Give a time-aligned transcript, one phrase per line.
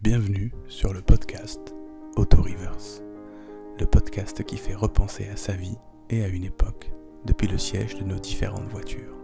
[0.00, 1.74] Bienvenue sur le podcast
[2.14, 3.02] Auto Reverse,
[3.80, 5.76] le podcast qui fait repenser à sa vie
[6.08, 6.92] et à une époque
[7.24, 9.18] depuis le siège de nos différentes voitures.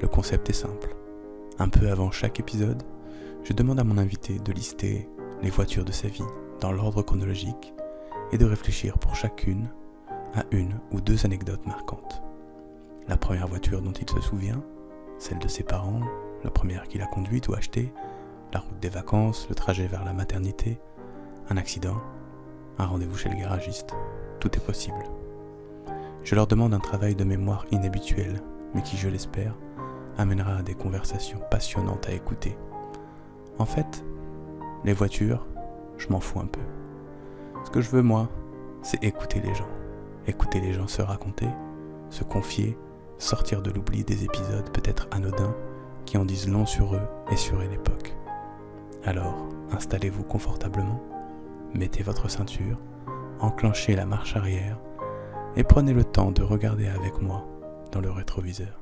[0.00, 0.96] Le concept est simple.
[1.58, 2.82] Un peu avant chaque épisode,
[3.42, 5.06] je demande à mon invité de lister
[5.42, 6.24] les voitures de sa vie
[6.60, 7.74] dans l'ordre chronologique
[8.32, 9.68] et de réfléchir pour chacune
[10.34, 12.22] à une ou deux anecdotes marquantes.
[13.06, 14.64] La première voiture dont il se souvient,
[15.18, 16.00] celle de ses parents,
[16.42, 17.92] la première qu'il a conduite ou achetée,
[18.54, 20.78] la route des vacances, le trajet vers la maternité,
[21.50, 22.00] un accident,
[22.78, 23.94] un rendez-vous chez le garagiste.
[24.38, 25.02] Tout est possible.
[26.22, 28.40] Je leur demande un travail de mémoire inhabituel,
[28.72, 29.56] mais qui, je l'espère,
[30.16, 32.56] amènera à des conversations passionnantes à écouter.
[33.58, 34.04] En fait,
[34.84, 35.46] les voitures,
[35.98, 36.60] je m'en fous un peu.
[37.64, 38.28] Ce que je veux, moi,
[38.82, 39.68] c'est écouter les gens.
[40.28, 41.48] Écouter les gens se raconter,
[42.08, 42.78] se confier,
[43.18, 45.54] sortir de l'oubli des épisodes peut-être anodins
[46.06, 48.14] qui en disent long sur eux et sur une époque.
[49.06, 50.98] Alors, installez-vous confortablement,
[51.74, 52.80] mettez votre ceinture,
[53.38, 54.80] enclenchez la marche arrière
[55.56, 57.46] et prenez le temps de regarder avec moi
[57.92, 58.80] dans le rétroviseur.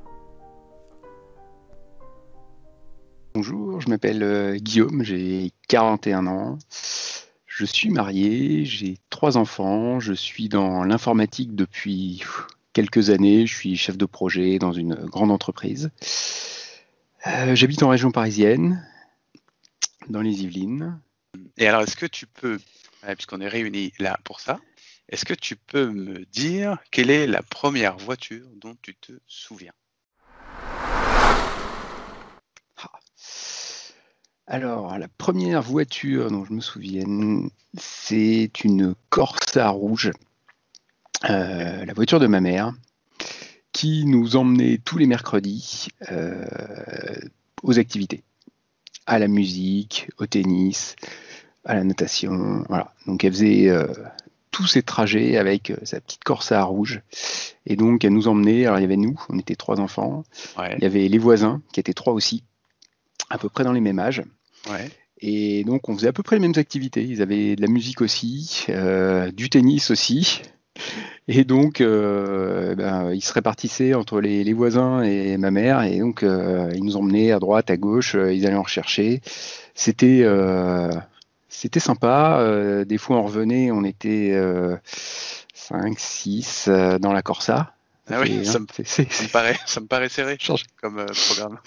[3.33, 6.57] Bonjour, je m'appelle euh, Guillaume, j'ai 41 ans.
[7.45, 12.23] Je suis marié, j'ai trois enfants, je suis dans l'informatique depuis
[12.71, 15.91] quelques années, je suis chef de projet dans une grande entreprise.
[17.27, 18.85] Euh, j'habite en région parisienne,
[20.09, 20.99] dans les Yvelines.
[21.57, 22.59] Et alors, est-ce que tu peux,
[23.15, 24.59] puisqu'on est réunis là pour ça,
[25.09, 29.73] est-ce que tu peux me dire quelle est la première voiture dont tu te souviens?
[32.77, 32.91] Ah.
[34.47, 40.11] Alors, la première voiture dont je me souviens, c'est une Corsa rouge,
[41.29, 42.73] euh, la voiture de ma mère,
[43.71, 46.45] qui nous emmenait tous les mercredis euh,
[47.63, 48.23] aux activités
[49.05, 50.95] à la musique, au tennis,
[51.65, 52.63] à la natation.
[52.69, 52.93] Voilà.
[53.07, 53.87] Donc elle faisait euh,
[54.51, 57.01] tous ces trajets avec euh, sa petite Corsa rouge.
[57.65, 58.65] Et donc elle nous emmenait.
[58.65, 60.23] Alors il y avait nous, on était trois enfants.
[60.77, 62.43] Il y avait les voisins qui étaient trois aussi,
[63.29, 64.23] à peu près dans les mêmes âges.
[65.19, 67.03] Et donc on faisait à peu près les mêmes activités.
[67.03, 70.41] Ils avaient de la musique aussi, euh, du tennis aussi.
[71.27, 76.21] Et donc, euh, ben, ils se répartissaient entre les, voisins et ma mère, et donc
[76.23, 79.21] euh, ils nous emmenaient à droite, à gauche, euh, ils allaient en rechercher.
[79.73, 80.25] C'était
[81.49, 82.83] c'était sympa.
[82.85, 84.35] des fois, on revenait, on était
[85.53, 86.69] 5, 6
[86.99, 87.73] dans la Corsa.
[88.09, 90.37] Ah oui, ça, me, paraît, ça me paraît serré
[90.81, 91.57] comme programme.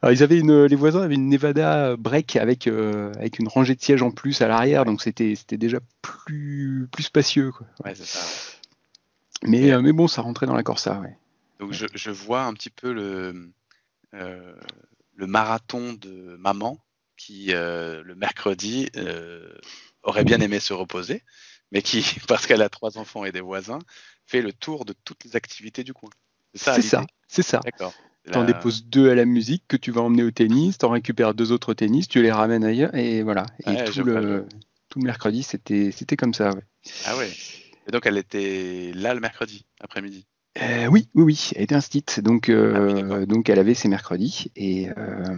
[0.00, 3.82] Alors, ils avaient une, les voisins avaient une Nevada break avec, avec une rangée de
[3.82, 7.50] sièges en plus à l'arrière, donc c'était déjà plus, plus spacieux.
[7.50, 7.66] Quoi.
[7.84, 8.20] Ouais, c'est ça.
[9.44, 11.16] Mais, euh, mais bon, ça rentrait dans la Corsa, ouais.
[11.58, 13.52] Donc je, je, vois un petit peu le,
[14.14, 14.54] euh,
[15.14, 16.78] le marathon de maman
[17.16, 18.88] qui, euh, le mercredi,
[20.02, 21.22] aurait bien aimé se reposer,
[21.70, 23.78] mais qui, parce qu'elle a trois enfants et des voisins,
[24.26, 26.10] fait le tour de toutes les activités du coin.
[26.54, 27.60] C'est ça, c'est ça.
[27.64, 27.92] D'accord.
[28.34, 31.34] en déposes deux à la musique que tu vas emmener au tennis, tu en récupères
[31.34, 33.46] deux autres au tennis, tu les ramènes ailleurs et voilà.
[33.66, 34.46] Et tout, le,
[34.88, 36.50] tout, le, mercredi, c'était comme ça.
[36.50, 36.62] Ouais.
[37.04, 37.30] Ah ouais.
[37.86, 40.26] Et donc elle était là le mercredi après-midi.
[40.60, 44.50] Euh, oui, oui, oui, elle était instite, donc, euh, ah donc elle avait ses mercredis
[44.56, 45.36] et, euh,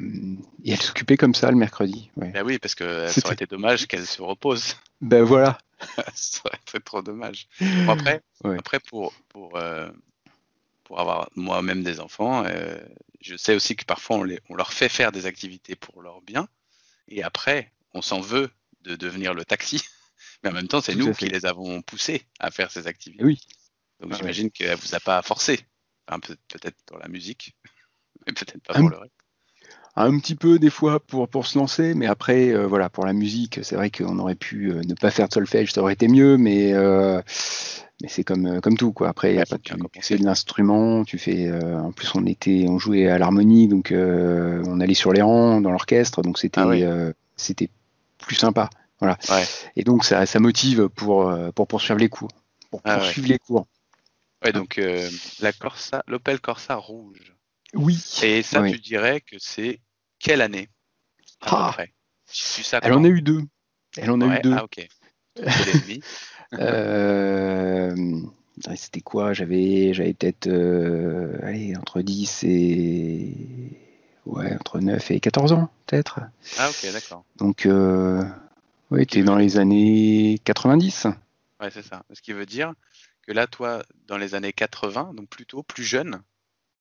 [0.64, 2.10] et elle s'occupait comme ça le mercredi.
[2.16, 2.30] Ouais.
[2.30, 4.76] Ben oui, parce que ça aurait été dommage qu'elle se repose.
[5.02, 5.58] Ben voilà.
[6.14, 7.48] ça aurait été trop dommage.
[7.60, 9.58] Bon, après, après, pour, pour,
[10.84, 12.44] pour avoir moi-même des enfants,
[13.20, 16.20] je sais aussi que parfois on, les, on leur fait faire des activités pour leur
[16.22, 16.46] bien
[17.08, 18.50] et après on s'en veut
[18.82, 19.82] de devenir le taxi.
[20.42, 23.24] Mais en même temps, c'est nous qui les avons poussés à faire ces activités.
[23.24, 23.40] Oui.
[24.00, 25.60] Donc j'imagine qu'elle vous a pas forcé.
[26.06, 27.56] peut-être dans la musique,
[28.26, 29.14] mais peut-être pas pour le reste.
[29.94, 33.12] Un petit peu des fois pour, pour se lancer, mais après, euh, voilà, pour la
[33.12, 36.08] musique, c'est vrai qu'on aurait pu euh, ne pas faire de solfège, ça aurait été
[36.08, 37.20] mieux, mais, euh,
[38.00, 39.10] mais c'est comme, comme tout, quoi.
[39.10, 41.52] Après, ouais, tu, fais de l'instrument, tu fais.
[41.52, 45.70] en plus, on était, on jouait à l'harmonie, donc on allait sur les rangs dans
[45.70, 47.68] l'orchestre, donc c'était ah c'était
[48.16, 48.70] plus sympa.
[49.02, 49.18] Voilà.
[49.74, 52.30] Et donc ça, ça motive pour, euh, pour poursuivre les cours.
[52.70, 53.66] Pour ah poursuivre les cours.
[54.44, 55.10] Ouais, donc euh,
[55.40, 57.34] la Corsa, l'Opel Corsa rouge.
[57.74, 58.00] Oui.
[58.22, 59.80] Et ça, tu dirais que c'est
[60.20, 60.68] quelle année
[61.40, 61.76] ah.
[62.82, 63.42] Elle en a eu deux.
[63.96, 64.54] Elle en a eu deux.
[64.56, 64.86] Ah, ok.
[66.54, 68.20] euh,
[68.76, 69.32] C'était quoi?
[69.32, 70.48] J'avais j'avais peut-être
[71.42, 73.34] allez, entre 10 et.
[74.26, 76.20] Ouais, entre 9 et 14 ans, peut-être.
[76.58, 77.24] Ah, ok, d'accord.
[77.36, 77.66] Donc,
[78.92, 81.06] oui, tu es dans les années 90.
[81.60, 82.02] Ouais, c'est ça.
[82.12, 82.74] Ce qui veut dire
[83.26, 86.20] que là, toi, dans les années 80, donc plutôt plus jeune,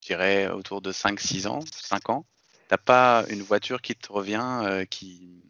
[0.01, 2.25] je dirais autour de 5-6 ans, 5 ans,
[2.67, 5.41] t'as pas une voiture qui te revient, euh, qui,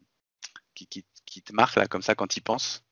[0.76, 0.88] qui,
[1.26, 2.84] qui, te marque là comme ça quand il pense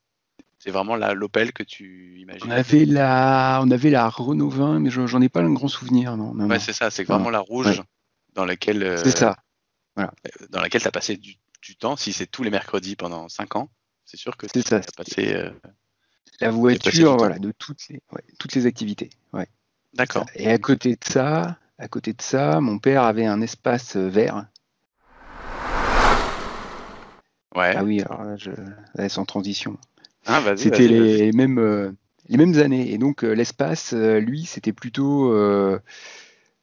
[0.57, 2.47] C'est vraiment l'Opel que tu imagines?
[2.47, 6.17] On avait la, on avait la Renault 20, mais j'en ai pas un grand souvenir.
[6.17, 7.83] Non, ouais, c'est ça, c'est vraiment la rouge
[8.33, 8.81] dans laquelle.
[8.81, 9.35] Euh, c'est ça.
[9.95, 10.11] Voilà.
[10.25, 11.35] Euh, dans laquelle tu as passé du,
[11.75, 11.95] temps.
[11.95, 13.69] Si c'est tous les mercredis pendant 5 ans,
[14.05, 14.81] c'est sûr que c'est ça.
[14.95, 15.33] passé.
[15.33, 15.51] Euh,
[16.41, 18.01] la voiture, voilà, de toutes les,
[18.39, 19.09] toutes les activités.
[19.33, 19.47] Ouais.
[19.93, 20.25] D'accord.
[20.35, 24.47] Et à côté de ça, à côté de ça, mon père avait un espace vert.
[27.55, 27.73] Ouais.
[27.75, 28.51] Ah oui, alors je...
[29.09, 29.77] sans transition.
[30.25, 31.95] Ah, c'était les mêmes,
[32.29, 32.93] les mêmes années.
[32.93, 35.33] Et donc l'espace, lui, c'était plutôt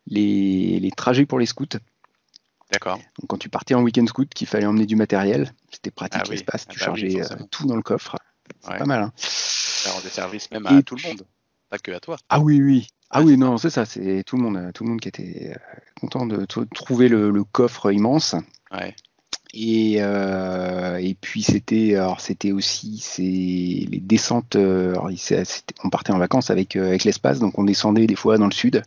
[0.06, 1.66] les, trajets pour les scouts.
[2.72, 2.96] D'accord.
[2.96, 6.30] Donc quand tu partais en week-end scout, qu'il fallait emmener du matériel, c'était pratique ah
[6.30, 8.16] l'espace, ah tu bah chargeais euh, tout dans le coffre.
[8.60, 9.02] C'est pas mal.
[9.02, 9.12] Hein.
[9.16, 11.26] Ça rendait service même à tout le monde,
[11.70, 12.16] pas que à toi.
[12.28, 12.88] Ah oui, oui.
[13.10, 15.80] Ah oui, non, c'est ça, c'est tout le monde, tout le monde qui était euh,
[16.00, 18.34] content de trouver le, le coffre immense.
[18.72, 18.96] Ouais.
[19.58, 24.54] Et, euh, et puis c'était alors c'était aussi c'est les descentes.
[24.54, 24.94] Euh,
[25.82, 28.52] on partait en vacances avec euh, avec l'espace, donc on descendait des fois dans le
[28.52, 28.82] sud.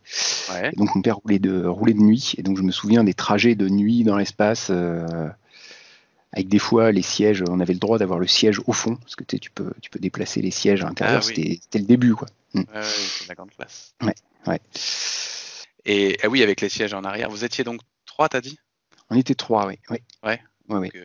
[0.77, 3.55] donc mon père roulait de roulait de nuit, et donc je me souviens des trajets
[3.55, 4.69] de nuit dans l'espace.
[6.31, 9.15] avec des fois les sièges, on avait le droit d'avoir le siège au fond, parce
[9.15, 12.13] que tu peux, tu peux déplacer les sièges à l'intérieur, ah c'était le début.
[12.13, 12.27] Quoi.
[12.53, 12.59] Mm.
[12.59, 13.95] Ouais, c'est la grande place.
[14.03, 14.13] Ouais,
[14.45, 14.59] ouais.
[15.85, 18.59] Et ah oui, avec les sièges en arrière, vous étiez donc trois, t'as dit?
[19.09, 19.79] On était trois, oui.
[19.89, 19.97] oui.
[20.23, 20.39] Ouais.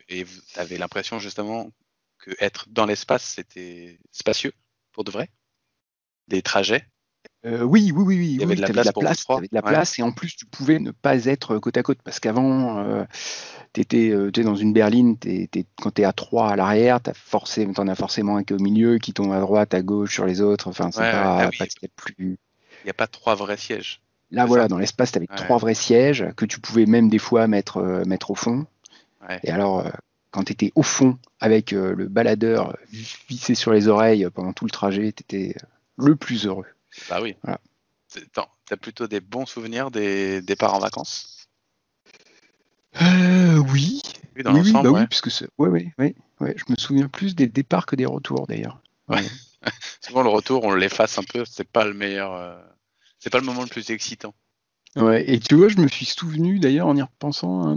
[0.09, 1.71] Et vous avez l'impression justement
[2.19, 4.53] que être dans l'espace, c'était spacieux
[4.91, 5.29] pour de vrai?
[6.27, 6.87] Des trajets?
[7.45, 8.27] Euh, oui, oui, oui, oui.
[8.33, 8.87] Il y avait de la place,
[9.27, 12.19] de la place, et en plus tu pouvais ne pas être côte à côte parce
[12.19, 13.03] qu'avant, euh,
[13.73, 15.15] tu étais, euh, dans une berline,
[15.79, 18.59] quand tu es à 3 à l'arrière, tu en as forcément un qui est au
[18.59, 20.67] milieu, qui tombe à droite, à gauche sur les autres.
[20.67, 21.65] Enfin, c'est pas, ah
[21.95, 22.37] plus.
[22.83, 24.01] Il n'y a pas trois vrais sièges.
[24.31, 27.47] Là, voilà, dans l'espace, tu avais trois vrais sièges que tu pouvais même des fois
[27.47, 28.65] mettre, mettre au fond.
[29.43, 29.89] Et alors, euh,
[30.31, 32.77] quand tu étais au fond avec euh, le baladeur
[33.29, 35.67] vissé sur les oreilles pendant tout le trajet, tu étais euh,
[35.97, 36.65] le plus heureux.
[37.09, 37.35] Bah oui.
[38.13, 41.47] Tu as plutôt des bons souvenirs des départs en vacances?
[43.01, 44.01] Oui.
[44.35, 44.91] Oui, dans l'ensemble.
[44.91, 48.05] Bah oui, puisque ouais, ouais, ouais, ouais, je me souviens plus des départs que des
[48.05, 48.81] retours d'ailleurs.
[50.01, 51.43] Souvent le retour, on l'efface un peu.
[51.45, 52.57] C'est pas le meilleur.
[53.19, 54.33] C'est pas le moment le plus excitant.
[54.95, 57.75] Ouais, et tu vois, je me suis souvenu d'ailleurs en y repensant hein,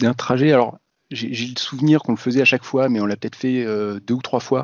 [0.00, 0.52] d'un trajet.
[0.52, 0.78] Alors,
[1.10, 4.00] j'ai le souvenir qu'on le faisait à chaque fois, mais on l'a peut-être fait euh,
[4.00, 4.62] deux ou trois fois.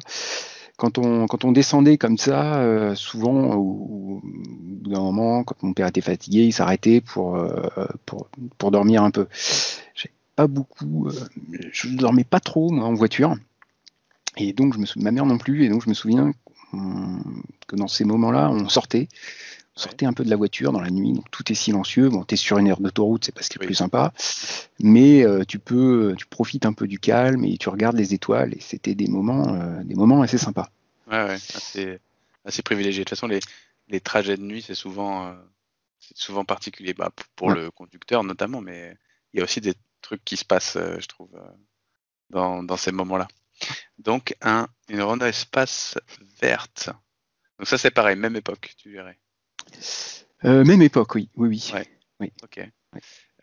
[0.76, 5.72] Quand on, quand on descendait comme ça, euh, souvent, au, bout d'un moment, quand mon
[5.72, 7.68] père était fatigué, il s'arrêtait pour, euh,
[8.04, 8.28] pour,
[8.58, 9.26] pour, dormir un peu.
[10.36, 11.08] Pas beaucoup,
[11.70, 13.36] je ne dormais pas trop moi, en voiture.
[14.36, 15.64] Et donc, je me ma mère non plus.
[15.64, 16.32] Et donc, je me souviens
[17.68, 19.06] que dans ces moments-là, on sortait
[19.76, 22.08] sortez un peu de la voiture dans la nuit, donc tout est silencieux.
[22.08, 24.12] Bon, tu es sur une aire d'autoroute, c'est pas ce qui est plus sympa,
[24.80, 28.54] mais euh, tu peux, tu profites un peu du calme et tu regardes les étoiles
[28.54, 30.70] et c'était des moments, euh, des moments assez sympas.
[31.06, 31.98] Ouais, ouais, assez,
[32.44, 33.00] assez privilégié.
[33.00, 33.40] De toute façon, les,
[33.88, 35.34] les trajets de nuit, c'est souvent, euh,
[35.98, 38.96] c'est souvent particulier bah, pour le conducteur notamment, mais
[39.32, 41.30] il y a aussi des trucs qui se passent, je trouve,
[42.30, 43.26] dans, dans ces moments-là.
[43.98, 45.98] Donc, un, une ronde espace
[46.40, 46.90] verte.
[47.58, 49.18] Donc ça, c'est pareil, même époque, tu verrais.
[50.44, 51.28] Euh, même époque, oui.
[51.36, 51.82] Oui, oui.
[52.20, 52.32] oui.
[52.42, 52.60] Ok.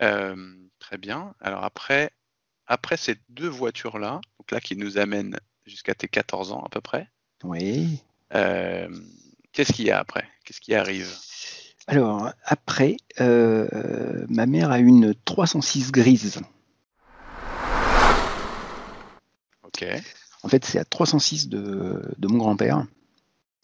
[0.02, 0.36] Euh,
[0.80, 1.34] très bien.
[1.40, 2.12] Alors après,
[2.68, 6.82] après ces deux voitures-là, donc là qui nous amènent jusqu'à tes 14 ans à peu
[6.82, 7.08] près.
[7.44, 8.00] Oui.
[8.34, 8.88] Euh,
[9.52, 10.28] qu'est-ce qu'il y a après?
[10.46, 11.10] Qu'est-ce qui arrive?
[11.88, 16.42] Alors après, ma mère a une 306 grise.
[19.64, 19.86] Ok.
[20.44, 22.86] En fait, c'est à 306 de, de mon grand-père.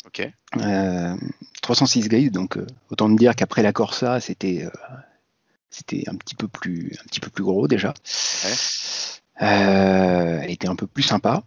[0.07, 0.31] Ok.
[1.61, 4.69] 306 euh, grilles, donc euh, autant me dire qu'après la Corsa, c'était euh,
[5.69, 7.93] c'était un petit peu plus un petit peu plus gros déjà.
[9.35, 11.43] elle était un peu plus sympa.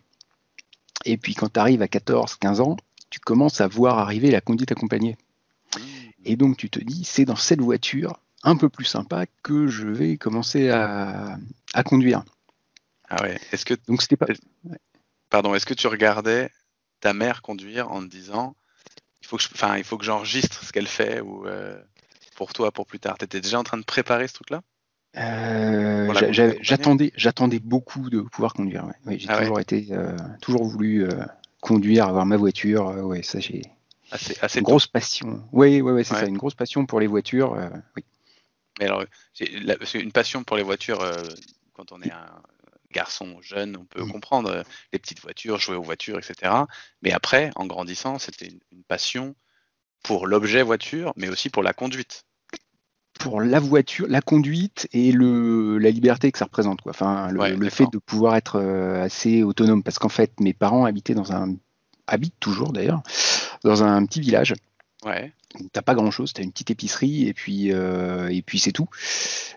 [1.07, 2.77] Et puis quand tu arrives à 14-15 ans,
[3.09, 5.17] tu commences à voir arriver la conduite accompagnée.
[5.75, 5.81] Mmh.
[6.27, 9.87] Et donc tu te dis, c'est dans cette voiture un peu plus sympa que je
[9.87, 11.39] vais commencer à,
[11.85, 12.25] conduire.
[13.09, 13.41] Ah ouais.
[13.53, 14.27] Est-ce que donc c'était pas.
[15.31, 15.55] Pardon.
[15.55, 16.51] Est-ce que tu regardais
[17.01, 18.55] ta mère conduire en te disant
[19.23, 21.79] il faut que enfin, il faut que j'enregistre ce qu'elle fait ou euh,
[22.37, 23.19] pour toi pour plus tard.
[23.19, 24.63] Tu étais déjà en train de préparer ce truc-là?
[25.17, 26.13] Euh,
[26.61, 28.87] J'attendais, j'attendais beaucoup de pouvoir conduire.
[29.07, 29.19] Ouais.
[29.19, 31.09] j'ai ah toujours été, euh, toujours voulu
[31.61, 32.87] conduire, avoir ma voiture.
[33.05, 33.63] ouais, ça j'ai.
[34.13, 35.45] Assez, assez une grosse passion.
[35.53, 37.57] Oui, ouais, ouais, c'est ça, une grosse passion pour les voitures.
[37.97, 38.05] oui.
[38.79, 39.05] Mais alors,
[39.95, 41.05] une passion pour les voitures
[41.75, 42.43] quand on est un,
[42.93, 46.53] garçon jeune, on peut comprendre euh, les petites voitures, jouer aux voitures, etc.
[47.03, 49.37] Mais après, en grandissant, c'était une, passion
[50.03, 52.25] pour l'objet voiture, mais aussi pour la conduite.
[53.19, 56.81] pour la voiture, la conduite et le, la liberté que ça représente.
[56.81, 56.91] Quoi.
[56.91, 59.83] Enfin, le, fait de pouvoir être euh, assez autonome.
[59.83, 61.55] Parce qu'en fait, mes parents habitaient dans un.
[62.07, 63.03] habitent toujours d'ailleurs,
[63.63, 64.55] dans un petit village.
[65.05, 65.33] Ouais.
[65.73, 68.89] T'as pas grand chose, t'as une petite épicerie et puis, euh, et puis c'est tout.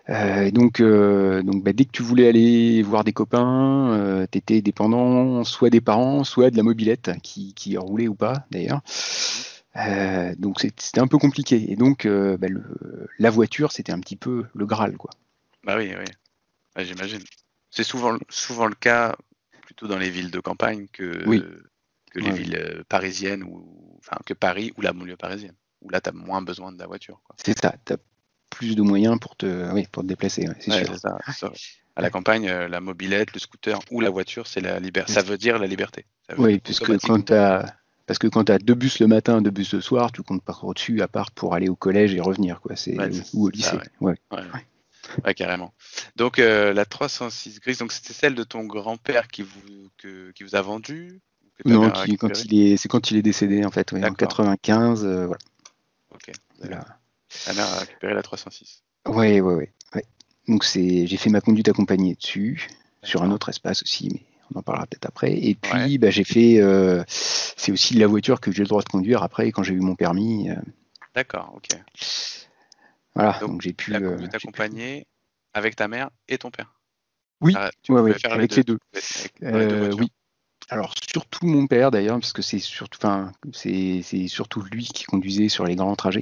[0.10, 5.44] Euh, donc, donc bah, dès que tu voulais aller voir des copains, tu étais dépendant
[5.44, 8.82] soit des parents, soit de la mobilette qui, qui roulait ou pas d'ailleurs.
[9.76, 11.72] Euh, donc c'était un peu compliqué.
[11.72, 12.48] Et donc euh, bah,
[13.20, 15.12] la voiture, c'était un petit peu le Graal, quoi.
[15.64, 16.84] Bah oui, oui.
[16.84, 17.22] J'imagine.
[17.70, 19.16] C'est souvent, souvent le cas
[19.62, 21.24] plutôt dans les villes de campagne que,
[22.14, 25.56] que les villes euh, parisiennes ou enfin que Paris ou la banlieue parisienne.
[25.82, 27.22] Où là, tu as moins besoin de la voiture.
[27.44, 27.98] C'est ça, tu as
[28.50, 30.48] plus de moyens pour te, oui, pour te déplacer.
[30.60, 30.98] c'est sûr.
[30.98, 31.18] Ça,
[31.96, 35.14] À la campagne, la mobilette, le scooter ou la voiture, c'est la liberté.
[35.14, 36.08] Ça veut dire la liberté.
[36.40, 37.66] oui, puisque quand as
[38.06, 40.44] parce que quand tu as deux bus le matin, deux bus le soir, tu comptes
[40.44, 42.76] pas au-dessus à part pour aller au collège et revenir, quoi.
[42.76, 42.98] C'est
[43.34, 43.78] ou au lycée.
[44.02, 44.16] ouais.
[44.32, 45.34] Ouais.
[45.34, 45.74] carrément.
[46.16, 50.56] Donc euh, la 306 grise, donc c'était celle de ton grand-père qui vous qui vous
[50.56, 51.22] a vendu
[51.66, 55.40] Non, quand il est c'est quand il est décédé en fait, en 95, euh, voilà.
[56.14, 56.32] Ok.
[56.64, 56.96] Mère
[57.46, 58.84] a récupéré la 306.
[59.08, 59.56] Ouais, ouais,
[59.96, 60.06] ouais.
[60.48, 62.68] Donc c'est j'ai fait ma conduite accompagnée dessus
[63.02, 64.22] sur un autre espace aussi, mais
[64.54, 65.34] on en parlera peut-être après.
[65.34, 66.60] Et puis, bah, j'ai fait.
[66.60, 69.80] Euh, c'est aussi la voiture que j'ai le droit de conduire après quand j'ai eu
[69.80, 70.50] mon permis.
[70.50, 70.56] Euh.
[71.16, 71.80] D'accord, ok.
[73.16, 73.92] Voilà, donc, j'ai pu.
[73.92, 75.06] La euh, t'accompagner
[75.54, 76.74] avec ta mère et ton père.
[77.42, 77.70] Oui, ah,
[78.30, 78.80] avec les deux.
[79.42, 80.12] oui.
[80.70, 85.50] Alors surtout mon père d'ailleurs, parce que c'est surtout, enfin, c'est surtout lui qui conduisait
[85.50, 86.22] sur les grands trajets.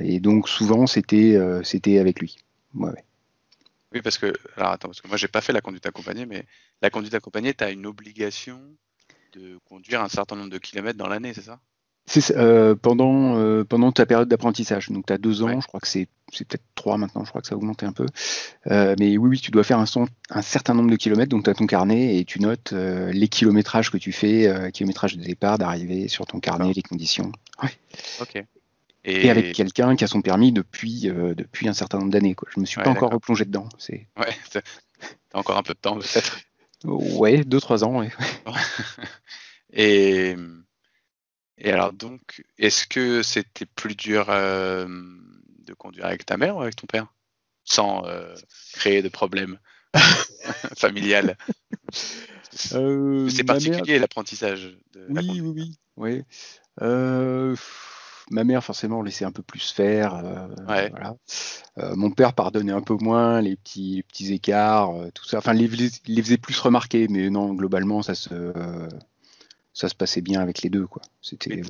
[0.00, 2.36] et donc souvent c'était c'était avec lui.
[2.74, 3.04] Ouais,
[3.92, 6.46] oui, parce que, alors attends, parce que moi j'ai pas fait la conduite accompagnée, mais
[6.82, 8.60] la conduite accompagnée, tu as une obligation
[9.32, 11.60] de conduire un certain nombre de kilomètres dans l'année, c'est ça?
[12.30, 14.90] Euh, pendant, euh, pendant ta période d'apprentissage.
[14.90, 17.48] Donc tu as deux ans, je crois que c'est peut-être trois maintenant, je crois que
[17.48, 18.06] ça a augmenté un peu.
[18.70, 19.86] Euh, mais oui, oui, tu dois faire un,
[20.30, 23.90] un certain nombre de kilomètres, donc tu as ton carnet et tu notes les kilométrages
[23.90, 27.32] que tu fais, kilométrage de départ, d'arrivée sur ton carnet, les conditions.
[27.62, 27.70] Ouais.
[28.20, 28.44] Ok.
[29.04, 32.36] Et, avec quelqu'un qui a son permis depuis, euh, depuis un certain nombre d'années.
[32.48, 33.68] Je ne me suis pas encore replongé dedans.
[34.16, 36.38] Ouais, t'as encore un peu de temps peut-être.
[36.84, 38.00] Ouais, deux, trois ans.
[38.00, 38.10] Ouais.
[39.72, 40.34] et,
[41.58, 44.86] et alors donc, est-ce que c'était plus dur euh,
[45.66, 47.06] de conduire avec ta mère ou avec ton père?
[47.64, 48.34] Sans euh,
[48.72, 49.58] créer de problèmes
[50.76, 51.36] familial
[52.52, 54.78] C'est particulier l'apprentissage.
[54.92, 56.24] De oui, oui, oui, oui.
[56.80, 57.54] Euh,
[58.30, 60.14] ma mère forcément laissait un peu plus faire.
[60.14, 60.88] Euh,
[61.78, 65.38] euh, mon père pardonnait un peu moins les petits, petits écarts, euh, tout ça.
[65.38, 65.68] Enfin, les,
[66.06, 68.30] les, faisait plus remarquer, mais non, globalement, ça se,
[69.78, 71.02] ça se passait bien avec les deux, quoi.
[71.22, 71.62] C'était.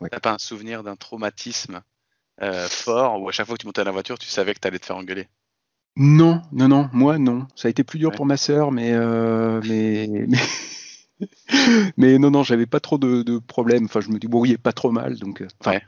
[0.00, 1.82] Ouais, T'as pas un souvenir d'un traumatisme
[2.68, 4.66] fort où à chaque fois que tu montais à la voiture, tu savais que tu
[4.66, 5.28] allais te faire engueuler?
[5.96, 6.88] Non, non, non.
[6.92, 7.46] Moi, non.
[7.54, 8.92] Ça a été plus dur pour ma sœur, mais,
[9.60, 10.38] mais, mais...
[11.98, 13.84] mais non, non, j'avais pas trop de, problèmes.
[13.84, 15.42] Enfin, je me débrouillais pas trop mal, donc.
[15.42, 15.78] Euh,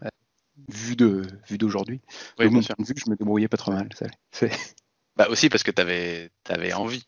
[0.69, 2.01] vu de vu d'aujourd'hui,
[2.39, 3.89] vu que je me débrouillais pas trop mal.
[5.17, 7.05] bah aussi parce que tu avais, envie.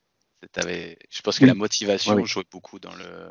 [0.57, 3.31] Avais, je pense que la motivation jouait beaucoup dans le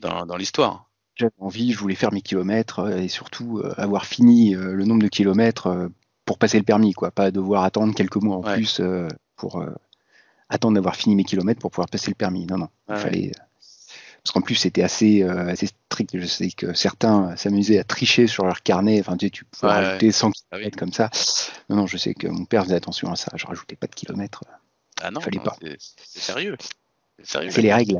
[0.00, 0.88] dans, l'histoire.
[1.14, 5.02] J'avais envie, je voulais faire mes kilomètres euh, et surtout euh, avoir fini le nombre
[5.02, 5.90] de kilomètres
[6.24, 8.80] pour passer le permis, quoi, pas devoir attendre quelques mois en plus
[9.36, 9.64] pour
[10.48, 12.46] attendre d'avoir fini mes kilomètres pour pouvoir passer le permis.
[12.46, 13.32] Non, non, il fallait
[14.22, 16.16] parce qu'en plus c'était assez, euh, assez strict.
[16.16, 19.00] Je sais que certains s'amusaient à tricher sur leur carnet.
[19.00, 21.10] Enfin, tu, sais, tu pouvais rajouter 100 ah km comme ça.
[21.68, 23.32] Non, non, je sais que mon père faisait attention à ça.
[23.34, 24.44] Je rajoutais pas de kilomètres.
[25.00, 25.56] Ah non, fallait pas.
[25.96, 26.56] C'est sérieux.
[27.24, 27.98] C'est les règles.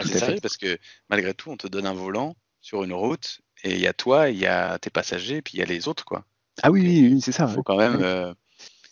[0.00, 0.78] Ah, c'est sérieux parce que
[1.08, 4.30] malgré tout, on te donne un volant sur une route et il y a toi,
[4.30, 6.24] il y a tes passagers, puis il y a les autres, quoi.
[6.62, 7.46] Ah oui, oui, c'est ça.
[7.48, 8.34] Il faut quand même, euh,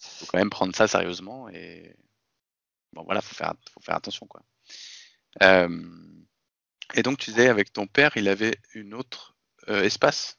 [0.01, 1.97] faut quand même prendre ça sérieusement et
[2.93, 4.43] bon voilà, faut faire, faut faire attention, quoi.
[5.43, 5.69] Euh,
[6.95, 9.37] et donc, tu disais, avec ton père, il avait une autre
[9.69, 10.37] euh, espace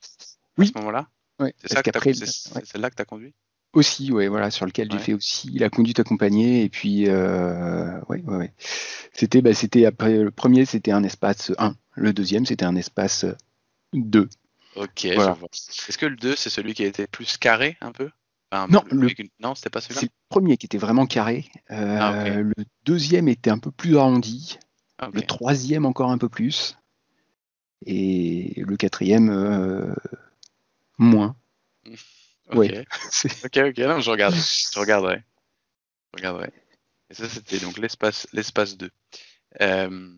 [0.57, 0.65] oui.
[0.65, 1.07] à ce moment-là?
[1.39, 1.51] Oui.
[1.57, 3.33] C'est ça c'est celle-là que tu as conduit?
[3.73, 6.63] Aussi, oui, voilà, sur lequel j'ai fait aussi la conduite accompagnée.
[6.63, 8.51] Et puis, euh, ouais, ouais,
[9.13, 11.75] C'était, bah, c'était après, le premier, c'était un espace 1.
[11.95, 13.25] Le deuxième, c'était un espace
[13.93, 14.29] 2.
[14.75, 18.09] Ok, Est-ce que le 2, c'est celui qui été plus carré un peu?
[18.69, 19.09] Non, le...
[19.39, 19.99] non c'était pas celui-là?
[19.99, 21.45] C'est le premier qui était vraiment carré.
[21.69, 22.53] Euh, ah, le
[22.85, 24.57] deuxième était un peu plus arrondi.
[25.13, 26.77] Le troisième encore un peu plus.
[27.85, 29.93] Et le quatrième euh,
[30.97, 31.35] moins.
[32.49, 32.71] Ok,
[33.45, 35.23] ok, ok, non, je regarde, je regarderai.
[36.13, 36.51] Je regarderai.
[37.09, 38.89] Et ça, c'était donc l'espace, l'espace 2.
[39.61, 40.09] Euh,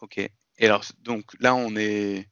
[0.00, 0.18] ok.
[0.18, 0.32] Et
[0.66, 2.28] alors, donc là, on est,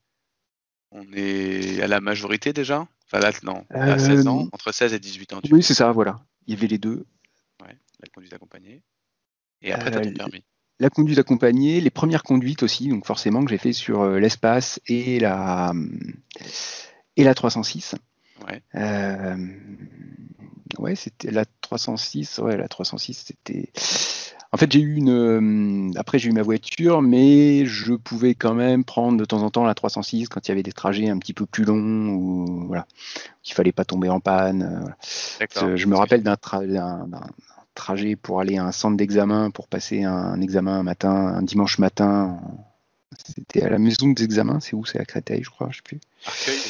[0.90, 2.86] on est à la majorité déjà?
[3.12, 5.40] là, non, à 16 ans, entre 16 et 18 ans.
[5.50, 6.24] oui, c'est ça, voilà.
[6.46, 7.06] Il y avait les deux.
[7.62, 8.82] Ouais, la conduite accompagnée.
[9.62, 10.44] Et après, tu as ton permis.
[10.80, 15.20] La conduite accompagnée, les premières conduites aussi, donc forcément que j'ai fait sur l'espace et
[15.20, 15.72] la
[17.16, 17.94] et la 306.
[18.46, 18.62] Ouais.
[20.78, 22.38] ouais, c'était la 306.
[22.38, 23.70] Ouais, la 306, c'était.
[24.52, 25.92] En fait, j'ai eu une.
[25.96, 29.64] Après, j'ai eu ma voiture, mais je pouvais quand même prendre de temps en temps
[29.64, 32.86] la 306 quand il y avait des trajets un petit peu plus longs ou voilà,
[33.42, 34.94] qu'il fallait pas tomber en panne.
[35.40, 36.36] Je me rappelle d'un
[37.74, 41.78] trajet pour aller à un centre d'examen pour passer un, examen un matin, un dimanche
[41.78, 42.38] matin.
[43.26, 44.60] C'était à la maison des examens.
[44.60, 44.84] C'est où?
[44.84, 45.68] C'est à Créteil, je crois.
[45.72, 46.00] Je sais plus.
[46.26, 46.60] Arcueil,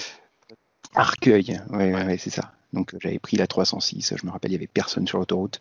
[1.71, 2.19] ouais, ouais.
[2.19, 2.53] c'est ça.
[2.73, 5.61] Donc j'avais pris la 306, je me rappelle, il n'y avait personne sur l'autoroute.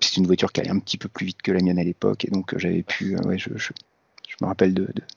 [0.00, 2.24] C'est une voiture qui allait un petit peu plus vite que la mienne à l'époque,
[2.26, 3.50] et donc j'avais pu, ouais, je,
[4.42, 4.74] me rappelle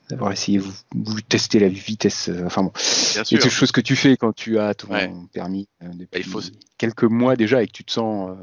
[0.10, 2.30] d'avoir essayé de tester la vitesse.
[2.30, 4.88] Euh, enfin bon, c'est quelque chose que tu fais quand tu as ton
[5.34, 6.40] permis euh, depuis il faut...
[6.78, 8.36] quelques mois déjà et que tu te sens euh,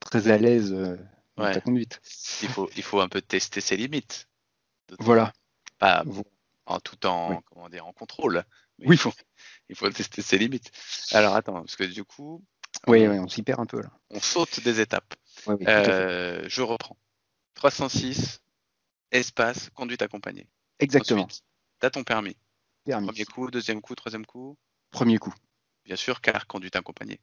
[0.00, 0.72] très à l'aise
[1.36, 2.00] dans ta conduite.
[2.42, 4.28] Il faut, il faut un peu tester ses limites.
[4.98, 5.34] Voilà.
[5.78, 6.04] Pas
[6.64, 8.44] en tout en, comment dire, en contrôle.
[8.80, 9.12] Oui, il faut,
[9.68, 10.70] il faut tester ses limites.
[11.12, 12.44] Alors attends, parce que du coup.
[12.86, 13.90] Oui, on, on s'y perd un peu là.
[14.10, 15.14] On saute des étapes.
[15.48, 16.96] Euh, je reprends.
[17.54, 18.40] 306,
[19.10, 20.48] espace, conduite accompagnée.
[20.78, 21.26] Exactement.
[21.26, 22.36] tu as ton permis.
[22.84, 24.56] Premier coup, deuxième coup, troisième coup.
[24.90, 25.34] Premier coup.
[25.84, 27.20] Bien sûr, car conduite accompagnée.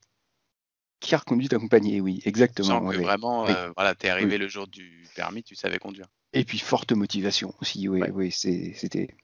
[1.00, 2.80] Car conduite accompagnée, oui, exactement.
[2.82, 6.08] vraiment, euh, voilà, t'es arrivé le jour du permis, tu savais conduire.
[6.34, 9.16] Et puis forte motivation aussi, oui, oui, c'était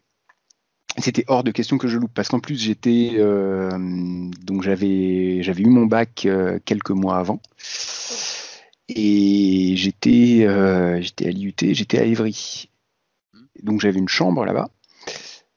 [0.97, 2.11] c'était hors de question que je loupe.
[2.13, 3.69] Parce qu'en plus j'étais euh,
[4.41, 7.41] donc j'avais j'avais eu mon bac euh, quelques mois avant.
[8.89, 12.69] Et j'étais euh, j'étais à l'IUT j'étais à Évry.
[13.63, 14.69] Donc j'avais une chambre là-bas.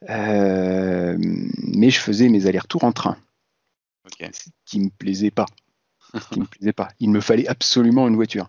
[0.07, 3.17] Mais je faisais mes allers-retours en train.
[4.21, 5.47] Ce qui me plaisait pas.
[6.31, 6.91] Qui me plaisait pas.
[7.01, 8.49] Il me fallait absolument une voiture.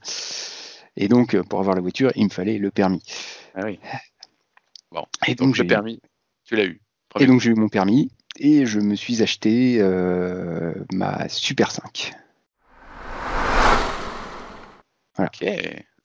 [0.97, 3.01] Et donc pour avoir la voiture il me fallait le permis.
[3.55, 3.79] Ah oui.
[4.91, 5.05] Bon.
[5.27, 5.99] Et donc le permis
[6.45, 6.79] tu l'as eu.
[7.19, 12.11] Et donc j'ai eu mon permis et je me suis acheté euh, ma Super 5.
[15.15, 15.31] Voilà.
[15.33, 15.45] Ok.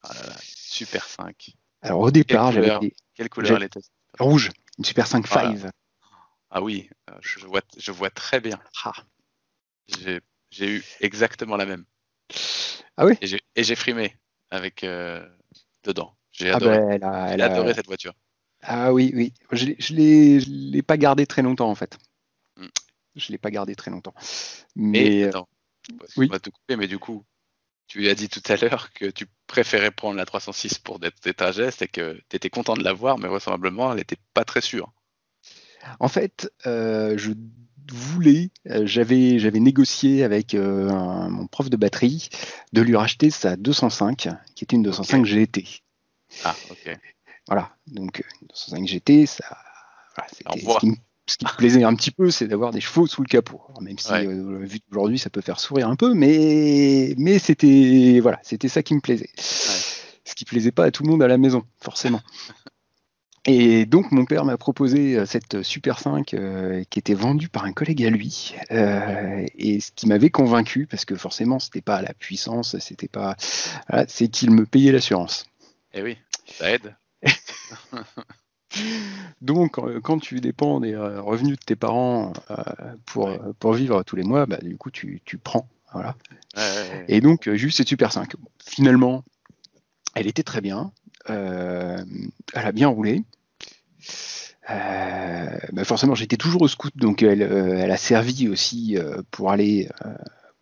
[0.03, 1.57] Ah Super 5.
[1.83, 2.93] Alors au départ, j'avais.
[3.15, 3.81] Quelle couleur elle était
[4.19, 5.71] Rouge, une Super 5 5.
[6.51, 8.59] Ah oui, euh, je vois, je vois très bien.
[8.85, 8.93] Ah.
[10.51, 11.85] J'ai eu exactement la même.
[12.97, 13.15] Ah oui
[13.57, 14.17] Et j'ai frimé
[14.51, 15.27] avec euh,
[15.85, 16.15] dedans.
[16.33, 18.15] J'ai ah adoré, ben, adoré cette voiture.
[18.63, 19.33] Ah oui, oui.
[19.53, 21.99] Je ne l'ai pas gardé très longtemps en fait.
[22.57, 22.69] Hmm.
[23.17, 24.15] Je ne l'ai pas gardé très longtemps.
[24.77, 25.49] Mais, attends,
[26.17, 26.27] oui.
[26.29, 27.25] on va te couper, mais du coup,
[27.87, 31.73] tu as dit tout à l'heure que tu préférais prendre la 306 pour tes trajets,
[31.73, 34.93] c'est que tu étais content de l'avoir, mais vraisemblablement, elle n'était pas très sûre.
[35.99, 37.33] En fait, euh, je
[37.93, 40.89] voulais, euh, j'avais, j'avais négocié avec euh,
[41.29, 42.29] mon prof de batterie
[42.73, 45.83] de lui racheter sa 205, qui était une 205 GT.
[46.45, 46.97] Ah, ok.
[47.49, 48.23] Voilà, donc
[48.55, 49.57] 5 GT, ça,
[50.33, 50.43] ce,
[50.79, 53.61] qui, me plaisait un petit peu, c'est d'avoir des chevaux sous le capot.
[53.81, 58.41] même si, euh, vu aujourd'hui, ça peut faire sourire un peu, mais, mais c'était voilà,
[58.43, 59.31] c'était ça qui me plaisait.
[59.37, 62.21] Ce qui plaisait pas à tout le monde à la maison, forcément.
[63.47, 67.65] Et donc mon père m'a proposé euh, cette Super 5 euh, qui était vendue par
[67.65, 72.13] un collègue à lui, et ce qui m'avait convaincu, parce que forcément c'était pas la
[72.13, 73.37] puissance, c'était pas,
[74.09, 75.47] c'est qu'il me payait l'assurance.
[75.95, 76.95] Eh oui, ça aide.
[79.41, 82.55] Donc, euh, quand tu dépends des euh, revenus de tes parents euh,
[83.07, 85.69] pour, pour vivre tous les mois, bah, du coup, tu, prends.
[85.93, 86.15] Voilà.
[87.09, 88.33] Et donc, juste cette Super 5.
[88.65, 89.25] Finalement,
[90.15, 90.93] elle était très bien.
[91.27, 92.05] elle
[92.55, 93.25] a bien roulé.
[94.69, 98.97] Bah, forcément, j'étais toujours au scout, donc elle, elle a servi aussi
[99.33, 99.89] pour aller,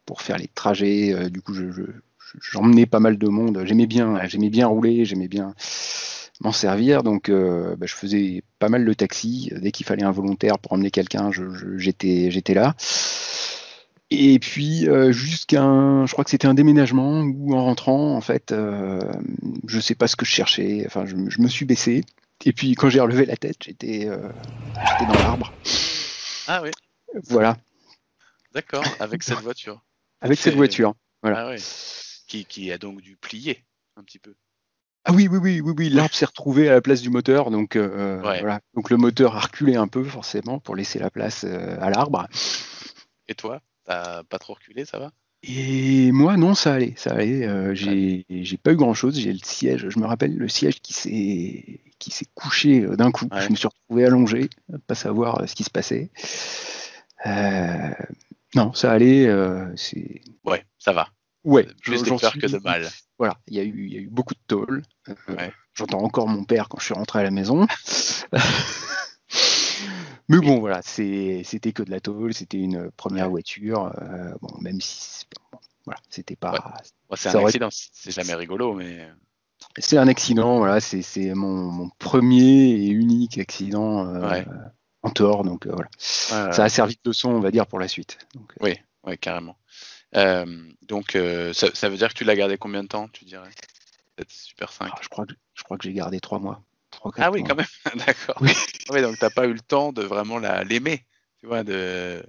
[0.06, 1.28] pour faire les trajets.
[1.28, 1.52] du coup,
[2.40, 3.62] j'emmenais pas mal de monde.
[3.66, 5.54] J'aimais bien, j'aimais bien rouler, j'aimais bien
[6.40, 7.02] m'en servir.
[7.02, 9.50] Donc, euh, bah, je faisais pas mal de taxi.
[9.56, 11.30] Dès qu'il fallait un volontaire pour emmener quelqu'un,
[11.76, 12.74] j'étais j'étais là.
[14.10, 18.20] Et puis euh, jusqu'à un, je crois que c'était un déménagement où en rentrant, en
[18.20, 19.00] fait, euh,
[19.66, 20.84] je sais pas ce que je cherchais.
[20.86, 22.04] Enfin, je, me suis baissé.
[22.44, 25.52] Et puis quand j'ai relevé la tête, j'étais dans l'arbre.
[26.46, 26.70] Ah oui.
[27.28, 27.58] Voilà.
[28.54, 29.82] D'accord, avec cette voiture.
[30.20, 30.94] Avec cette voiture.
[31.22, 31.50] Voilà.
[31.50, 31.56] Ah
[32.26, 33.64] qui, qui a donc dû plier
[33.96, 34.34] un petit peu.
[35.08, 35.88] Ah oui, oui, oui, oui, oui.
[35.88, 38.60] l'arbre s'est retrouvé à la place du moteur, donc euh, voilà.
[38.74, 42.26] Donc le moteur a reculé un peu forcément pour laisser la place euh, à l'arbre.
[43.26, 45.10] Et toi, t'as pas trop reculé, ça va?
[45.42, 47.46] Et moi, non, ça allait, ça allait.
[47.46, 48.26] Euh, j'ai,
[48.62, 49.18] pas eu grand chose.
[49.18, 53.28] J'ai le siège, je me rappelle le siège qui s'est qui s'est couché d'un coup.
[53.34, 54.50] Je me suis retrouvé allongé,
[54.88, 56.10] pas savoir ce qui se passait.
[58.54, 59.26] non, ça allait.
[59.76, 60.20] c'est...
[60.44, 61.08] Ouais, ça va.
[61.48, 62.88] Ouais, plus de peur que de mal.
[63.18, 64.82] Voilà, il y, a eu, il y a eu beaucoup de tôle.
[65.74, 67.66] J'entends encore mon père quand je suis rentré à la maison.
[70.28, 73.90] Mais bon, voilà, c'était que de la tôle, c'était une première voiture.
[74.42, 75.24] bon, même si
[75.88, 76.74] voilà, c'était pas.
[77.14, 79.08] c'est un accident, c'est jamais rigolo, mais.
[79.78, 84.44] C'est un accident, voilà, c'est mon, premier et unique accident euh,
[85.02, 85.88] en tort, donc euh, voilà.
[85.98, 88.18] ça a servi de leçon, on va dire, pour la suite.
[88.34, 88.66] Donc, euh.
[88.66, 89.56] oui, oui, carrément.
[90.12, 91.12] Donc,
[91.52, 93.50] ça, veut dire que tu l'as gardé combien de temps, tu dirais?
[94.28, 96.62] Super 5 ah, Je crois que, je crois que j'ai gardé trois mois.
[97.16, 97.66] ah oui, quand même,
[98.06, 98.36] d'accord.
[98.40, 98.52] Oui.
[98.90, 99.02] oui.
[99.02, 101.04] donc t'as pas eu le temps de vraiment l'aimer,
[101.38, 102.24] tu vois, de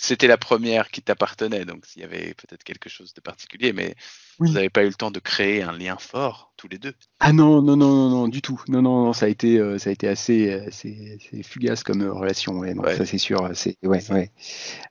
[0.00, 3.96] c'était la première qui t'appartenait, donc s'il y avait peut-être quelque chose de particulier, mais
[4.38, 6.94] vous n'avez pas eu le temps de créer un lien fort tous les deux.
[7.18, 8.62] Ah non, non, non, non, non du tout.
[8.68, 12.12] Non, non, non ça a été, euh, ça a été assez, assez, fugace comme euh,
[12.12, 12.58] relation.
[12.58, 13.50] Ouais, ça c'est sûr.
[13.54, 14.30] C'est, ouais, ouais,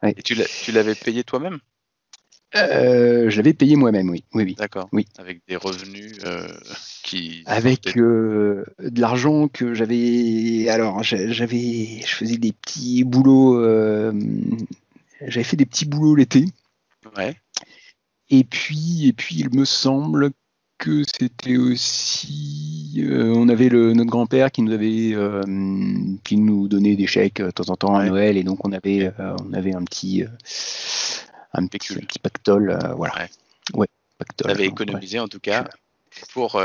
[0.03, 1.59] Et tu l'avais payé toi-même?
[2.55, 4.23] Euh, je l'avais payé moi-même, oui.
[4.33, 4.55] oui, oui.
[4.55, 4.89] D'accord.
[4.91, 5.05] Oui.
[5.17, 6.17] Avec des revenus
[7.03, 7.43] qui.
[7.45, 8.65] Avec de
[8.97, 10.67] l'argent que j'avais.
[10.67, 13.61] Alors, j'avais, je faisais des petits boulots
[15.21, 16.45] j'avais fait des petits boulots l'été.
[17.15, 17.35] Ouais.
[18.29, 20.31] Et puis, et puis, il me semble
[20.77, 25.41] que c'était aussi, euh, on avait le, notre grand-père qui nous avait, euh,
[26.23, 28.71] qui nous donnait des chèques euh, de temps en temps à Noël, et donc on
[28.71, 30.23] avait, on avait un petit,
[31.53, 33.27] un petit, un petit, pactole, voilà.
[33.73, 33.87] Ouais.
[34.17, 34.51] pactole.
[34.51, 35.67] avait économisé en tout cas
[36.31, 36.61] pour,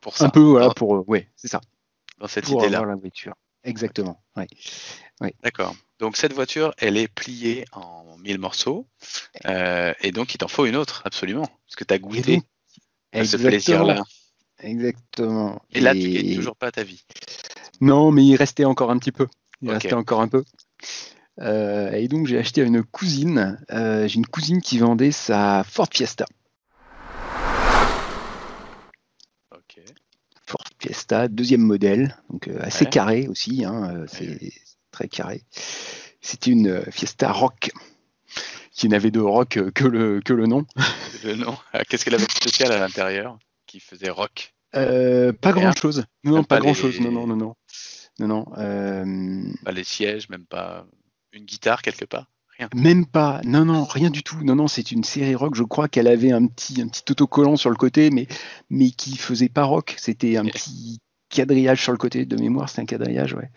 [0.00, 0.26] pour ça.
[0.26, 1.60] Un peu, voilà, pour, ouais, c'est ça.
[2.18, 2.84] Dans cette idée-là.
[2.84, 3.34] la voiture.
[3.62, 4.20] Exactement.
[4.36, 4.46] Ouais.
[5.42, 5.74] D'accord.
[5.98, 8.86] Donc cette voiture, elle est pliée en mille morceaux,
[9.46, 12.42] euh, et donc il t'en faut une autre, absolument, parce que tu as goûté
[13.12, 14.02] à ce plaisir-là.
[14.58, 15.62] Exactement.
[15.70, 17.04] Et, là, tu gagnes toujours pas ta vie.
[17.80, 19.26] Non, mais il restait encore un petit peu.
[19.62, 20.44] Il restait encore un peu.
[21.40, 23.62] Euh, et donc j'ai acheté à une cousine.
[23.70, 26.26] Euh, j'ai une cousine qui vendait sa Ford Fiesta.
[29.54, 29.80] Ok.
[30.46, 33.64] Ford Fiesta, deuxième modèle, donc assez carré aussi.
[33.64, 34.52] Hein, c'est
[34.96, 35.42] très carré.
[36.22, 37.70] C'était une euh, Fiesta Rock
[38.72, 40.66] qui n'avait de rock que le, que le nom.
[41.24, 41.56] Le nom.
[41.72, 44.54] Ah, qu'est-ce qu'elle avait de spécial à l'intérieur qui faisait rock?
[44.76, 46.04] Euh, Pas grand chose.
[46.24, 47.00] Non, pas, grand chose.
[47.00, 47.54] Non, non, non, non.
[48.20, 48.46] Non, non.
[48.58, 50.86] Euh, pas les sièges, même pas
[51.32, 52.26] une guitare quelque part?
[52.58, 52.68] Rien.
[52.74, 53.40] Même pas.
[53.44, 54.38] Non, non, rien du tout.
[54.44, 55.54] Non, non, c'est une série rock.
[55.56, 58.28] Je crois qu'elle avait un petit, un petit autocollant sur le côté, mais,
[58.70, 59.94] mais qui faisait pas rock.
[59.98, 61.00] C'était un petit
[61.36, 63.50] quadrillage sur le côté de mémoire, c'est un quadrillage, ouais.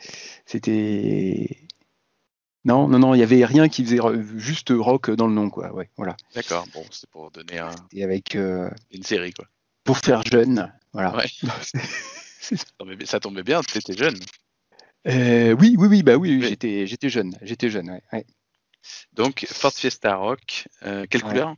[0.46, 1.58] C'était.
[2.66, 4.00] Non, non, non, il n'y avait rien qui faisait
[4.36, 5.74] juste rock dans le nom, quoi.
[5.74, 6.18] Ouais, voilà.
[6.36, 7.72] D'accord, bon, c'est pour donner un...
[7.94, 8.36] Et avec.
[8.36, 9.46] Euh, Une série, quoi.
[9.86, 11.16] Pour faire jeune, voilà.
[11.16, 11.26] Ouais.
[13.06, 14.20] ça, tombait, bien, tu étais jeune.
[15.08, 18.26] Euh, oui, oui, oui, bah oui, j'étais, j'étais jeune, j'étais jeune, ouais,
[19.14, 21.56] Donc, Ford Fiesta Rock, euh, quelle couleur?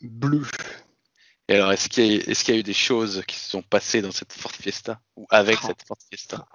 [0.00, 0.42] Bleu.
[1.48, 4.00] Et alors, est-ce qu'il y, est y, a eu des choses qui se sont passées
[4.00, 5.66] dans cette Ford Fiesta ou avec ah.
[5.68, 6.46] cette Ford Fiesta?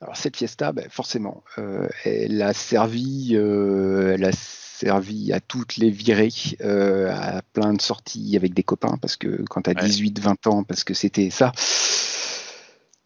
[0.00, 5.76] Alors cette Fiesta, ben, forcément, euh, elle a servi, euh, elle a servi à toutes
[5.78, 6.28] les virées,
[6.60, 10.62] euh, à plein de sorties avec des copains, parce que quand tu as 18-20 ans,
[10.62, 11.52] parce que c'était ça,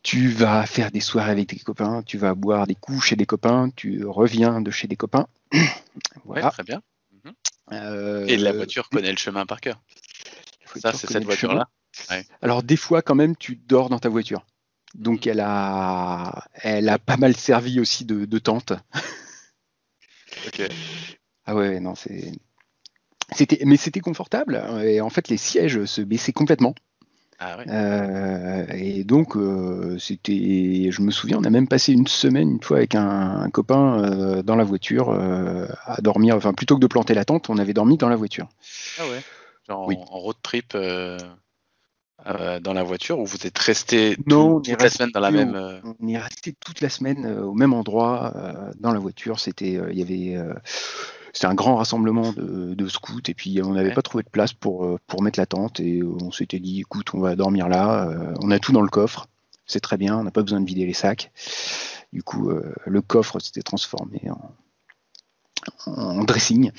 [0.03, 3.27] tu vas faire des soirées avec tes copains, tu vas boire des coups chez des
[3.27, 5.29] copains, tu reviens de chez des copains.
[6.25, 6.51] voilà.
[6.51, 6.83] très bien.
[7.13, 8.29] Mhm.
[8.29, 9.81] Et la voiture connaît le chemin par cœur.
[10.77, 11.69] Ça, c'est cette voiture-là
[12.43, 14.45] Alors, des fois, quand même, tu dors dans ta voiture.
[14.95, 18.73] Donc, elle a, elle a pas mal servi aussi de, tente.
[20.47, 20.69] ok.
[21.47, 22.33] Ah ouais, non, c'est.
[23.33, 24.63] C'était, mais c'était confortable.
[24.85, 26.75] Et en fait, les sièges se baissaient complètement.
[27.39, 27.65] Ah ouais.
[27.69, 30.91] Euh, et donc, euh, c'était.
[30.91, 34.43] Je me souviens, on a même passé une semaine, une fois, avec un, copain euh,
[34.43, 36.37] dans la voiture à dormir.
[36.37, 38.49] Enfin, plutôt que de planter la tente, on avait dormi dans la voiture.
[38.99, 39.23] Ah ouais
[39.75, 41.19] en, road trip euh,
[42.27, 45.55] euh, dans la voiture ou vous êtes resté non, toute la semaine dans la même.
[45.55, 48.35] Euh, on est resté toute la semaine au même endroit
[48.81, 49.41] dans la voiture.
[49.41, 50.43] C'était, il y avait,
[51.33, 54.99] c'était un grand rassemblement de, scouts et puis on n'avait pas trouvé de place pour
[55.07, 58.11] pour mettre la tente et on s'était dit, écoute, on va dormir là.
[58.41, 59.27] on a tout dans le coffre,
[59.67, 61.31] c'est très bien, on n'a pas besoin de vider les sacs.
[62.13, 62.51] Du coup,
[62.87, 64.41] le coffre s'était transformé en,
[65.87, 66.71] en dressing.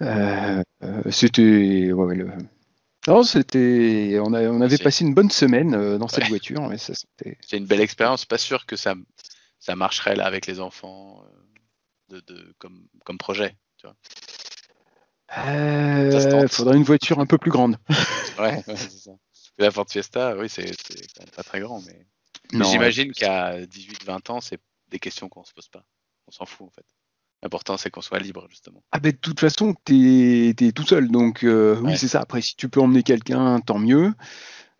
[0.00, 1.90] Euh, euh, c'était
[3.06, 4.18] Non, c'était.
[4.20, 6.70] On, on avait passé une bonne semaine euh, dans cette voiture.
[6.76, 8.24] C'est une belle expérience.
[8.24, 8.94] Pas sûr que ça,
[9.58, 11.24] ça marcherait là avec les enfants
[12.08, 12.22] de,
[12.58, 13.56] comme, comme projet.
[15.36, 17.76] Il faudrait une voiture un peu plus grande.
[18.38, 19.10] ouais, c'est ça.
[19.58, 22.06] La Ford Fiesta, oui, c'est quand même pas très grand, mais,
[22.52, 25.84] j'imagine qu'à 18-20 ans, c'est des questions qu'on se pose pas.
[26.28, 26.84] On s'en fout en fait.
[27.42, 28.82] L'important, c'est qu'on soit libre, justement.
[28.90, 31.08] Ah ben, de toute façon, tu es, tout seul.
[31.08, 32.20] Donc, oui, c'est ça.
[32.20, 34.12] Après, si tu peux emmener quelqu'un, tant mieux.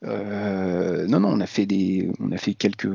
[0.03, 2.91] non, non, on a fait, des, on a fait quelques,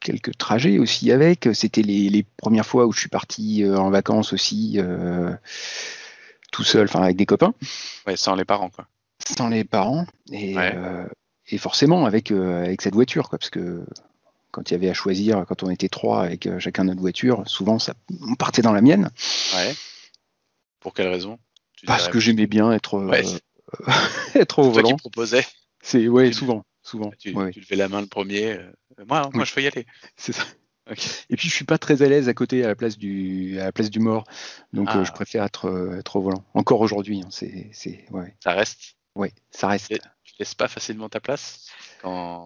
[0.00, 1.48] quelques trajets aussi avec.
[1.54, 4.78] C'était les, premières fois où je suis parti en vacances aussi,
[6.52, 7.54] tout seul, enfin avec des copains.
[8.06, 8.86] Ouais, sans les parents, quoi.
[9.36, 10.06] Sans les parents.
[10.30, 10.56] Et,
[11.48, 13.86] et forcément avec, avec cette voiture, quoi, parce que
[14.56, 17.42] quand il y avait à choisir, quand on était trois avec euh, chacun notre voiture,
[17.44, 17.92] souvent ça,
[18.26, 19.10] on partait dans la mienne.
[19.54, 19.74] Ouais.
[20.80, 21.38] Pour quelle raison?
[21.86, 23.22] Parce que j'aimais bien être, euh,
[24.34, 24.88] être au volant.
[24.88, 25.44] Toi qui proposais.
[25.82, 27.12] C'est ouais, souvent, souvent.
[27.18, 28.52] Tu, tu fais la main le premier.
[28.52, 28.72] Euh,
[29.06, 29.84] moi, moi, je peux y aller.
[30.16, 30.44] C'est ça.
[31.28, 33.64] Et puis je suis pas très à l'aise à côté à la place du à
[33.64, 34.24] la place du mort,
[34.72, 35.12] donc je ah.
[35.12, 36.44] préfère être être au volant.
[36.54, 38.36] Encore aujourd'hui, hein, c'est c'est ouais.
[38.38, 38.94] Ça reste.
[39.16, 39.92] Oui, ça reste.
[40.36, 41.70] Tu laisses pas facilement ta place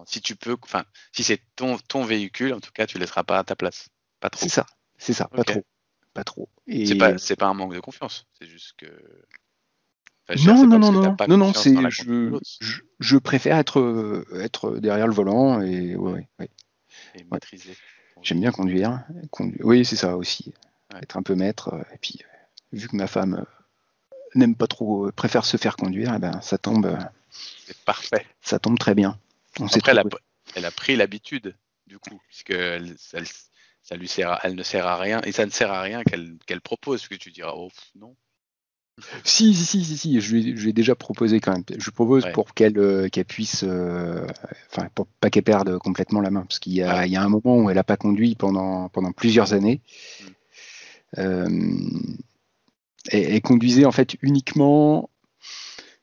[0.05, 3.39] si tu peux, enfin, si c'est ton, ton véhicule, en tout cas, tu laisseras pas
[3.39, 3.89] à ta place.
[4.19, 4.43] Pas trop.
[4.43, 4.65] C'est ça,
[4.97, 5.63] c'est ça, pas trop.
[6.13, 6.49] Pas trop.
[6.67, 6.85] Et...
[6.85, 8.87] C'est pas, un manque de confiance, c'est juste que.
[10.45, 15.61] non, non, non, non, non, non, c'est, je, je, préfère être, être derrière le volant
[15.61, 16.49] et, ouais, ouais.
[17.15, 17.75] et maîtriser.
[18.21, 19.03] J'aime bien conduire.
[19.61, 20.53] Oui, c'est ça aussi.
[21.01, 21.73] Être un peu maître.
[21.93, 22.19] Et puis,
[22.71, 23.45] vu que ma femme
[24.35, 26.97] n'aime pas trop, préfère se faire conduire, eh ben, ça tombe.
[27.31, 28.25] C'est parfait.
[28.41, 29.17] Ça tombe très bien.
[29.59, 29.91] Après,
[30.55, 31.55] elle a, pris l'habitude,
[31.87, 32.53] du coup, puisque
[32.97, 36.61] ça, lui sert elle ne sert à rien, et ça ne sert à rien qu'elle
[36.61, 38.15] propose, parce que tu diras, oh non.
[39.23, 40.21] Si, si, si, si, si.
[40.21, 41.63] je lui, ai déjà proposé quand même.
[41.77, 44.27] Je propose pour qu'elle euh, puisse, euh,
[44.69, 47.23] enfin, pour pas qu'elle perde complètement la main, parce qu'il y, a, il y a
[47.23, 49.81] un moment où elle n'a pas conduit pendant, pendant plusieurs années.
[50.19, 50.25] Mm.
[51.17, 51.49] Euh,
[53.09, 55.09] elle conduisait en fait uniquement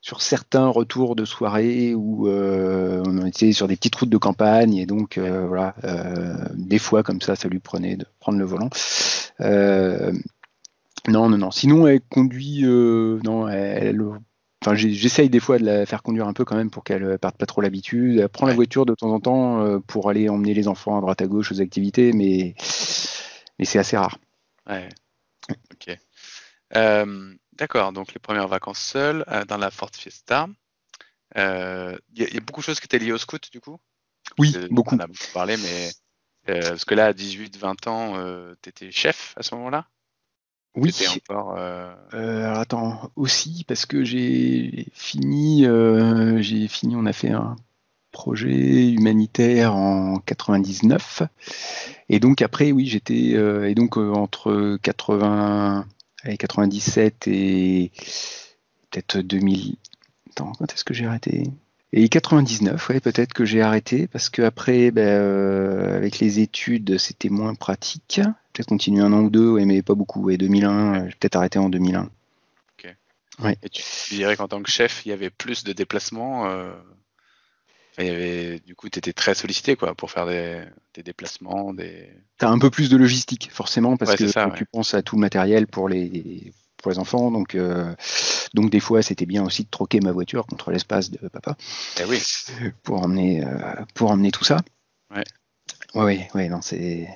[0.00, 4.76] sur certains retours de soirée où euh, on était sur des petites routes de campagne
[4.76, 8.44] et donc euh, voilà, euh, des fois comme ça, ça lui prenait de prendre le
[8.44, 8.70] volant.
[11.08, 11.50] non, non, non.
[11.50, 12.62] Sinon, elle conduit.
[12.62, 14.00] non, elle.
[14.64, 17.36] Enfin, j'essaye des fois de la faire conduire un peu quand même pour qu'elle perde
[17.36, 18.18] pas trop l'habitude.
[18.18, 21.22] Elle prend la voiture de temps en temps pour aller emmener les enfants à droite
[21.22, 22.54] à gauche aux activités, mais
[23.58, 24.18] mais c'est assez rare.
[24.68, 24.88] Ouais.
[25.72, 25.96] Ok.
[27.58, 30.48] D'accord, donc les premières vacances seules euh, dans la Ford Fiesta.
[31.34, 33.78] Il euh, y, a beaucoup de choses qui étaient liées au scout du coup?
[34.38, 34.94] Oui, beaucoup.
[34.94, 35.90] On a beaucoup parlé, mais
[36.48, 39.86] euh, parce que là, à 18-20 ans, tu étais chef à ce moment-là?
[40.76, 40.94] Oui.
[41.16, 45.64] Encore, alors attends, aussi parce que j'ai fini,
[46.42, 47.56] j'ai fini, on a fait un
[48.12, 51.22] projet humanitaire en 99,
[52.08, 53.32] et donc après, oui, j'étais,
[53.70, 55.86] et donc entre 80
[56.24, 57.92] 97 et
[58.90, 59.76] peut-être 2000.
[60.30, 61.44] Attends, quand est-ce que j'ai arrêté?
[61.92, 66.98] Et 99, ouais, peut-être que j'ai arrêté parce que après, ben, euh, avec les études,
[66.98, 68.20] c'était moins pratique.
[68.52, 70.28] Peut-être continuer un an ou deux, mais pas beaucoup.
[70.28, 72.02] Et 2001, j'ai peut-être arrêté en 2001.
[72.02, 72.96] Ok.
[73.42, 73.56] Ouais.
[73.62, 76.72] Et tu dirais qu'en tant que chef, il y avait plus de déplacements euh,
[77.98, 80.64] du coup, tu étais très sollicité quoi, pour faire des,
[81.02, 81.72] déplacements.
[81.74, 82.08] Des...
[82.38, 85.20] Tu as un peu plus de logistique, forcément, parce que tu penses à tout le
[85.20, 87.30] matériel pour les, pour les enfants.
[87.30, 87.94] Donc, euh,
[88.54, 91.56] donc des fois, c'était bien aussi de troquer ma voiture contre l'espace de papa.
[92.00, 92.22] Eh oui.
[92.82, 94.58] Pour emmener, euh, pour emmener tout ça.
[95.14, 95.24] Ouais.
[95.94, 97.08] Oui, oui, non, c'est.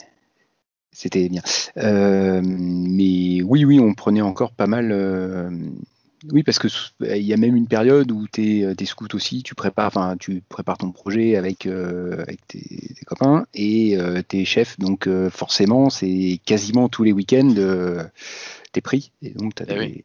[0.95, 1.41] C'était bien.
[1.79, 4.93] Euh, mais oui, oui, on prenait encore pas mal
[6.31, 6.69] oui, parce que
[7.01, 10.17] il y a même une période où tu es, es, scout aussi, tu prépares, enfin,
[10.17, 15.31] tu prépares ton projet avec, euh, avec tes, copains et euh, tes chefs, donc euh,
[15.31, 17.55] forcément, c'est quasiment tous les week-ends
[18.73, 19.13] t'es pris.
[19.21, 20.05] Et donc, as eh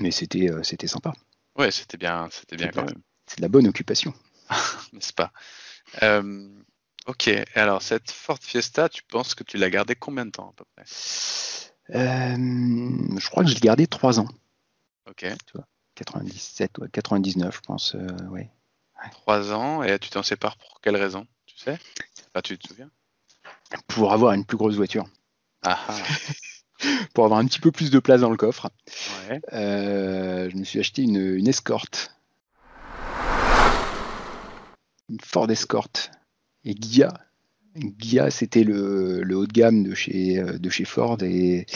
[0.00, 1.12] Mais c'était c'était sympa.
[1.56, 3.02] Ouais, c'était bien, c'était bien quand même.
[3.26, 4.14] C'est de la bonne occupation.
[4.92, 5.32] N'est-ce pas?
[7.06, 10.52] Ok, alors cette Ford Fiesta, tu penses que tu l'as gardée combien de temps à
[10.56, 10.84] peu près?
[11.88, 14.26] Je crois que je l'ai gardée trois ans.
[15.08, 15.26] Ok.
[15.94, 17.94] 97 ou 99, je pense.
[17.94, 18.50] Euh, ouais.
[19.12, 21.78] Trois ans, et tu t'en sépares pour quelle raison Tu sais?
[22.28, 22.90] Enfin, tu te souviens?
[23.86, 25.06] Pour avoir une plus grosse voiture.
[25.62, 25.96] Ah, ah.
[27.14, 28.70] pour avoir un petit peu plus de place dans le coffre.
[29.52, 32.12] Euh, je me suis acheté une, une escorte.
[35.08, 36.10] Une Ford Escort.
[36.64, 37.12] Et Gia.
[37.98, 41.22] Gia, c'était le, le, haut de gamme de chez, euh, de chez Ford.
[41.22, 41.66] Et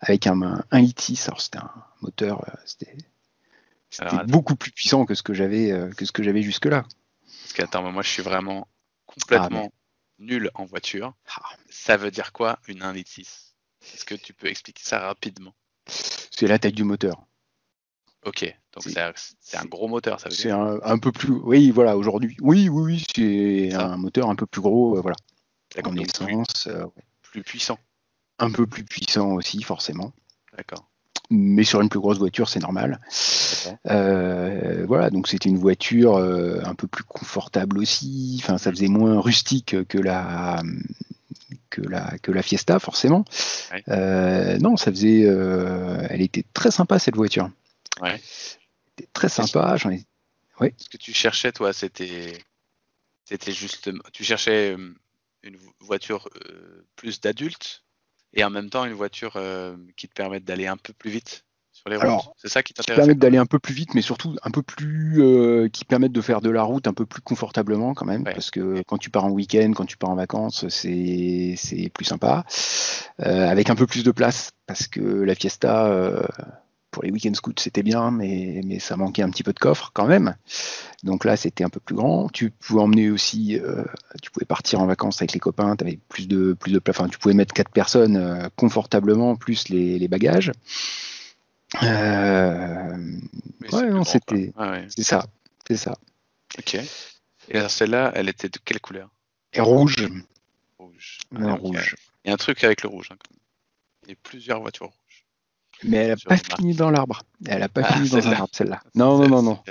[0.00, 1.20] avec un, un litis.
[1.26, 2.96] Alors c'était un moteur, euh, c'était
[4.26, 6.84] beaucoup plus puissant que ce que j'avais euh, que ce que j'avais jusque là.
[7.42, 8.68] Parce qu'attends, moi je suis vraiment
[9.06, 9.76] complètement ah,
[10.18, 11.14] nul en voiture.
[11.34, 11.42] Ah.
[11.70, 13.54] Ça veut dire quoi une 1 litre 6
[13.94, 15.54] Est-ce que tu peux expliquer ça rapidement?
[15.86, 17.24] C'est la taille du moteur.
[18.24, 21.32] Ok, donc c'est un gros moteur, ça veut C'est un, un, peu plus.
[21.32, 22.36] Oui, voilà, aujourd'hui.
[22.40, 25.16] Oui, oui, oui, c'est un moteur un peu plus gros, euh, voilà.
[25.84, 26.68] En essence.
[27.22, 27.78] Plus, plus puissant.
[28.38, 30.12] Un peu plus puissant aussi, forcément.
[30.56, 30.88] D'accord.
[31.30, 33.00] Mais sur une plus grosse voiture, c'est normal.
[33.86, 38.40] Euh, voilà, donc c'était une voiture euh, un peu plus confortable aussi.
[38.42, 40.62] Enfin, ça faisait moins rustique que la
[41.68, 43.24] que la que la Fiesta, forcément.
[43.88, 45.20] non, ça faisait.
[45.20, 47.50] elle était très sympa cette voiture.
[48.00, 48.20] Ouais.
[49.12, 49.76] Très sympa.
[49.76, 50.06] J'en ai.
[50.60, 50.72] Oui.
[50.78, 52.32] Ce que tu cherchais, toi, c'était
[53.26, 53.90] c'était juste.
[54.14, 54.74] Tu cherchais
[55.42, 56.26] une voiture
[56.96, 57.84] plus d'adulte
[58.34, 61.44] et en même temps une voiture euh, qui te permette d'aller un peu plus vite
[61.72, 62.24] sur les routes.
[62.36, 64.62] C'est ça qui t'intéresse Qui permettent d'aller un peu plus vite, mais surtout un peu
[64.62, 68.24] plus, euh, qui permettent de faire de la route un peu plus confortablement quand même,
[68.24, 72.04] parce que quand tu pars en week-end, quand tu pars en vacances, c'est c'est plus
[72.04, 72.44] sympa,
[73.20, 75.88] euh, avec un peu plus de place, parce que la Fiesta
[76.98, 79.92] pour les week-end scouts, c'était bien, mais, mais ça manquait un petit peu de coffre
[79.94, 80.34] quand même.
[81.04, 82.28] Donc là, c'était un peu plus grand.
[82.28, 83.84] Tu pouvais emmener aussi, euh,
[84.20, 86.82] tu pouvais partir en vacances avec les copains, tu avais plus de, plus de.
[86.88, 90.50] Enfin, tu pouvais mettre quatre personnes euh, confortablement, plus les, les bagages.
[91.84, 92.96] Euh,
[93.72, 94.52] ouais, non, c'était.
[94.88, 95.24] C'est ça.
[95.68, 95.96] C'est ça.
[96.58, 96.80] Ok.
[97.50, 99.08] Et celle-là, elle était de quelle couleur?
[99.52, 100.04] Et rouge.
[100.80, 101.18] Rouge.
[101.36, 101.94] Ah, rouge.
[102.24, 103.10] Il y a un truc avec le rouge.
[103.12, 103.16] Hein,
[104.02, 104.90] il y a plusieurs voitures
[105.84, 107.22] mais elle n'a pas fini dans l'arbre.
[107.46, 108.80] Elle n'a pas ah, fini dans un arbre, celle-là.
[108.94, 109.62] Non, non, non, non.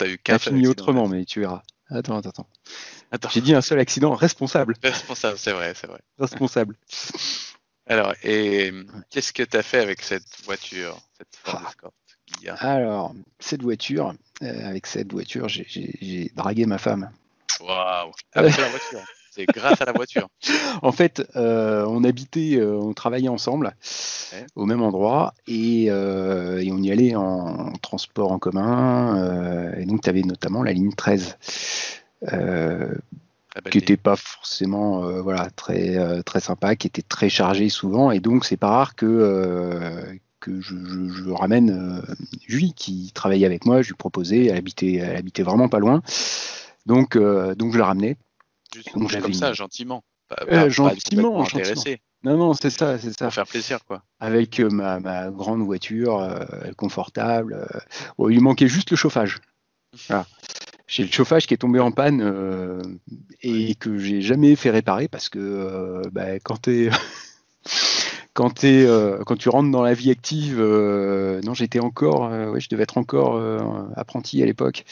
[0.00, 1.62] Elle a fini autrement, mais tu verras.
[1.90, 2.46] Attends, attends,
[3.10, 3.28] attends.
[3.30, 4.74] J'ai dit un seul accident responsable.
[4.82, 6.00] Responsable, c'est vrai, c'est vrai.
[6.18, 6.76] Responsable.
[7.86, 8.70] Alors, et
[9.08, 11.68] qu'est-ce que tu as fait avec cette voiture, cette Ford ah.
[11.70, 11.92] Escort
[12.60, 17.10] Alors, cette voiture, euh, avec cette voiture, j'ai dragué ma femme.
[17.60, 19.00] Waouh Avec la voiture
[19.38, 20.28] c'est grâce à la voiture.
[20.82, 23.74] en fait, euh, on habitait, euh, on travaillait ensemble
[24.56, 29.72] au même endroit euh, et, on y allait en, transport en commun.
[29.78, 31.36] et donc, tu avais notamment la ligne 13.
[33.70, 38.44] qui n'était pas forcément voilà très très sympa, qui était très chargée souvent, et donc
[38.44, 42.02] c'est pas rare que que je, ramène
[42.46, 46.02] Julie qui travaillait avec moi, je lui proposais, elle habitait, elle habitait vraiment pas loin,
[46.86, 48.16] donc donc je la ramenais.
[48.74, 50.04] Juste comme ça, gentiment.
[50.28, 51.46] Pas, gentiment,
[52.22, 53.26] Non, non, c'est ça, c'est ça.
[53.26, 54.02] Pour faire plaisir, quoi.
[54.20, 56.44] Avec euh, ma, grande voiture, euh,
[56.76, 57.66] confortable.
[58.18, 59.38] Euh, il manquait juste le chauffage.
[60.86, 62.98] J'ai le chauffage qui est tombé en panne
[63.42, 66.90] et que j'ai jamais fait réparer parce que bah, quand tu
[68.32, 68.64] quand,
[69.26, 73.38] quand tu rentres dans la vie active, non, j'étais encore, ouais, je devais être encore
[73.96, 74.86] apprenti à l'époque.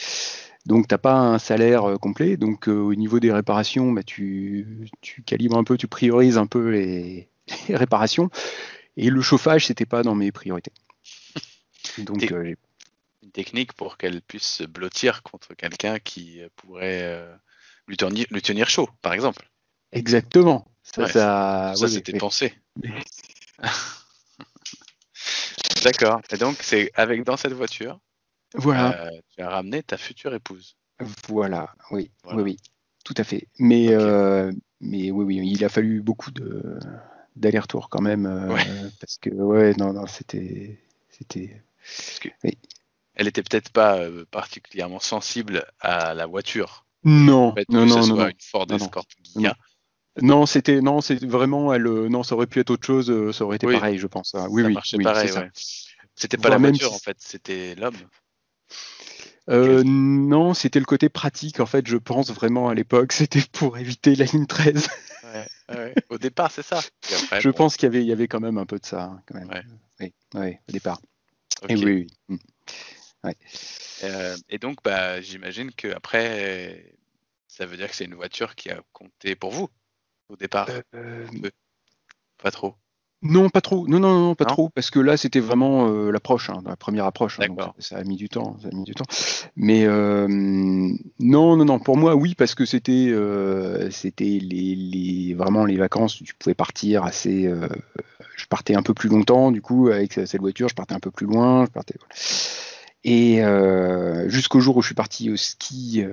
[0.67, 2.35] Donc, tu n'as pas un salaire euh, complet.
[2.35, 4.85] Donc, euh, au niveau des réparations, bah, tu,
[5.25, 7.29] calibres un peu, tu priorises un peu les,
[7.69, 8.29] réparations.
[8.97, 10.73] Et le chauffage, c'était pas dans mes priorités.
[11.99, 12.53] Donc, euh,
[13.23, 17.25] une technique pour qu'elle puisse se blottir contre quelqu'un qui pourrait
[17.87, 19.49] lui, tenir, chaud, par exemple.
[19.93, 20.67] Exactement.
[20.83, 22.53] Ça, ça, c'était pensé.
[25.83, 26.21] D'accord.
[26.29, 27.99] Et donc, c'est avec dans cette voiture,
[28.55, 29.05] voilà.
[29.05, 30.75] Euh, tu as ramené ta future épouse.
[31.27, 32.57] Voilà, oui, oui, oui,
[33.03, 33.47] tout à fait.
[33.59, 36.79] Mais, euh, mais oui, oui, il a fallu beaucoup de
[37.35, 38.57] d'aller-retour quand même, euh,
[38.99, 40.79] parce que ouais, non, non, c'était,
[41.09, 41.61] c'était.
[43.13, 43.99] Elle était peut-être pas
[44.31, 46.85] particulièrement sensible à la voiture.
[47.03, 49.05] Non, non, non, non, une Ford Escort
[50.19, 51.83] non, c'était non, c'est vraiment elle.
[51.83, 53.31] Non, ça aurait pu être autre chose.
[53.35, 54.35] Ça aurait été pareil, je pense.
[54.49, 55.29] Oui, oui, oui, pareil.
[56.15, 57.97] C'était pas la voiture en fait, c'était l'homme.
[59.49, 63.11] Euh, non, c'était le côté pratique, en fait, je pense vraiment à l'époque.
[63.13, 64.89] C'était pour éviter la ligne 13.
[66.09, 66.79] Au départ, c'est ça.
[67.39, 69.39] je pense qu'il y avait, y avait quand même un peu de ça, hein, quand
[69.39, 69.49] même.
[69.99, 70.99] Oui, au départ.
[71.69, 72.37] Et oui, mm.
[74.03, 76.95] euh, et donc, bah, j'imagine que après,
[77.47, 79.69] ça veut dire que c'est une voiture qui a compté pour vous
[80.29, 80.69] au départ.
[80.93, 81.27] Euh,
[82.37, 82.75] pas trop.
[83.23, 83.87] Non, pas trop.
[83.87, 87.05] Non, non, non, pas trop, parce que là, c'était vraiment euh, l'approche, hein, la première
[87.05, 87.39] approche.
[87.39, 87.47] Hein,
[87.79, 89.05] ça a mis du temps, ça a mis du temps.
[89.55, 91.79] Mais euh, non, non, non.
[91.79, 96.21] Pour moi, oui, parce que c'était, euh, c'était les, vraiment les vacances.
[96.23, 97.51] Tu pouvais partir assez.
[98.35, 101.11] je partais un peu plus longtemps, du coup, avec cette voiture, je partais un peu
[101.11, 101.65] plus loin.
[101.65, 101.95] Je partais.
[103.03, 103.41] Et
[104.29, 106.05] jusqu'au jour où je suis parti au ski,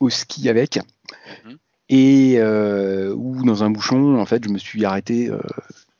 [0.00, 0.78] au ski avec.
[1.44, 1.54] Mmh
[1.90, 5.30] et où dans un bouchon, en fait, je me suis arrêté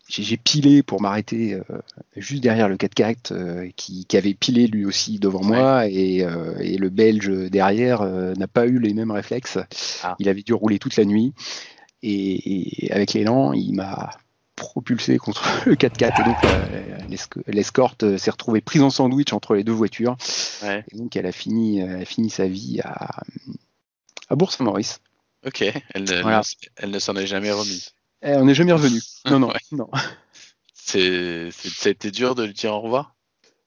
[0.08, 1.62] j'ai pilé pour m'arrêter euh,
[2.16, 6.88] juste derrière le 4x4 euh, qui, avait pilé lui aussi devant moi euh, et, le
[6.88, 9.58] Belge derrière n'a pas eu les mêmes réflexes.
[10.02, 10.16] Ah.
[10.18, 11.34] Il avait dû rouler toute la nuit
[12.02, 14.10] et, avec l'élan, il m'a
[14.56, 19.72] propulsé contre le 4x4 et donc l'escorte s'est retrouvée prise en sandwich entre les deux
[19.72, 20.16] voitures
[20.64, 23.22] et donc elle a fini, elle a fini sa vie à,
[24.28, 25.00] à Bourg-Saint-Maurice.
[25.46, 25.82] Ok, elle,
[26.76, 27.92] elle ne s'en est jamais remise.
[28.22, 29.00] Eh, on n'est jamais revenu.
[29.30, 29.88] Non, non, non.
[30.72, 33.14] C'est, ça a été dur de lui dire au revoir?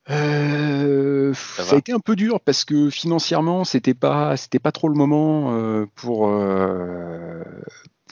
[0.09, 4.89] Euh, ça, a été un peu dur parce que financièrement, c'était pas, c'était pas trop
[4.89, 7.43] le moment euh, pour, euh,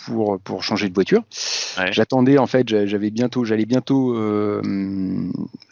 [0.06, 1.24] pour, pour changer de voiture.
[1.92, 4.14] J'attendais en fait, j'avais bientôt, j'allais bientôt,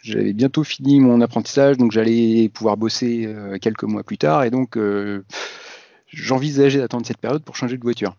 [0.02, 4.78] j'avais bientôt fini mon apprentissage, donc j'allais pouvoir bosser quelques mois plus tard, et donc
[6.06, 8.16] j'envisageais d'attendre cette période pour changer de voiture.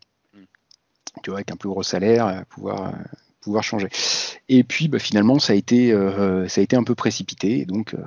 [1.24, 2.93] Tu vois, avec un plus gros salaire, pouvoir
[3.41, 3.89] pouvoir changer.
[4.47, 7.60] Et puis bah, finalement, ça a, été, euh, ça a été un peu précipité.
[7.60, 8.03] Et donc, euh,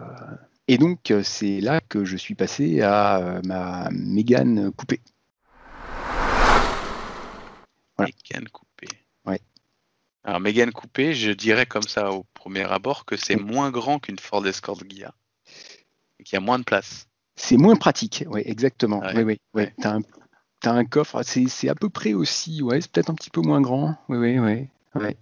[0.68, 5.00] et donc euh, c'est là que je suis passé à ma Mégane coupée.
[7.96, 8.10] Voilà.
[8.30, 8.88] Mégane coupée.
[9.26, 9.40] Ouais.
[10.24, 14.18] Alors Mégane coupée, je dirais comme ça au premier abord que c'est moins grand qu'une
[14.18, 15.14] Ford Escort Ghia.
[16.24, 17.08] Qu'il y a moins de place.
[17.34, 19.02] C'est moins pratique, oui, exactement.
[19.14, 19.74] Oui, oui, ouais.
[19.82, 20.02] Un,
[20.68, 23.60] as un coffre, c'est à peu près aussi, ouais, c'est peut-être un petit peu moins
[23.60, 23.96] grand.
[24.08, 24.68] Oui, oui, oui.
[24.94, 25.16] Ouais.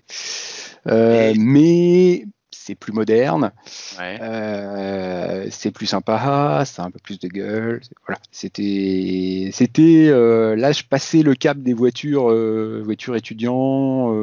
[0.86, 3.52] Euh, mais c'est plus moderne,
[4.00, 7.80] euh, c'est plus sympa, ça a un peu plus de gueule.
[8.06, 10.08] Voilà, c'était, c'était.
[10.08, 12.34] Euh, là, je passais le cap des voitures,
[12.82, 14.14] voitures étudiants,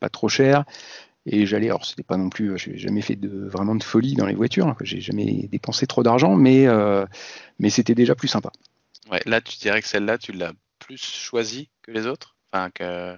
[0.00, 0.64] pas trop chères,
[1.26, 1.68] et j'allais.
[1.68, 2.56] Alors, c'était pas non plus.
[2.56, 4.76] J'ai jamais fait de vraiment de folie dans les voitures.
[4.80, 6.66] J'ai jamais dépensé trop d'argent, mais
[7.58, 8.52] mais c'était déjà plus sympa.
[9.10, 13.16] Ouais, là, tu dirais que celle-là, tu l'as plus choisie que les autres, enfin que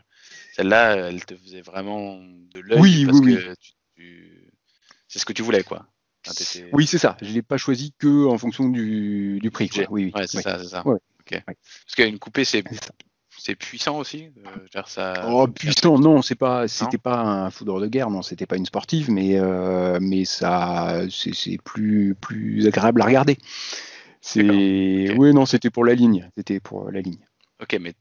[0.55, 4.47] celle-là, elle te faisait vraiment de l'œil oui, parce oui, que
[5.09, 5.87] c'est ce que tu voulais, quoi.
[6.73, 7.17] oui, c'est ça.
[7.21, 9.71] Je ne l'ai pas choisi que en fonction du, du prix.
[9.91, 10.27] Oui, oui.
[10.27, 10.83] c'est ça, c'est ça.
[10.85, 12.65] Parce qu'une coupée, c'est
[13.39, 14.29] c'est puissant aussi.
[14.45, 15.27] Euh, ça...
[15.31, 18.67] Oh, puissant, non, c'est pas, c'était pas un foudre de guerre, non, c'était pas une
[18.67, 23.39] sportive, mais euh, mais ça, c'est plus plus agréable à regarder.
[24.21, 27.25] C'est, oui, non, c'était pour la ligne, c'était pour la ligne.
[27.61, 27.95] Ok, mais,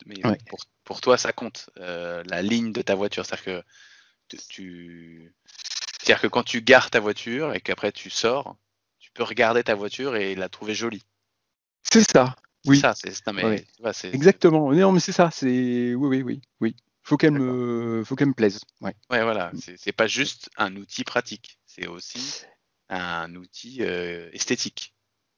[0.86, 3.26] pour, toi, ça compte, euh, la ligne de ta voiture.
[3.26, 5.34] C'est-à-dire que tu.
[6.00, 8.56] C'est-à-dire que quand tu gares ta voiture et qu'après tu sors,
[9.00, 11.04] tu peux regarder ta voiture et la trouver jolie.
[11.84, 12.36] C'est ça.
[12.66, 12.80] Oui.
[12.80, 14.72] Ça, c'est, Exactement.
[14.72, 15.30] Non, mais c'est ça.
[15.32, 16.76] C'est oui, oui, oui, oui.
[17.04, 18.60] Faut qu'elle me, faut qu'elle me plaise.
[18.82, 18.94] Ouais.
[19.10, 19.52] Ouais, voilà.
[19.78, 21.60] C'est, pas juste un outil pratique.
[21.66, 22.44] C'est aussi
[22.90, 24.94] un outil euh, esthétique.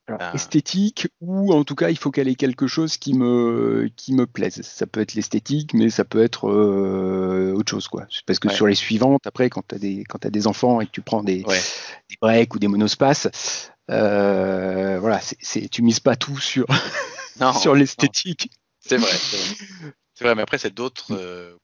[0.07, 0.31] Ah.
[0.33, 4.25] esthétique ou en tout cas il faut qu'elle ait quelque chose qui me qui me
[4.25, 4.61] plaise.
[4.61, 8.07] Ça peut être l'esthétique, mais ça peut être euh, autre chose quoi.
[8.25, 10.87] Parce que sur les suivantes, après quand tu as des quand as des enfants et
[10.87, 16.15] que tu prends des, des breaks ou des monospaces, euh, voilà, c'est tu mises pas
[16.15, 16.65] tout sur
[17.61, 18.51] sur l'esthétique.
[18.79, 19.11] C'est vrai.
[20.13, 20.35] C'est vrai.
[20.35, 21.57] mais après c'est d'autres euh,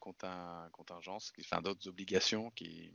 [0.71, 2.91] contingences, enfin d'autres obligations qui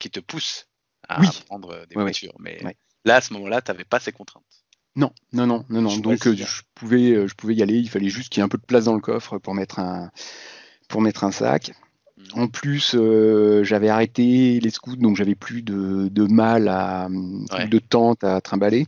[0.00, 0.66] qui te poussent
[1.08, 2.34] à prendre des voitures.
[2.40, 2.60] Mais
[3.04, 4.64] là à ce moment-là, tu n'avais pas ces contraintes.
[4.96, 5.96] Non, non, non, non, non.
[5.98, 7.78] Donc euh, je pouvais, euh, je pouvais y aller.
[7.78, 9.78] Il fallait juste qu'il y ait un peu de place dans le coffre pour mettre
[9.78, 10.10] un,
[10.88, 11.72] pour mettre un sac.
[12.16, 12.26] Mhm.
[12.34, 18.24] En plus, euh, j'avais arrêté les scouts, donc j'avais plus de, mal à, de tente
[18.24, 18.86] à trimballer.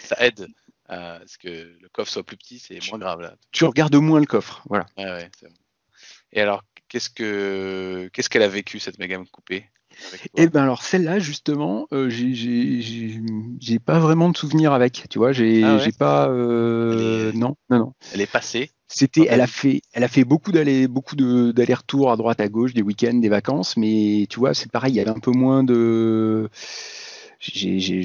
[0.00, 0.48] Ça aide
[0.88, 3.34] à ce que le coffre soit plus petit, c'est moins grave là.
[3.52, 4.86] Tu regardes moins le coffre, voilà.
[6.32, 9.66] Et alors, qu'est-ce que qu'est-ce qu'elle a vécu cette méga coupée
[10.36, 15.04] et eh ben alors celle-là justement, euh, j'ai pas vraiment de souvenir avec.
[15.10, 16.28] Tu vois, j'ai ah pas.
[16.28, 17.92] Euh, non, non, non.
[18.14, 18.70] Elle est passée.
[18.90, 22.72] C'était, elle a fait, elle a fait beaucoup d'aller, beaucoup d'allers-retours à droite, à gauche,
[22.72, 25.62] des week-ends, des vacances, mais tu vois, c'est pareil, il y avait un peu moins
[25.62, 26.48] de.
[27.38, 28.02] J'ai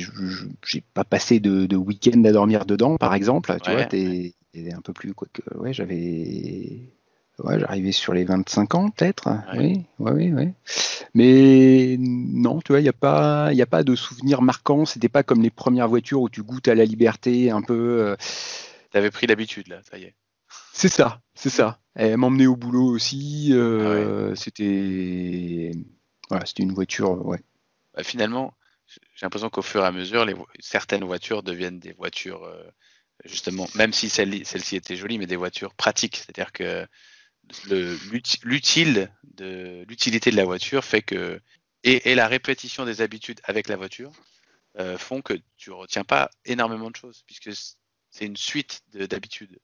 [0.94, 3.56] pas passé de, week-end à dormir dedans, par exemple.
[3.64, 4.34] Tu vois, t'es
[4.74, 5.42] un peu plus quoi que.
[5.58, 6.94] Ouais, j'avais
[7.40, 9.30] Ouais, j'arrivais sur les 25 ans, peut-être.
[9.56, 10.50] Oui, oui, oui.
[11.16, 14.86] Mais non, tu vois, il n'y a, pas, a pas de souvenir marquant.
[14.86, 18.02] C'était pas comme les premières voitures où tu goûtes à la liberté un peu.
[18.02, 18.16] Euh.
[18.92, 20.16] Tu avais pris l'habitude, là, ça y est.
[20.74, 21.80] C'est ça, c'est ça.
[21.96, 23.50] Elle m'emmenait au boulot aussi.
[23.52, 25.72] Euh, ah c'était.
[26.30, 27.42] Voilà, c'était une voiture, ouais.
[27.96, 28.54] Bah, finalement,
[28.88, 32.64] j'ai l'impression qu'au fur et à mesure, les, certaines voitures deviennent des voitures, euh,
[33.26, 36.18] justement, même si celle-ci était jolie, mais des voitures pratiques.
[36.18, 36.88] C'est-à-dire que
[38.44, 41.40] l'utile de l'utilité de la voiture fait que
[41.84, 44.12] et, la répétition des habitudes avec la voiture
[44.80, 47.52] euh, font que tu retiens pas énormément de choses puisque
[48.10, 49.60] c'est une suite d'habitudes.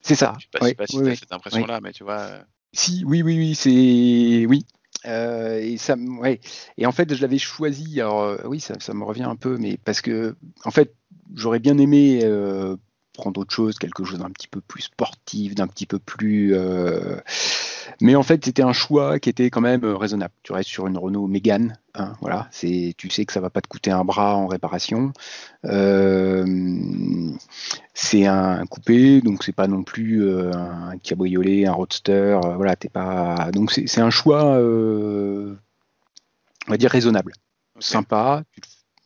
[0.00, 0.34] C'est ça.
[0.38, 2.20] Je sais pas, si tu as cette impression-là, mais tu vois.
[2.20, 4.64] Euh, si, oui, oui, oui, c'est oui.
[5.06, 6.40] Euh, et ça, ouais.
[6.76, 8.00] Et en fait, je l'avais choisi.
[8.00, 10.94] Alors, oui, ça, ça, me revient un peu, mais parce que, en fait,
[11.34, 12.22] j'aurais bien aimé
[13.12, 17.16] prendre autre chose, quelque chose d'un petit peu plus sportif, d'un petit peu plus, euh,
[18.00, 20.32] Mais en fait, c'était un choix qui était quand même raisonnable.
[20.42, 22.48] Tu restes sur une Renault Mégane, hein, voilà.
[22.50, 25.12] C'est, tu sais que ça va pas te coûter un bras en réparation.
[27.94, 32.38] c'est un coupé, donc c'est pas non plus un cabriolet, un roadster.
[32.56, 33.50] voilà, t'es pas.
[33.52, 35.56] Donc c'est, un choix, on
[36.68, 37.32] va dire raisonnable,
[37.78, 38.44] sympa.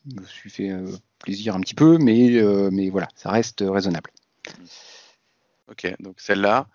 [0.08, 0.72] Je me suis fait
[1.18, 2.40] plaisir un petit peu, mais,
[2.70, 4.10] mais voilà, ça reste raisonnable.
[5.68, 6.68] Ok, donc celle-là,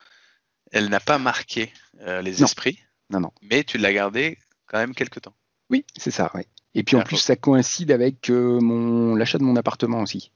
[0.72, 1.72] elle n'a pas marqué
[2.02, 2.80] euh, les esprits.
[3.10, 3.32] Non, non.
[3.42, 5.36] Mais tu l'as gardée quand même quelques temps.
[5.70, 6.42] Oui, c'est ça, oui.
[6.76, 10.32] Et puis en plus, ça coïncide avec euh, mon l'achat de mon appartement aussi.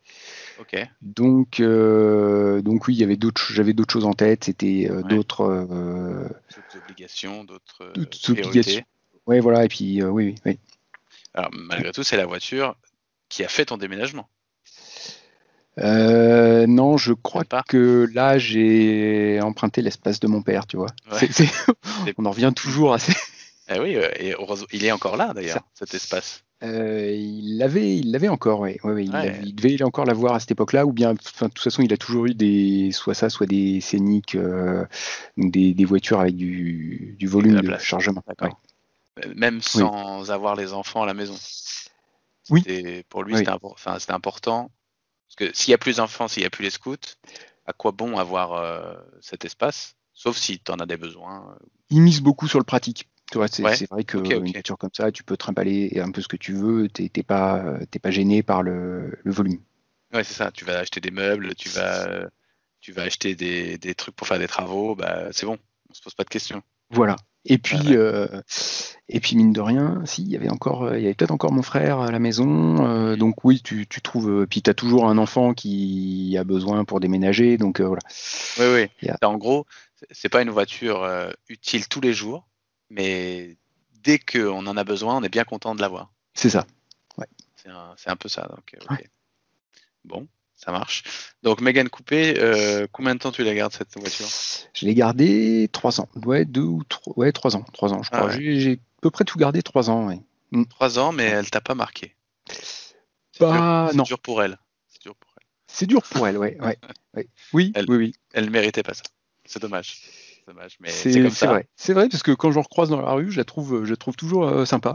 [0.60, 0.76] Ok.
[1.02, 4.46] Donc, euh, donc oui, il y avait d'autres, j'avais d'autres choses en tête.
[4.46, 5.68] C'était d'autres,
[6.76, 7.91] obligations, d'autres
[8.30, 8.84] obligations.
[9.28, 9.66] Oui, voilà.
[9.66, 10.60] Et puis oui, oui.
[11.34, 12.75] Alors malgré tout, c'est la voiture
[13.29, 14.29] qui a fait ton déménagement.
[15.79, 17.63] Euh, non, je crois pas.
[17.67, 20.89] que là, j'ai emprunté l'espace de mon père, tu vois.
[22.17, 23.13] On en revient toujours à ces...
[23.73, 24.36] Eh oui, euh, et
[24.73, 26.43] il est encore là d'ailleurs, cet espace.
[26.63, 28.77] Euh, il l'avait, il l'avait encore, oui.
[28.84, 31.97] Ouais, il, devait encore l'avoir à cette époque-là, ou bien, de toute façon, il a
[31.97, 34.38] toujours eu des, soit ça, soit des scéniques,
[35.38, 38.23] des, des, voitures avec du, du volume de, chargement.
[39.36, 41.36] Même sans avoir les enfants à la maison.
[42.49, 42.64] Oui.
[43.09, 44.70] Pour lui, c'était important
[45.36, 46.95] parce que s'il n'y a plus d'enfants, s'il n'y a plus les scouts,
[47.66, 49.95] à quoi bon avoir euh, cet espace?
[50.14, 51.49] Sauf si tu en as des besoins.
[51.49, 51.66] Euh.
[51.89, 53.09] Ils misent beaucoup sur le pratique.
[53.49, 56.53] C'est vrai que une voiture comme ça, tu peux trimballer un peu ce que tu
[56.53, 59.59] veux, tu n'es pas, pas gêné par le, volume.
[60.14, 60.51] Ouais, c'est ça.
[60.51, 62.28] Tu vas acheter des meubles, tu vas,
[62.80, 65.57] tu vas acheter des, des trucs pour faire des travaux, bah, c'est bon,
[65.89, 66.61] on se pose pas de questions.
[66.91, 67.16] Voilà.
[67.46, 68.41] Et puis, euh,
[69.10, 71.32] et puis mine de rien, si, il y avait encore, euh, il y avait peut-être
[71.32, 72.88] encore mon frère à la maison.
[72.88, 74.48] Euh, donc oui, tu, tu trouves.
[74.50, 77.58] Puis tu as toujours un enfant qui a besoin pour déménager.
[77.58, 78.02] Donc voilà.
[78.60, 79.10] Oui, oui.
[79.22, 79.66] En gros,
[80.12, 81.08] c'est pas une voiture
[81.50, 82.48] utile tous les jours,
[82.89, 83.58] mais
[84.04, 86.12] dès qu'on en a besoin, on est bien content de l'avoir.
[86.34, 86.66] C'est ça.
[87.18, 87.28] Ouais.
[87.56, 88.48] C'est un, un, peu ça.
[88.48, 88.76] Donc,
[90.06, 90.28] Bon.
[90.64, 91.03] Ça marche.
[91.41, 94.28] Donc Megan Coupé, euh, combien de temps tu la gardes cette voiture?
[94.74, 96.07] Je l'ai gardée trois ans.
[96.26, 97.14] Ouais, deux ou trois.
[97.18, 97.66] Ouais, trois ans.
[97.74, 98.30] Trois ans, je crois.
[98.32, 100.07] Ah j'ai à peu près tout gardé trois ans.
[100.07, 100.22] Ouais.
[100.51, 100.66] Mm.
[100.66, 102.16] Trois ans, mais elle t'a pas marqué.
[103.39, 104.03] Bah, dur, non.
[104.03, 104.57] dur pour elle.
[104.88, 105.47] C'est dur pour elle.
[105.68, 106.57] C'est dur pour elle, ouais.
[106.61, 108.16] ouais, Oui, elle, oui, oui.
[108.34, 109.03] Elle méritait pas ça.
[109.43, 109.99] C'est dommage.
[110.47, 111.68] dommage, mais c'est vrai.
[111.76, 113.93] C'est vrai parce que quand je la recroise dans la rue, je la trouve, je
[113.95, 114.93] trouve toujours euh, sympa.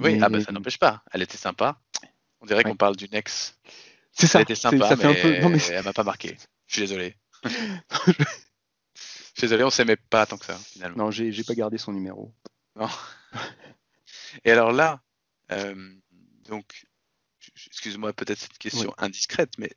[0.00, 1.02] Oui, ah bah, ça n'empêche pas.
[1.12, 1.80] Elle était sympa.
[2.40, 3.58] On dirait qu'on parle d'une ex.
[4.18, 4.40] C'est ça.
[4.40, 5.58] C'était sympa, ça fait mais, un peu...
[5.70, 6.36] elle m'a pas marqué.
[6.66, 7.16] Je suis désolé.
[7.44, 7.50] je
[9.34, 11.04] suis désolé, on s'aimait pas tant que ça, finalement.
[11.04, 12.34] Non, j'ai pas gardé son numéro.
[12.74, 12.88] Non.
[14.44, 15.00] Et alors là,
[15.52, 15.92] euh,
[16.48, 16.86] donc,
[17.66, 19.70] excuse-moi peut-être cette question indiscrète, mais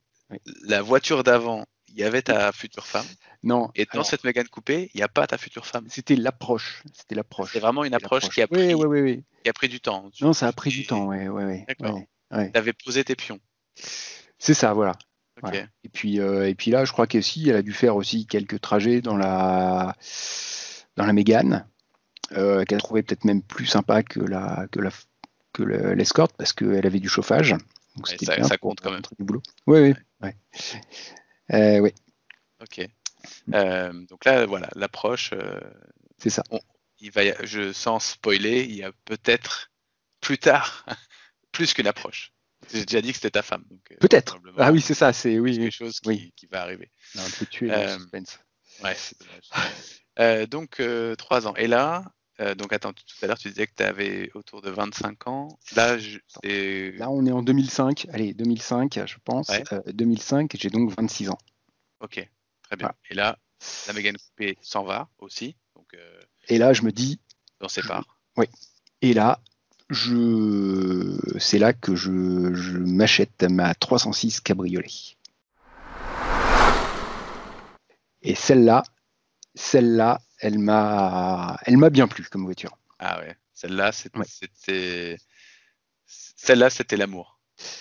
[0.64, 3.06] la voiture d'avant, il y avait ta future femme.
[3.44, 3.70] Non.
[3.76, 5.86] Et dans cette Mégane coupée, il n'y a pas ta future femme.
[5.90, 6.84] C'était l'approche.
[6.94, 7.54] C'était l'approche.
[7.54, 8.74] C'est vraiment une approche, qui a pris,
[9.44, 10.10] qui a pris du temps.
[10.22, 12.00] Non, ça a pris du temps, ouais, ouais, D'accord.
[12.32, 13.40] Tu avais posé tes pions.
[14.42, 14.94] C'est ça, voilà.
[15.84, 18.60] Et puis euh, et puis là, je crois qu'elle elle a dû faire aussi quelques
[18.60, 19.96] trajets dans la
[20.96, 21.68] dans la Mégane,
[22.32, 24.90] euh, qu'elle trouvait peut-être même plus sympa que la que la
[25.54, 27.56] que l'escorte parce qu'elle avait du chauffage.
[27.96, 29.02] Donc ça, ça compte quand même.
[29.20, 29.44] Du boulot.
[29.68, 30.32] Oui, oui,
[31.54, 31.94] euh, oui.
[32.62, 32.88] Ok.
[33.48, 35.34] donc là, voilà, l'approche.
[36.18, 36.44] C'est ça.
[37.00, 39.72] il va, je sens spoiler, il y a peut-être
[40.20, 40.86] plus tard
[41.52, 42.34] plus qu'une approche.
[42.72, 43.66] J'ai déjà dit que c'était ta femme.
[43.92, 44.38] Euh, Peut-être.
[44.58, 45.14] Ah oui, c'est ça.
[45.14, 46.90] C'est oui, quelque chose qui, qui, va arriver.
[47.16, 48.40] Non, on peut tuer le euh, suspense.
[48.84, 49.50] Ouais, c'est dommage.
[50.20, 51.56] euh, donc, euh, 3 ans.
[51.56, 52.06] Et là,
[52.40, 55.60] euh, donc attends, tout à l'heure, tu disais que tu avais autour de 25 ans.
[55.76, 56.20] Là, je,
[56.98, 58.08] là, on est en 2005.
[58.12, 59.50] Allez, 2005, je pense.
[59.50, 59.64] Ouais.
[59.94, 61.38] 2005, j'ai donc 26 ans.
[62.00, 62.28] Ok,
[62.64, 62.92] très bien.
[63.10, 63.38] Et là,
[63.88, 65.56] la Mégane Coupé s'en va aussi.
[65.76, 65.96] Donc,
[66.48, 67.20] Et là, je me dis.
[67.60, 68.18] On sépare.
[68.38, 68.46] Oui.
[69.04, 69.40] Et là,
[69.92, 71.18] je...
[71.38, 72.10] c'est là que je,
[72.78, 74.88] m'achète ma 306 cabriolet.
[78.24, 78.84] Et celle-là,
[79.56, 82.78] celle-là, elle m'a, elle m'a bien plu comme voiture.
[83.00, 85.18] Ah ouais, celle-là, c'était,
[86.06, 87.40] celle-là, c'était l'amour.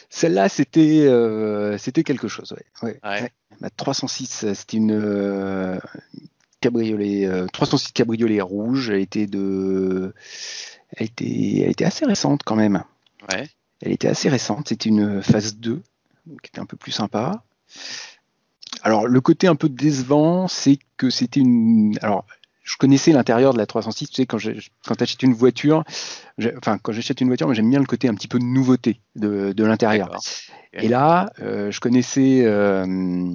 [0.08, 2.54] Celle-là, c'était, euh, c'était quelque chose.
[2.82, 2.98] Ouais.
[3.60, 5.78] Ma 306, c'était une euh,
[6.60, 8.90] cabriolet, 306 euh, cabriolet rouge.
[8.90, 10.14] Elle était de,
[10.96, 12.82] elle était, assez récente quand même.
[13.30, 13.48] Ouais.
[13.80, 14.68] Elle était assez récente.
[14.68, 15.82] C'était une phase 2,
[16.42, 17.42] qui était un peu plus sympa.
[18.82, 21.98] Alors, le côté un peu décevant, c'est que c'était une.
[22.02, 22.26] Alors,
[22.62, 24.10] je connaissais l'intérieur de la 306.
[24.10, 25.84] Tu sais, quand tu achètes une voiture,
[26.58, 29.64] enfin, quand j'achète une voiture, j'aime bien le côté un petit peu de nouveauté de,
[29.64, 30.16] l'intérieur.
[30.72, 32.42] Et là, euh, je connaissais.
[32.44, 33.34] Euh,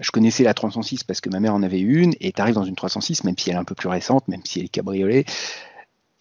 [0.00, 2.64] je connaissais la 306 parce que ma mère en avait une, et tu arrives dans
[2.64, 5.24] une 306, même si elle est un peu plus récente, même si elle est cabriolet,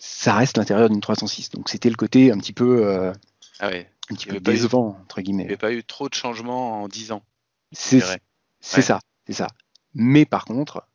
[0.05, 1.51] ça reste l'intérieur d'une 306.
[1.51, 3.13] Donc c'était le côté un petit peu, euh,
[3.59, 3.89] ah ouais.
[4.11, 5.43] un petit peu décevant, entre guillemets.
[5.43, 7.23] Il n'y avait pas eu trop de changements en 10 ans.
[7.71, 9.47] C'est ça, c'est ça.
[9.93, 10.85] Mais par contre,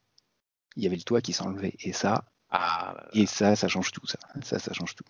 [0.77, 4.07] il y avait le toit qui s'enlevait, et ça, ah, et ça, ça change tout,
[4.07, 4.19] ça.
[4.43, 5.05] Ça, ça change tout.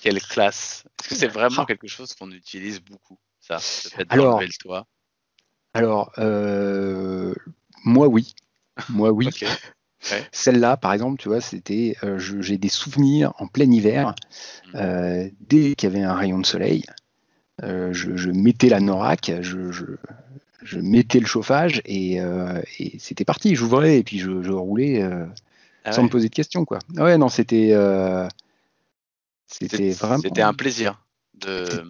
[0.00, 1.66] Quelle classe Est-ce que c'est vraiment ah.
[1.66, 4.86] quelque chose qu'on utilise beaucoup, ça, le fait alors, le toit?
[5.74, 7.34] Alors, euh,
[7.84, 8.34] moi, oui.
[8.88, 9.28] Moi, oui.
[10.32, 14.14] Celle-là, par exemple, tu vois, c'était, euh, j'ai des souvenirs en plein hiver,
[14.66, 14.76] mmh.
[14.76, 16.84] euh, dès qu'il y avait un rayon de soleil,
[17.62, 22.20] je, mettais la Norac, je, je, mettais le chauffage et,
[22.98, 23.54] c'était parti.
[23.54, 25.02] J'ouvrais et puis je, roulais
[25.84, 26.78] ah sans me poser de questions, quoi.
[26.96, 27.74] Ouais, non, c'était,
[29.46, 30.22] c'était vraiment.
[30.22, 31.00] C'était un plaisir
[31.34, 31.86] de,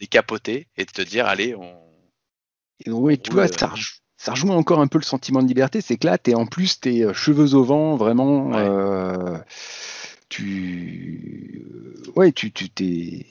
[0.00, 1.76] décapoter et de te dire, allez, on.
[2.86, 3.72] Oui, tu vois, ça,
[4.22, 6.78] ça rejoint encore un peu le sentiment de liberté, c'est que là, es, en plus,
[6.78, 8.54] tes euh, cheveux au vent, vraiment.
[8.54, 9.36] Euh,
[10.28, 11.66] tu.
[12.14, 13.26] Ouais, tu t'es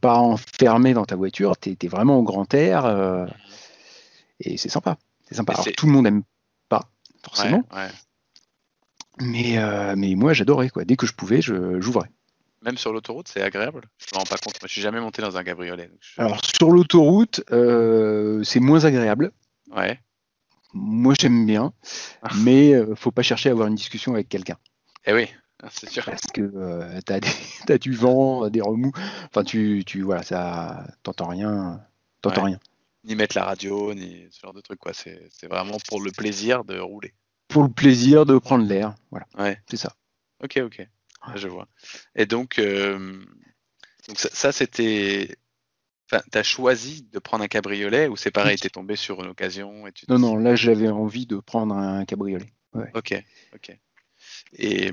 [0.00, 2.84] pas enfermé dans ta voiture, tu es, vraiment au grand air.
[2.84, 3.26] Euh,
[4.38, 4.96] et c'est sympa.
[5.28, 5.54] C'est sympa.
[5.54, 6.22] Alors, tout le monde aime
[6.68, 6.84] pas,
[7.24, 7.64] forcément.
[9.20, 9.58] Mais,
[9.96, 10.68] mais moi, j'adorais.
[10.68, 10.84] quoi.
[10.84, 12.10] Dès que je pouvais, j'ouvrais.
[12.62, 14.54] Même sur l'autoroute, c'est agréable Je me rends pas compte.
[14.62, 15.90] Moi, je suis jamais monté dans un cabriolet.
[16.16, 19.32] Alors, sur l'autoroute, euh, c'est moins agréable.
[19.76, 19.98] Ouais.
[20.72, 21.72] Moi, j'aime bien.
[22.22, 22.30] Ah.
[22.38, 24.56] mais il euh, faut pas chercher à avoir une discussion avec quelqu'un.
[25.06, 25.28] Eh oui,
[25.70, 26.04] c'est sûr.
[26.04, 28.92] Parce que euh, tu as, du vent, des remous.
[29.26, 31.80] Enfin, tu, tu voilà, ça, t'entends rien.
[32.20, 32.60] T'entends rien.
[33.04, 34.92] Ni mettre la radio, ni ce genre de truc, quoi.
[34.94, 37.12] C'est vraiment pour le plaisir de rouler.
[37.48, 38.94] Pour le plaisir de prendre l'air.
[39.10, 39.26] Voilà.
[39.36, 39.60] Ouais.
[39.68, 39.92] C'est ça.
[40.42, 40.86] Ok, ok.
[41.36, 41.68] Je vois.
[42.14, 43.22] Et donc, euh,
[44.08, 45.36] donc ça, c'était.
[46.12, 49.86] Enfin, t'as choisi de prendre un cabriolet ou c'est pareil, t'es tombé sur une occasion
[49.86, 52.52] et tu Non, non, là j'avais envie de prendre un cabriolet.
[52.94, 53.14] Ok,
[53.54, 53.78] ok.
[54.58, 54.90] Et,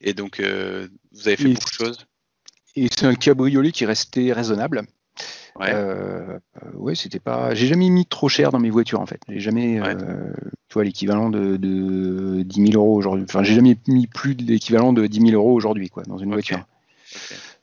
[0.00, 2.06] et donc, euh, vous avez fait beaucoup de choses?
[2.74, 4.82] Et c'est un cabriolet qui restait raisonnable.
[5.58, 5.70] Ouais.
[5.72, 6.38] Euh,
[6.74, 7.54] ouais, c'était pas.
[7.54, 9.20] J'ai jamais mis trop cher dans mes voitures en fait.
[9.28, 10.32] J'ai jamais, euh,
[10.68, 13.24] tu vois, l'équivalent de, de 10 000 euros aujourd'hui.
[13.26, 16.32] Enfin, j'ai jamais mis plus de l'équivalent de 10 000 euros aujourd'hui, quoi, dans une
[16.32, 16.66] voiture.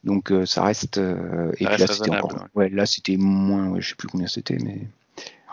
[0.04, 0.98] Donc euh, ça reste.
[0.98, 2.48] et là, c'était encore.
[2.56, 2.70] Ouais.
[2.70, 3.70] là, c'était moins.
[3.70, 4.82] Ouais, je sais plus combien c'était, mais.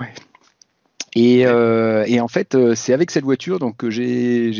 [0.00, 0.12] Ouais.
[1.14, 4.52] Et, et en fait, c'est avec cette voiture donc que j'ai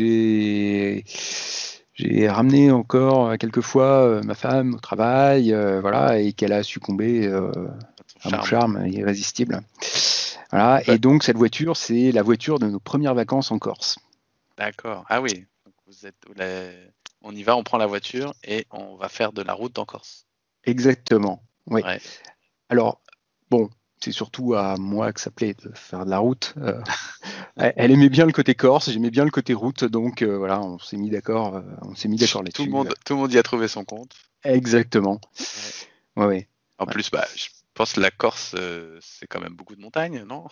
[2.01, 6.53] j'ai ramené encore euh, quelques fois euh, ma femme au travail, euh, voilà, et qu'elle
[6.53, 9.61] a succombé à mon charme irrésistible.
[10.51, 13.99] Voilà, et donc cette voiture, c'est la voiture de nos premières vacances en Corse.
[14.57, 15.05] D'accord.
[15.09, 15.45] Ah oui.
[15.87, 16.15] vous êtes,
[17.21, 19.85] on y va, on prend la voiture et on va faire de la route en
[19.85, 20.25] Corse.
[20.63, 21.43] Exactement.
[21.67, 21.81] Oui.
[22.69, 23.01] Alors,
[23.49, 23.69] bon,
[24.03, 26.53] c'est surtout à moi que ça plaît de faire de la route.
[26.57, 26.81] Euh,
[27.55, 30.79] elle aimait bien le côté corse, j'aimais bien le côté route, donc euh, voilà, on
[30.79, 32.63] s'est mis d'accord, euh, on s'est mis d'accord là-dessus.
[32.63, 34.15] Tout le monde, tout le monde y a trouvé son compte.
[34.43, 35.21] Exactement.
[36.15, 36.47] Ouais.
[36.79, 38.55] En plus, bah, je pense que la Corse,
[39.01, 40.47] c'est quand même beaucoup de montagnes, non?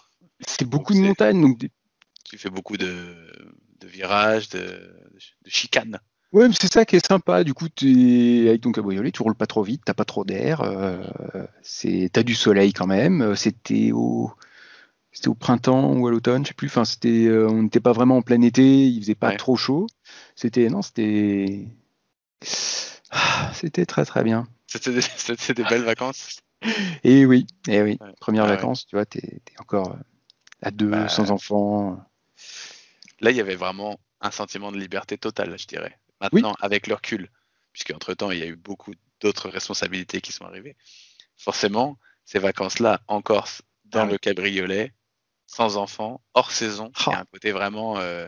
[0.46, 1.60] C'est beaucoup de montagnes, donc
[2.24, 3.16] tu fais beaucoup de,
[3.84, 6.00] virages, de, de chicanes.
[6.32, 7.44] Ouais, c'est ça qui est sympa.
[7.44, 10.62] Du coup, es avec ton cabriolet, tu roules pas trop vite, t'as pas trop d'air,
[10.62, 11.04] euh,
[12.12, 13.36] t'as du soleil quand même.
[13.36, 14.32] C'était au,
[15.12, 16.68] c'était au printemps ou à l'automne, je sais plus.
[16.68, 19.88] Enfin, c'était, euh, on n'était pas vraiment en plein été, il faisait pas trop chaud.
[20.36, 21.68] C'était, non, c'était,
[23.10, 24.48] ah, c'était très très bien.
[24.68, 24.92] C'était
[25.54, 26.42] des, belles vacances.
[27.04, 27.98] Et oui, et oui.
[28.20, 29.98] Première vacances, tu vois, t'es, es encore
[30.62, 32.00] à deux, bah, sans enfants.
[33.20, 36.96] Là, il y avait vraiment un sentiment de liberté totale, je dirais maintenant avec le
[36.96, 37.30] recul,
[37.72, 40.76] puisque entre-temps, il y a eu beaucoup d'autres responsabilités qui sont arrivées.
[41.38, 44.94] Forcément, ces vacances-là en Corse, dans ah le cabriolet,
[45.48, 47.22] sans enfants, hors saison, il y a ah.
[47.22, 47.98] un côté vraiment...
[47.98, 48.28] Euh,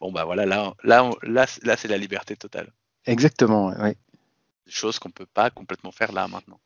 [0.00, 2.72] bon, bah voilà, là, là, là, là c'est la liberté totale.
[3.04, 3.90] Exactement, oui.
[4.66, 6.60] Des choses qu'on ne peut pas complètement faire là maintenant.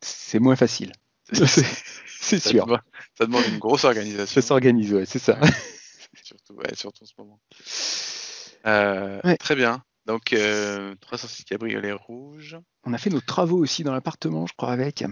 [0.00, 0.92] C'est moins facile.
[1.32, 2.80] C'est sûr.
[3.14, 4.40] ça demande une grosse organisation.
[4.40, 5.38] Ça s'organise, ouais, c'est ça.
[6.22, 7.40] surtout, ouais, surtout en ce moment.
[8.66, 9.82] Euh, très bien.
[10.06, 12.56] Donc, euh, 306 cabriolet rouge.
[12.84, 15.04] On a fait nos travaux aussi dans l'appartement, je crois, avec.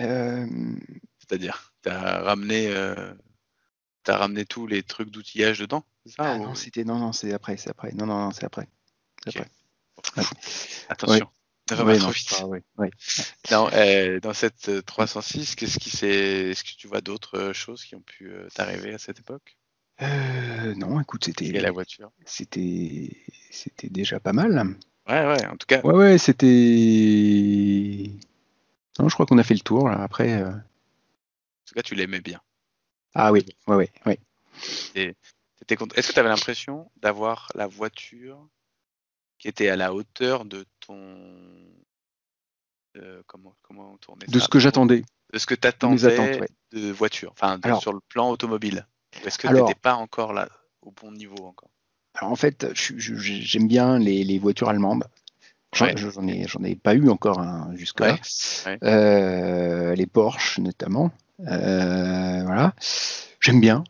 [0.00, 0.46] Euh,
[1.18, 3.12] C'est-à-dire, tu as ramené, euh,
[4.06, 5.84] as ramené tous les trucs d'outillage dedans
[6.18, 7.92] ah, Non, c'était non, non, c'est après, c'est après.
[7.92, 8.68] Non, non, non c'est après.
[10.88, 11.28] Attention.
[11.66, 12.64] Trop vite.
[13.50, 13.68] Dans,
[14.22, 18.32] dans, cette 306, qu'est-ce qui s'est, est-ce que tu vois d'autres choses qui ont pu
[18.54, 19.56] t'arriver à cette époque?
[20.02, 21.50] Euh, non, écoute, c'était.
[21.52, 23.10] la voiture C'était,
[23.50, 24.76] c'était déjà pas mal.
[25.08, 25.80] Ouais, ouais, en tout cas.
[25.82, 26.46] Ouais, ouais, c'était.
[28.98, 30.02] Non, je crois qu'on a fait le tour là.
[30.02, 30.42] Après.
[30.42, 30.50] Euh.
[30.50, 30.60] En
[31.66, 32.40] tout cas, tu l'aimais bien.
[33.14, 33.88] Ah oui, oui, oui.
[34.06, 34.18] oui.
[34.94, 38.46] Est-ce que tu avais l'impression d'avoir la voiture
[39.38, 41.16] qui était à la hauteur de ton.
[43.26, 45.02] comment, comment tourner De ce que j'attendais.
[45.32, 48.86] De ce que tu attendais de voiture, enfin sur le plan automobile?
[49.26, 50.48] Est-ce que tu n'étais pas encore là,
[50.82, 51.70] au bon niveau encore?
[52.14, 55.04] Alors en fait, j'aime bien les, voitures allemandes.
[55.72, 55.88] J'en
[56.28, 57.42] ai, ai, pas eu encore
[57.74, 58.16] jusque-là.
[58.82, 61.10] Euh, les Porsche notamment.
[61.40, 62.72] Euh, voilà.
[63.40, 63.84] J'aime bien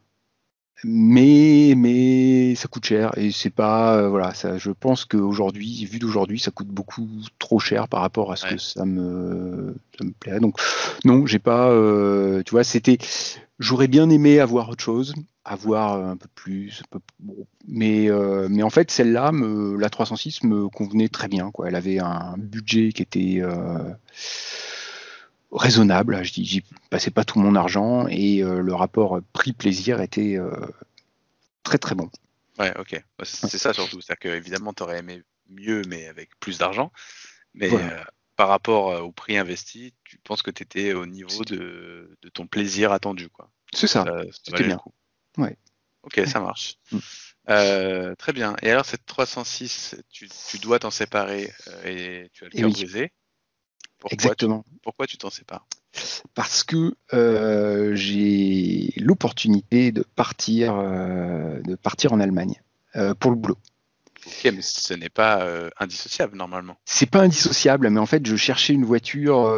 [0.89, 3.11] mais mais ça coûte cher.
[3.18, 7.09] Et c'est pas euh, voilà ça je pense qu'aujourd'hui vu d'aujourd'hui ça coûte beaucoup
[7.41, 10.41] trop cher par rapport à ce que ça me ça me plairait.
[10.41, 10.61] Donc
[11.05, 12.99] non j'ai pas euh, tu vois c'était
[13.59, 15.14] j'aurais bien aimé avoir autre chose
[15.45, 16.82] avoir un peu plus
[17.66, 21.66] mais euh, mais en fait celle-là me la 306 me convenait très bien quoi.
[21.66, 23.43] Elle avait un budget qui était
[25.53, 26.24] raisonnable.
[26.24, 30.51] Je j'y passais pas tout mon argent et euh, le rapport prix-plaisir était euh,
[31.62, 32.11] très très bon.
[32.59, 33.03] Ouais, ok.
[33.18, 34.01] Bah, c'est ça surtout.
[34.01, 36.92] C'est-à-dire que évidemment, tu aurais aimé mieux, mais avec plus d'argent.
[37.55, 38.05] Mais euh,
[38.36, 42.92] par rapport au prix investi, tu penses que tu étais au niveau de, ton plaisir
[42.92, 43.28] attendu.
[43.28, 43.51] quoi.
[43.74, 44.05] C'est ça.
[44.44, 44.80] C'était bien.
[45.38, 45.57] Ouais.
[46.03, 46.76] Ok, ça marche.
[46.92, 48.14] Mm.
[48.18, 48.57] très bien.
[48.62, 50.28] Et alors, cette 306, tu,
[50.59, 51.53] dois t'en séparer
[51.84, 53.12] et tu as le cœur brisé.
[54.11, 54.64] Exactement.
[54.82, 55.66] pourquoi tu t'en sépares?
[56.34, 62.61] Parce que euh, j'ai l'opportunité de partir, euh, de partir en Allemagne
[62.97, 63.59] euh, pour le boulot.
[64.26, 65.47] Ok, mais ce n'est pas
[65.78, 66.76] indissociable normalement.
[66.84, 69.57] C'est pas indissociable, mais en fait, je cherchais une voiture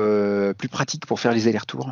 [0.59, 1.91] plus pratique pour faire les allers-retours,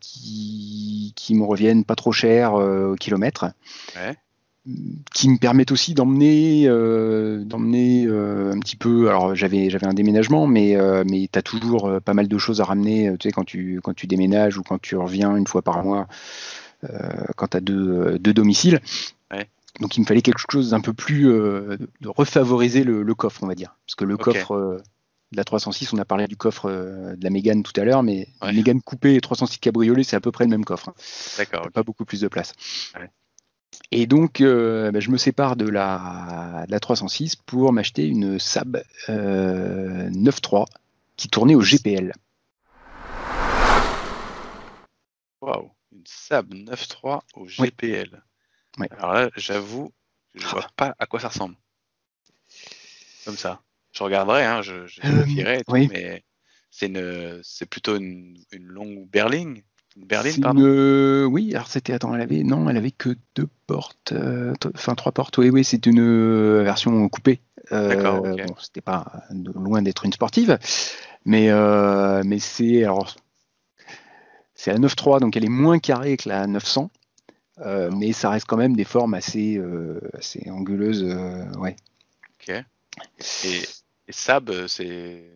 [0.00, 3.46] qui, qui me reviennent pas trop cher au kilomètre.
[3.94, 4.16] Ouais
[5.14, 9.94] qui me permettent aussi d'emmener euh, d'emmener euh, un petit peu alors j'avais j'avais un
[9.94, 13.32] déménagement mais euh, mais tu as toujours pas mal de choses à ramener tu sais
[13.32, 16.08] quand tu quand tu déménages ou quand tu reviens une fois par mois
[17.36, 18.80] quand tu as deux, deux domiciles.
[19.80, 23.54] Donc il me fallait quelque chose d'un peu plus de refavoriser le, coffre on va
[23.54, 23.76] dire.
[23.86, 24.80] Parce que le coffre
[25.32, 28.28] de la 306 on a parlé du coffre de la Mégane tout à l'heure mais
[28.44, 30.92] Mégane coupée et 306 cabriolet c'est à peu près le même coffre
[31.38, 32.54] d'accord pas beaucoup plus de place
[33.92, 39.10] et donc, euh, bah, je me sépare de la, 306 pour m'acheter une Saab 9.3
[39.10, 40.64] euh,
[41.16, 42.12] qui tournait au GPL.
[45.40, 48.22] Waouh, une Saab 9.3 au GPL.
[48.90, 49.92] Alors là, j'avoue,
[50.34, 50.72] je ne vois ah.
[50.76, 51.56] pas à quoi ça ressemble.
[53.24, 53.62] Comme ça.
[53.92, 56.22] Je regarderai, hein, je, je euh, mais
[56.70, 59.62] c'est plutôt une, une longue berline
[59.96, 61.94] Berlin, pardon Oui, alors c'était.
[61.94, 62.42] Attends, elle avait.
[62.42, 64.12] Non, elle avait que deux portes.
[64.12, 65.38] Euh, enfin, trois portes.
[65.38, 67.40] Oui, oui, c'est une euh, version coupée.
[67.72, 68.22] Euh, D'accord.
[68.22, 70.58] Bon, c'était pas loin d'être une sportive.
[71.24, 71.50] Mais,
[72.24, 72.84] mais c'est.
[72.84, 73.16] Alors.
[74.58, 76.90] C'est la 9.3, donc elle est moins carrée que la 900.
[77.92, 79.60] mais ça reste quand même des formes assez,
[80.14, 81.04] assez anguleuses.
[81.58, 81.76] ouais.
[82.40, 82.48] Ok.
[82.50, 83.62] Et,
[84.08, 85.30] et Sab, c'est.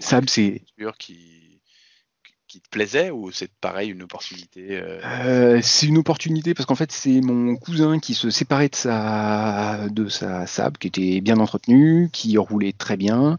[0.00, 0.62] Sab, c'est.
[0.98, 1.53] qui
[2.60, 6.92] te plaisait ou c'est pareil une opportunité euh euh, C'est une opportunité parce qu'en fait
[6.92, 10.44] c'est mon cousin qui se séparait de sa de sa
[10.78, 13.38] qui était bien entretenue, qui roulait très bien.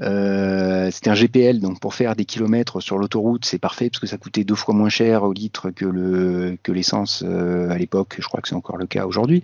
[0.00, 4.06] Euh, c'était un GPL, donc pour faire des kilomètres sur l'autoroute, c'est parfait parce que
[4.08, 8.16] ça coûtait deux fois moins cher au litre que le que l'essence à l'époque.
[8.18, 9.42] Je crois que c'est encore le cas aujourd'hui.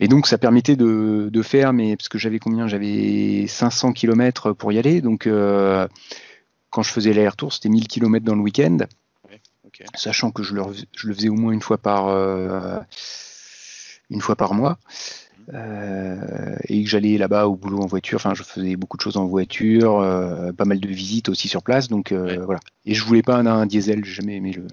[0.00, 2.66] Et donc ça permettait de, de faire, mais parce que j'avais combien?
[2.66, 5.28] J'avais 500 km pour y aller, donc
[6.74, 8.78] quand je faisais l'aller-retour, c'était 1000 km dans le week-end.
[9.94, 10.62] Sachant que je le,
[10.96, 12.80] je le, faisais au moins une fois par, euh,
[14.10, 14.78] une fois par mois.
[15.52, 18.16] Euh, et que j'allais là-bas au boulot en voiture.
[18.16, 21.62] Enfin, je faisais beaucoup de choses en voiture, euh, pas mal de visites aussi sur
[21.62, 21.86] place.
[21.86, 22.58] Donc voilà.
[22.86, 24.66] Et je voulais pas un, diesel, j'ai jamais aimé le,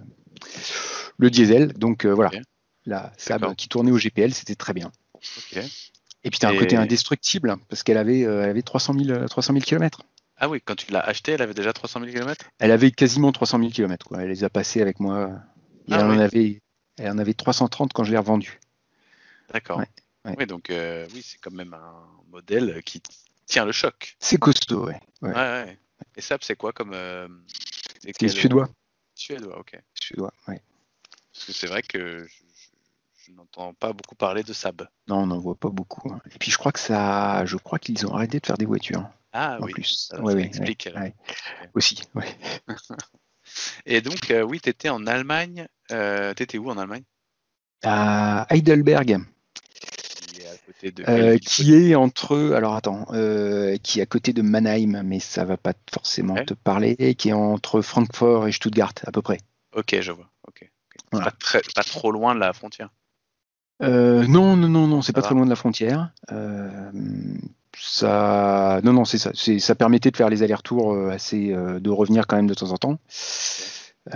[1.18, 1.74] le diesel.
[1.74, 2.32] Donc voilà.
[2.88, 4.92] La Saab qui tournait au GPL, c'était très bien.
[6.24, 9.54] Et puis tu as un côté indestructible parce qu'elle avait, elle avait 300 000, 300
[9.54, 10.02] 000 km.
[10.44, 13.32] Ah oui, quand tu l'as acheté, elle avait déjà 300 000 km Elle avait quasiment
[13.32, 14.08] 300 000 km.
[14.20, 15.30] Elle les a passés avec moi.
[15.92, 16.64] Ah elle, en avait,
[16.98, 18.60] elle en avait 330 quand je l'ai revendue.
[19.54, 19.84] D'accord.
[20.26, 23.04] Oui, donc euh, oui, c'est quand même un modèle qui
[23.46, 24.16] tient le choc.
[24.20, 25.00] C'est costaud, ouais.
[25.22, 25.78] ouais.
[26.16, 26.94] Et Saab, c'est quoi comme.
[26.96, 27.28] Euh,
[28.00, 28.68] c'est suédois.
[29.14, 29.80] Suédois, ok.
[29.94, 30.56] Suédois, oui.
[31.34, 32.26] Parce que c'est vrai que
[33.28, 34.88] je, n'entends pas beaucoup parler de Saab.
[35.08, 36.12] Non, on n'en voit pas beaucoup.
[36.12, 36.20] Hein.
[36.34, 39.08] Et puis je crois que ça, je crois qu'ils ont arrêté de faire des voitures.
[39.34, 40.08] Ah en oui, plus.
[40.10, 40.90] ça, ouais, explique.
[41.74, 42.26] Aussi, oui.
[43.86, 45.68] Et donc, euh, oui, tu étais en Allemagne.
[45.92, 47.04] Euh, tu étais où en Allemagne?
[47.84, 49.20] À Heidelberg.
[50.28, 52.54] Qui est, à côté de euh, qui est entre.
[52.56, 56.54] Alors attends, euh, qui est à côté de Mannheim, mais ça va pas forcément te
[56.54, 57.16] parler.
[57.16, 59.40] Qui est entre Francfort et Stuttgart, à peu près.
[59.74, 60.30] Ok, je vois.
[60.48, 60.70] Ok.
[61.12, 62.90] Pas, très, pas trop loin de la frontière?
[63.82, 66.12] Euh, non, non, non, non, c'est pas très loin de la frontière.
[67.76, 69.32] Euh, ça, non, non, c'est ça.
[69.34, 72.78] Ça permettait de faire les allers-retours euh, assez, de revenir quand même de temps en
[72.78, 73.00] temps.
[74.08, 74.14] oui,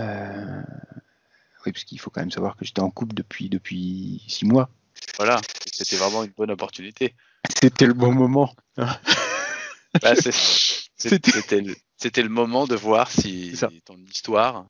[1.72, 4.70] parce qu'il faut quand même savoir que j'étais en couple depuis depuis six mois.
[5.16, 5.40] Voilà,
[5.72, 7.14] c'était vraiment une bonne opportunité.
[7.62, 8.54] C'était le bon moment.
[10.02, 14.66] Bah, c'était le, le, moment de voir si ton histoire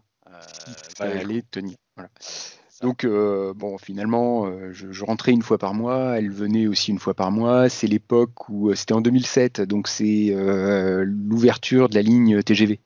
[1.01, 1.77] allait tenir.
[1.97, 2.11] Voilà.
[2.83, 6.99] Donc, euh, bon, finalement, euh, je, rentrais une fois par mois, elle venait aussi une
[6.99, 7.71] fois par mois.
[7.71, 10.35] C'est l'époque où, euh, c'était en 2007, donc c'est
[11.05, 12.81] l'ouverture de la ligne TGV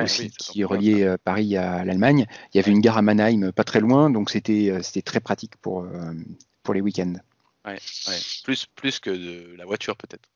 [0.00, 2.26] aussi, qui reliait Paris à l'Allemagne.
[2.52, 5.86] Il y avait une gare à Mannheim, pas très loin, donc c'était très pratique pour,
[6.62, 7.14] pour les week-ends.
[7.64, 7.78] Ouais,
[8.44, 10.28] Plus, plus que de la voiture peut-être,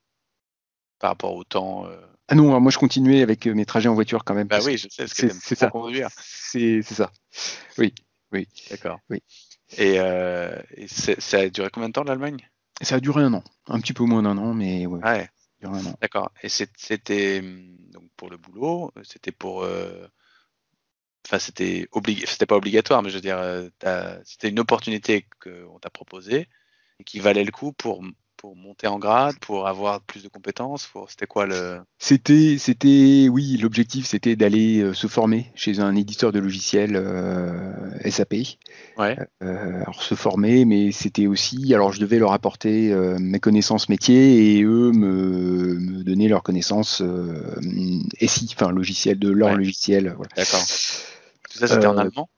[0.99, 1.87] par rapport au temps.
[2.27, 4.49] Ah non, moi je continuais avec mes trajets en voiture quand même.
[4.49, 5.71] Bah oui, je sais, c'est ça.
[6.53, 7.13] C'est ça.
[7.79, 7.95] Oui.
[8.33, 8.49] Oui.
[8.71, 9.01] D'accord.
[9.11, 9.23] Oui.
[9.77, 10.57] Et, euh,
[10.87, 12.49] ça a duré combien de temps l'Allemagne?
[12.81, 15.01] Ça a duré un an, un petit peu moins d'un an, mais ouais.
[15.03, 15.29] Ah ouais.
[16.01, 16.33] D'accord.
[16.43, 19.63] Et c'était donc pour le boulot, c'était pour.
[19.63, 20.07] Euh,
[21.27, 23.69] enfin, c'était obligé, c'était pas obligatoire, mais je veux dire, euh,
[24.25, 26.49] c'était une opportunité qu'on t'a proposée
[26.99, 28.03] et qui valait le coup pour
[28.41, 31.81] pour monter en grade, pour avoir plus de compétences C'était quoi le?
[31.99, 37.75] C'était, c'était, oui, l'objectif c'était d'aller euh, se former chez un éditeur de logiciels euh,
[38.09, 38.35] SAP.
[38.97, 39.19] Ouais.
[39.43, 44.57] Euh, alors se former, mais c'était aussi, alors je devais leur apporter mes connaissances métiers
[44.57, 47.03] et eux me, me donner leurs connaissances
[48.21, 50.17] SI, enfin logiciel de leur logiciel.
[50.35, 50.65] D'accord.
[51.51, 52.31] Tout ça c'était en allemand?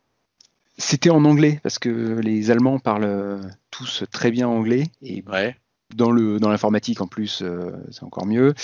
[0.78, 3.40] C'était en anglais parce que les Allemands parlent
[3.70, 5.54] tous très bien anglais et ouais
[5.94, 8.54] dans le dans l'informatique en plus euh, c'est encore mieux.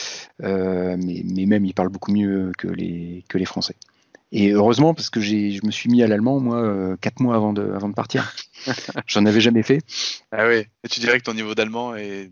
[0.43, 3.77] Euh, mais, mais, même ils parlent beaucoup mieux que les que les français.
[4.31, 7.37] Et heureusement parce que j'ai je me suis mis à l'allemand moi euh, quatre mois
[7.37, 8.35] avant de avant de partir.
[9.07, 9.81] J'en avais jamais fait.
[10.33, 12.31] Ah oui et tu dirais que ton niveau d'allemand est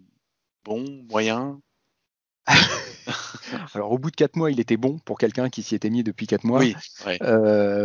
[0.64, 1.60] bon moyen?
[3.74, 6.04] Alors au bout de quatre mois il était bon pour quelqu'un qui s'y était mis
[6.04, 6.60] depuis quatre mois.
[6.60, 6.76] Oui,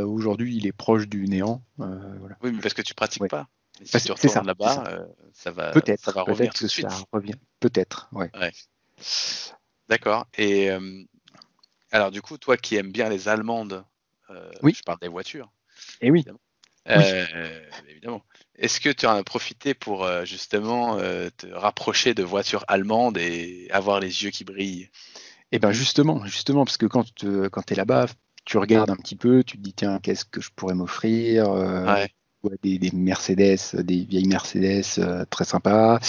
[0.05, 3.47] aujourd'hui il est proche du néant oui mais parce que tu pratiques pas
[3.83, 6.87] si tu retournes là-bas, euh, ça va, peut-être, ça va revenir tout de suite.
[7.11, 7.35] revient.
[7.59, 8.31] Peut-être, ouais.
[9.89, 10.27] D'accord.
[10.37, 11.03] Et euh,
[11.91, 13.83] alors, du coup, toi qui aimes bien les Allemandes,
[14.29, 14.73] euh, oui.
[14.75, 15.51] je parle des voitures.
[15.99, 16.25] Et eh oui.
[17.87, 18.23] Évidemment.
[18.55, 23.99] Est-ce que tu en as profité pour justement te rapprocher de voitures allemandes et avoir
[23.99, 24.89] les yeux qui brillent?
[25.51, 27.05] Eh bien, justement, justement, parce que quand,
[27.51, 28.07] quand tu es là-bas,
[28.45, 32.09] tu regardes un petit peu, tu te dis tiens, qu'est-ce que je pourrais m'offrir ouais
[32.43, 35.99] vois des, Mercedes, des vieilles Mercedes euh, très sympas.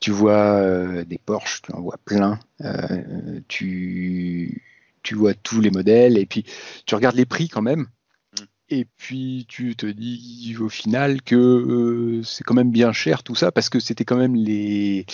[0.00, 2.38] Tu vois euh, des Porsche, tu en vois plein.
[2.62, 4.62] Euh, tu,
[5.02, 6.44] tu vois tous les modèles et puis
[6.86, 7.80] tu regardes les prix quand même.
[7.80, 8.44] Mm.
[8.70, 13.52] Et puis tu te dis au final que c'est quand même bien cher tout ça
[13.52, 15.06] parce que c'était quand même les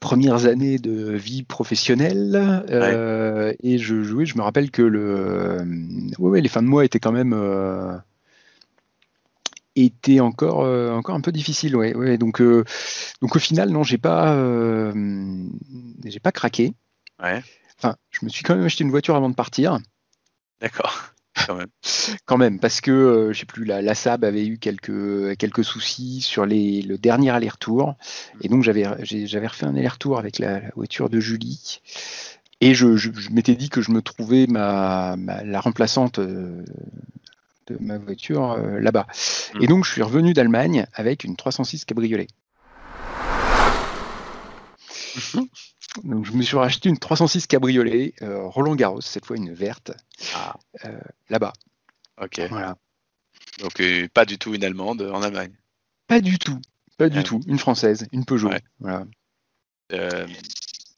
[0.00, 2.64] premières années de vie professionnelle
[3.62, 5.64] et je jouais, je me rappelle que le,
[6.18, 7.32] ouais, les fins de mois étaient quand même
[9.76, 12.18] était encore euh, encore un peu difficile ouais, ouais.
[12.18, 12.64] Donc euh,
[13.20, 14.92] donc au final non j'ai pas euh,
[16.04, 16.72] j'ai pas craqué.
[17.22, 17.42] Ouais.
[17.78, 19.78] enfin je me suis quand même acheté une voiture avant de partir.
[20.60, 21.08] D'accord.
[21.46, 21.68] Quand même.
[22.26, 26.20] Quand même parce que je sais plus la, la Saab avait eu quelques quelques soucis
[26.20, 27.94] sur les le dernier aller-retour.
[28.42, 31.80] Et donc j'avais j'avais refait un aller-retour avec la, voiture de Julie.
[32.60, 36.20] Et je, je, m'étais dit que je me trouvais ma, ma la remplaçante
[37.66, 39.06] de ma voiture euh, là-bas.
[39.60, 39.66] Et mm.
[39.66, 42.26] donc, je suis revenu d'Allemagne avec une 306 cabriolet.
[46.04, 49.92] donc, je me suis racheté une 306 cabriolet euh, Roland Garros, cette fois une verte,
[50.34, 50.56] ah.
[50.84, 50.98] euh,
[51.28, 51.52] là-bas.
[52.20, 52.40] Ok.
[52.50, 52.76] Voilà.
[53.60, 53.82] Donc,
[54.14, 55.52] pas du tout une allemande en Allemagne.
[56.06, 56.60] Pas du tout.
[56.98, 57.40] Pas du tout.
[57.46, 58.50] Une française, une Peugeot.
[58.80, 59.04] Voilà.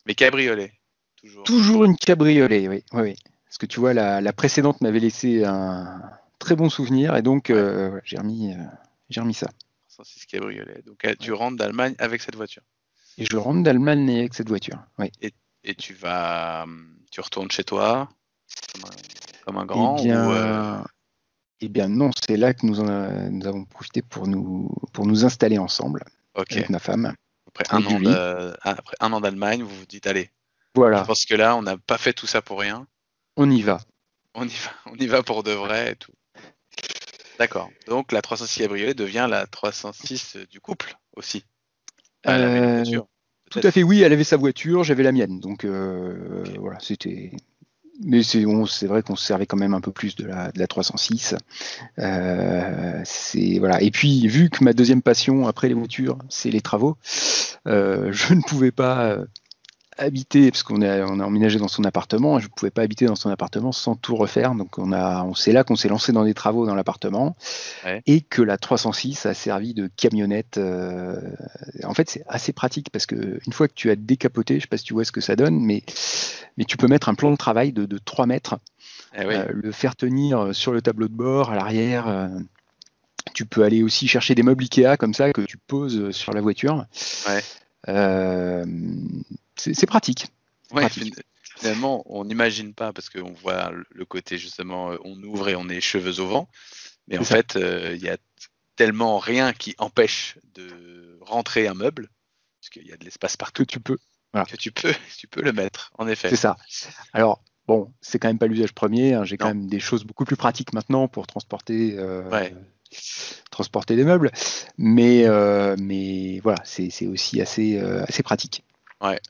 [0.07, 0.73] mais cabriolet.
[1.17, 1.45] Toujours.
[1.45, 2.85] Toujours une cabriolet, oui.
[2.93, 3.17] oui, oui.
[3.47, 6.03] Parce que tu vois, la, la précédente m'avait laissé un,
[6.45, 9.49] très bon souvenir et donc euh, j'ai remis, euh, remis ça.
[9.89, 10.83] 106 cabriolet.
[10.87, 12.63] Donc euh, tu rentres d'Allemagne avec cette voiture.
[13.17, 14.79] Et je rentre d'Allemagne avec cette voiture.
[14.99, 15.11] Oui.
[15.23, 15.33] Et,
[15.63, 16.67] et, tu vas,
[17.11, 18.09] tu retournes chez toi
[19.47, 20.85] comme un, grand eh bien,
[21.61, 25.59] eh bien non, c'est là que nous, nous avons profité pour nous, pour nous installer
[25.59, 27.15] ensemble avec ma femme.
[27.47, 30.31] Après un, an après un an d'Allemagne, vous vous dites allez.
[30.75, 31.05] Voilà.
[31.05, 32.87] Parce que là, on n'a pas fait tout ça pour rien.
[33.37, 33.81] On y va.
[34.35, 36.13] On y va, on y va pour de vrai et tout.
[37.39, 37.71] D'accord.
[37.89, 41.45] Donc la 306 cabriolet devient la 306 du couple aussi.
[42.27, 42.85] Euh,
[43.51, 45.41] tout à fait, oui, elle avait sa voiture, j'avais la mienne.
[45.41, 47.33] Donc euh, voilà, c'était
[48.03, 48.43] mais c'est
[48.87, 51.37] vrai qu'on se servait quand même un peu plus de la, de la 306.
[51.99, 53.81] Euh, c'est voilà.
[53.83, 56.97] Et puis vu que ma deuxième passion après les voitures, c'est les travaux,
[57.69, 59.19] euh, je ne pouvais pas
[59.99, 63.07] habiter, parce qu'on a, on a emménagé dans son appartement, je ne pouvais pas habiter
[63.07, 64.55] dans son appartement sans tout refaire.
[64.55, 67.37] Donc on a, on c'est là qu'on s'est lancé dans des travaux dans l'appartement,
[68.07, 70.59] et que la 306 a servi de camionnette.
[70.59, 71.21] Euh,
[71.85, 74.63] en fait, c'est assez pratique parce que une fois que tu as décapoté, je ne
[74.63, 75.83] sais pas si tu vois ce que ça donne, mais,
[76.57, 78.57] mais tu peux mettre un plan de travail de, de 3 mètres,
[79.17, 82.09] eh euh, le faire tenir sur le tableau de bord, à l'arrière.
[82.09, 82.29] Euh,
[83.33, 86.41] tu peux aller aussi chercher des meubles Ikea comme ça que tu poses sur la
[86.41, 86.85] voiture.
[87.27, 87.41] Ouais.
[87.89, 88.65] Euh,
[89.57, 90.27] c'est pratique.
[91.57, 95.69] Finalement, on n'imagine pas parce qu'on voit le côté justement, euh, on ouvre et on
[95.69, 96.49] est cheveux au vent.
[97.07, 98.17] Mais en fait, euh, il y a
[98.77, 102.09] tellement rien qui empêche de rentrer un meuble,
[102.61, 103.63] parce qu'il y a de l'espace partout.
[103.63, 103.99] Que tu peux.
[104.33, 106.31] Que tu peux, tu peux le mettre, en effet.
[106.31, 106.57] C'est ça.
[107.13, 109.15] Alors, bon, c'est quand même pas l'usage premier.
[109.15, 109.25] Hein.
[109.25, 111.97] J'ai quand même des choses beaucoup plus pratiques maintenant pour transporter
[113.51, 114.31] transporter des meubles.
[114.79, 118.65] Mais, euh, mais voilà, c'est aussi assez, euh, assez pratique.
[119.01, 119.21] Ouais.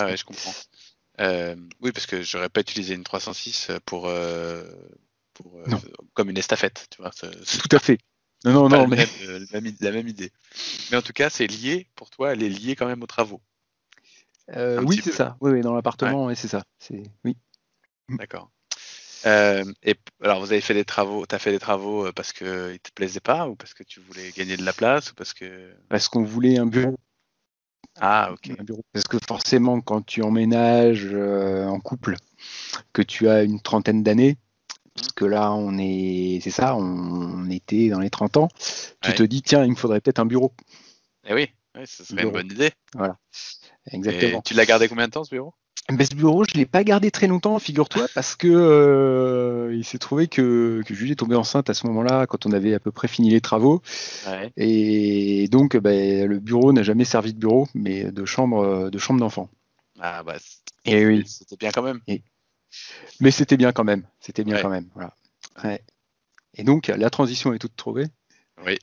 [0.00, 0.52] ouais, je comprends.
[1.20, 4.10] Euh, oui, parce que j'aurais pas utilisé une 306 pour,
[5.34, 5.60] pour
[6.14, 7.10] comme une estafette, tu vois.
[7.10, 7.98] Tout à fait.
[8.44, 9.06] Non, non, non, mais...
[9.52, 10.30] la même idée.
[10.90, 13.40] Mais en tout cas, c'est lié, pour toi, elle est liée quand même aux travaux.
[14.54, 15.36] oui, c'est ça.
[15.40, 16.34] Oui, oui, dans l'appartement, ouais.
[16.34, 16.64] c'est ça.
[17.24, 17.36] Oui.
[18.08, 18.50] D'accord.
[19.26, 22.32] Euh, et alors, vous avez fait des travaux, tu as fait des travaux euh, parce
[22.32, 25.32] qu'ils te plaisaient pas ou parce que tu voulais gagner de la place ou parce
[25.32, 25.72] que.
[25.88, 26.96] Parce qu'on voulait un bureau.
[28.00, 28.56] Ah, ok.
[28.92, 32.16] Parce que forcément, quand tu emménages euh, en couple,
[32.92, 34.36] que tu as une trentaine d'années,
[34.94, 38.48] parce que là, on est, c'est ça, on, était dans les 30 ans,
[39.00, 40.52] tu te dis, tiens, il me faudrait peut-être un bureau.
[41.26, 42.72] Eh oui, oui ce serait une bonne idée.
[42.94, 43.16] Voilà.
[43.90, 44.42] Exactement.
[44.42, 45.54] tu l'as gardé combien de temps ce bureau?
[45.88, 49.98] Ce bureau, je ne l'ai pas gardé très longtemps, figure-toi, parce que euh, il s'est
[49.98, 52.90] trouvé que, que Julie est tombée enceinte à ce moment-là, quand on avait à peu
[52.90, 53.82] près fini les travaux.
[54.56, 59.20] Et donc, ben, le bureau n'a jamais servi de bureau, mais de chambre de chambre
[59.20, 59.50] d'enfant.
[60.00, 60.36] Ah bah,
[60.86, 61.24] oui.
[61.26, 62.00] c'était bien quand même.
[63.20, 64.04] Mais c'était bien quand même.
[64.20, 64.88] C'était bien quand même.
[64.94, 65.14] Voilà.
[66.56, 68.06] Et donc, la transition est toute trouvée.
[68.64, 68.78] Oui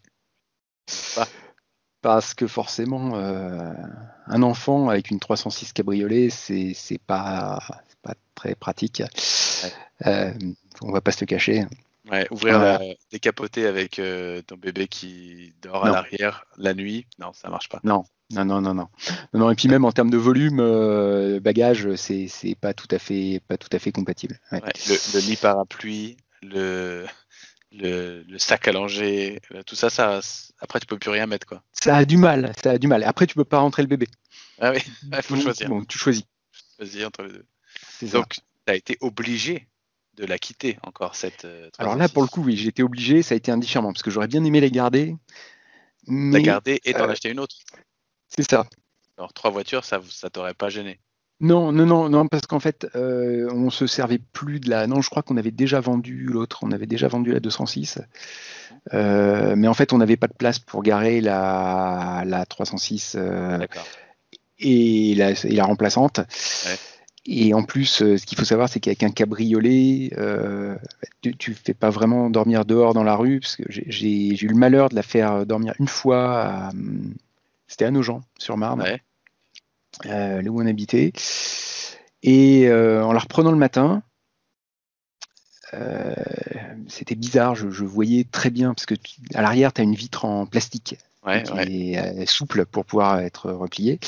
[2.02, 3.74] parce que forcément, euh,
[4.28, 6.74] un enfant avec une 306 cabriolet, c'est
[7.06, 7.60] pas
[8.02, 9.04] pas très pratique.
[10.08, 10.34] Euh,
[10.82, 11.66] on va pas se le cacher.
[12.12, 12.80] Ouais, ouvrir la,
[13.12, 17.80] décapoter avec euh, ton bébé qui dort à l'arrière la nuit, non, ça marche pas.
[17.84, 18.88] Non, non, non, non, non.
[19.34, 20.58] non et puis même en termes de volume,
[21.39, 24.39] bagage, c'est c'est pas tout à fait pas tout à fait compatible.
[24.52, 27.06] le, le lit parapluie, le
[27.72, 30.19] le, sac à langer, euh, tout ça, ça,
[30.59, 31.63] après tu peux plus rien mettre quoi.
[31.72, 33.03] Ça a du mal, ça a du mal.
[33.03, 34.07] Après tu peux pas rentrer le bébé.
[34.59, 35.69] Ah oui, il faut choisir.
[35.69, 36.24] Bon, tu choisis.
[36.78, 37.45] Choisis entre les deux.
[38.09, 38.41] Donc tu
[38.72, 39.67] as été obligé
[40.15, 41.45] de la quitter encore cette.
[41.45, 44.03] Euh, Alors là pour le coup oui, j'ai été obligé, ça a été indifférent parce
[44.03, 45.15] que j'aurais bien aimé la garder.
[46.07, 47.55] La garder et t'en euh, acheter une autre.
[48.28, 48.65] C'est ça.
[49.17, 50.99] Alors trois voitures, ça, ça t'aurait pas gêné.
[51.41, 54.85] Non, non, non, non, parce qu'en fait, euh, on se servait plus de la.
[54.85, 56.59] Non, je crois qu'on avait déjà vendu l'autre.
[56.61, 57.99] On avait déjà vendu la 206.
[58.93, 63.57] Euh, mais en fait, on n'avait pas de place pour garer la, la 306 euh,
[64.59, 66.19] et, la, et la remplaçante.
[67.25, 70.11] Et en plus, ce qu'il faut savoir, c'est qu'avec un cabriolet,
[71.21, 74.55] tu, tu fais pas vraiment dormir dehors dans la rue, parce que j'ai eu le
[74.55, 76.69] malheur de la faire dormir une fois.
[77.67, 78.83] C'était à Nogent, sur Marne.
[80.05, 81.13] Euh, là où on habitait.
[82.23, 84.03] Et euh, en la reprenant le matin,
[85.73, 86.13] euh,
[86.87, 88.95] c'était bizarre, je, voyais très bien, parce que
[89.33, 90.97] à l'arrière, tu as une vitre en plastique
[91.45, 93.99] qui est souple pour pouvoir être repliée.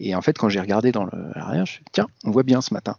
[0.00, 2.42] Et en fait, quand j'ai regardé dans l'arrière, je me suis dit, tiens, on voit
[2.42, 2.96] bien ce matin.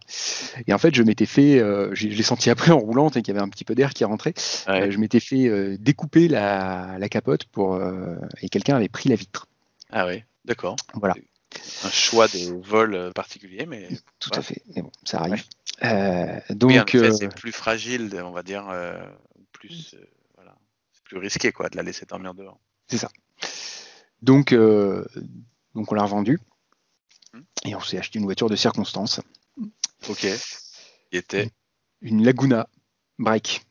[0.66, 3.30] Et en fait, je m'étais fait, je l'ai senti après en roulant, et qu'il y
[3.30, 4.34] avait un petit peu d'air qui rentrait.
[4.66, 7.80] je m'étais fait découper la, la, capote pour,
[8.40, 9.46] et quelqu'un avait pris la vitre.
[9.90, 10.76] Ah oui, d'accord.
[10.94, 11.14] Voilà
[11.84, 13.88] un choix de vol euh, particulier, mais
[14.18, 14.62] tout à fait.
[14.74, 15.44] Mais bon, ça arrive.
[15.82, 18.64] Euh, donc, euh, c'est plus fragile, on va dire,
[19.52, 19.94] plus,
[20.34, 20.56] voilà,
[20.92, 22.58] c'est plus risqué quoi de la laisser dormir dehors.
[22.88, 23.08] C'est ça.
[24.22, 26.40] Donc, donc on l'a revendu
[27.32, 27.40] hmm.
[27.64, 29.20] et on s'est acheté une voiture de circonstance.
[30.08, 30.26] Ok.
[31.10, 31.50] Qui était
[32.00, 32.68] une Laguna
[33.18, 33.62] break.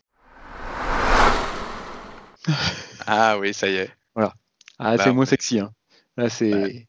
[3.05, 3.91] Ah oui, ça y est.
[4.15, 4.33] Voilà.
[4.79, 5.59] Ah, c'est moins sexy.
[5.59, 5.73] Hein.
[6.15, 6.87] Là, c'est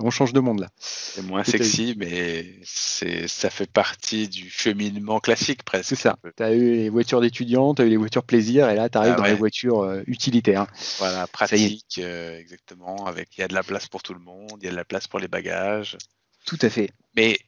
[0.00, 0.68] on change de monde là.
[0.78, 5.90] C'est moins sexy, mais ça fait partie du cheminement classique presque.
[5.90, 6.16] C'est ça.
[6.36, 8.98] Tu as eu les voitures d'étudiants, tu as eu les voitures plaisir, et là tu
[8.98, 10.66] arrives ah dans les voitures euh, utilitaires.
[10.98, 13.06] Voilà, pratique, euh, exactement.
[13.06, 14.76] Avec il y a de la place pour tout le monde, il y a de
[14.76, 15.96] la place pour les bagages.
[16.44, 16.90] Tout à fait.
[17.16, 17.38] Mais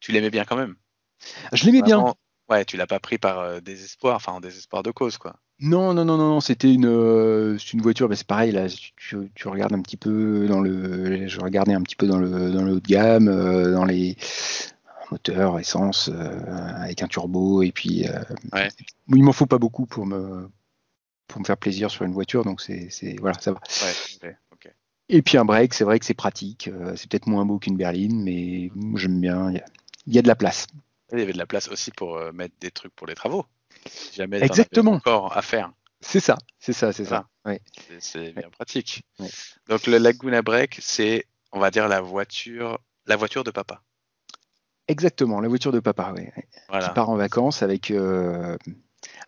[0.00, 0.76] tu l'aimais bien quand même.
[1.52, 2.14] Je l'aimais bien.
[2.48, 5.36] Ouais, tu l'as pas pris par désespoir, enfin en désespoir de cause, quoi.
[5.62, 9.80] Non, non, non, non, c'était une, une voiture, bah, c'est pareil, là, tu, regardes un
[9.80, 12.88] petit peu dans le, je regardais un petit peu dans le, dans le haut de
[12.88, 13.26] gamme,
[13.72, 14.16] dans les
[15.12, 18.06] moteurs, essence, avec un turbo, et puis,
[18.52, 18.68] ouais.
[19.08, 20.50] il m'en faut pas beaucoup pour me,
[21.28, 22.90] pour me faire plaisir sur une voiture, donc c'est,
[23.20, 23.60] voilà, ça va.
[23.84, 24.36] Ouais,
[25.10, 28.20] Et puis un break, c'est vrai que c'est pratique, c'est peut-être moins beau qu'une berline,
[28.20, 29.52] mais j'aime bien,
[30.08, 30.66] il y, a de la place.
[31.12, 33.46] Il y avait de la place aussi pour mettre des trucs pour les travaux
[34.14, 34.92] jamais Exactement.
[34.92, 35.72] encore à faire.
[36.02, 37.26] C'est ça, c'est ça, c'est ça.
[38.00, 39.04] C'est bien pratique.
[39.68, 43.82] Donc le Laguna Break, c'est, on va dire, la voiture, la voiture de papa.
[44.88, 46.24] Exactement, la voiture de papa, oui.
[46.80, 48.56] Qui part en vacances avec, euh,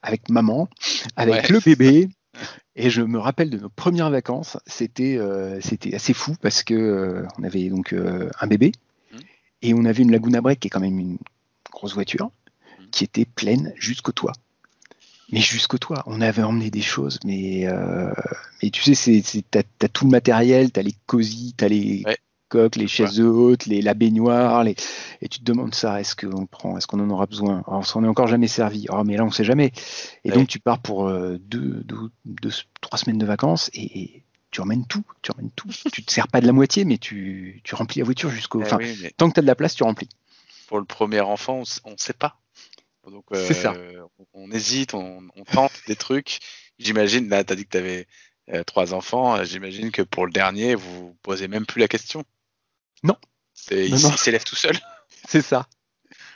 [0.03, 0.69] avec maman,
[1.17, 2.09] avec le bébé.
[2.77, 6.75] Et je me rappelle de nos premières vacances, c'était euh, c'était assez fou parce que
[6.75, 8.73] euh, on avait donc un bébé
[9.13, 9.17] mmh.
[9.63, 11.19] et on avait une Laguna Break qui est quand même une
[11.71, 12.85] grosse voiture mmh.
[12.91, 14.33] qui était pleine jusqu'au toit
[15.31, 16.03] mais jusqu'au toit.
[16.07, 18.12] On avait emmené des choses, mais, euh,
[18.62, 22.05] mais tu sais, t'as as tout le matériel, t'as les cosy, t'as les
[22.49, 24.77] coques, les chaises hautes, les, la baignoire, les...
[25.22, 27.64] et tu te demandes ça, est-ce qu'on prend, est-ce qu'on en aura besoin?
[27.66, 28.87] Alors, On s'en est encore jamais servi.
[28.91, 29.72] Oh, mais là, on sait jamais.
[30.25, 31.85] Et donc, tu pars pour euh, deux,
[32.25, 32.51] deux,
[32.81, 35.68] trois semaines de vacances et, tu emmènes tout, tu emmènes tout.
[35.93, 38.62] tu te sers pas de la moitié, mais tu, tu remplis la voiture jusqu'au.
[38.62, 40.09] Eh tant que tu as de la place, tu remplis.
[40.68, 42.39] Pour le premier enfant, on ne sait pas.
[43.11, 43.73] Donc, ça.
[43.73, 44.03] Euh,
[44.33, 46.39] on, hésite, on, tente des trucs.
[46.79, 48.07] J'imagine, là, tu as dit que tu avais
[48.51, 49.37] euh, trois enfants.
[49.37, 52.25] Euh, j'imagine que pour le dernier, vous vous posez même plus la question.
[53.03, 53.17] Non.
[53.53, 54.79] C'est, il, s'élève tout seul.
[55.29, 55.69] C'est ça.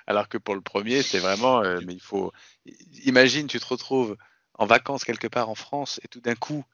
[0.06, 1.60] Alors que pour le premier, c'est vraiment.
[1.84, 2.32] mais il faut.
[3.04, 4.16] Imagine, tu te retrouves
[4.54, 6.64] en vacances quelque part en France et tout d'un coup,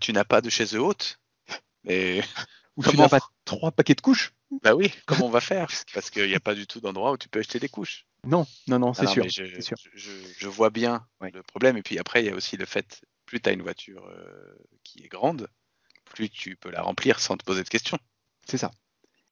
[0.00, 1.20] tu n'as pas de chaise haute.
[1.84, 2.22] Mais.
[2.76, 4.34] Ou tu n'as pas trois paquets de couches.
[4.62, 5.68] Bah oui, comment on va faire?
[5.94, 8.06] Parce qu'il n'y a pas du tout d'endroit où tu peux acheter des couches.
[8.26, 9.24] Non, non, non, c'est sûr,
[9.94, 11.76] je, vois bien le problème.
[11.76, 14.54] Et puis après, il y a aussi le fait, plus tu as une voiture euh,
[14.84, 15.48] qui est grande,
[16.04, 17.98] plus tu peux la remplir sans te poser de questions.
[18.46, 18.70] C'est ça.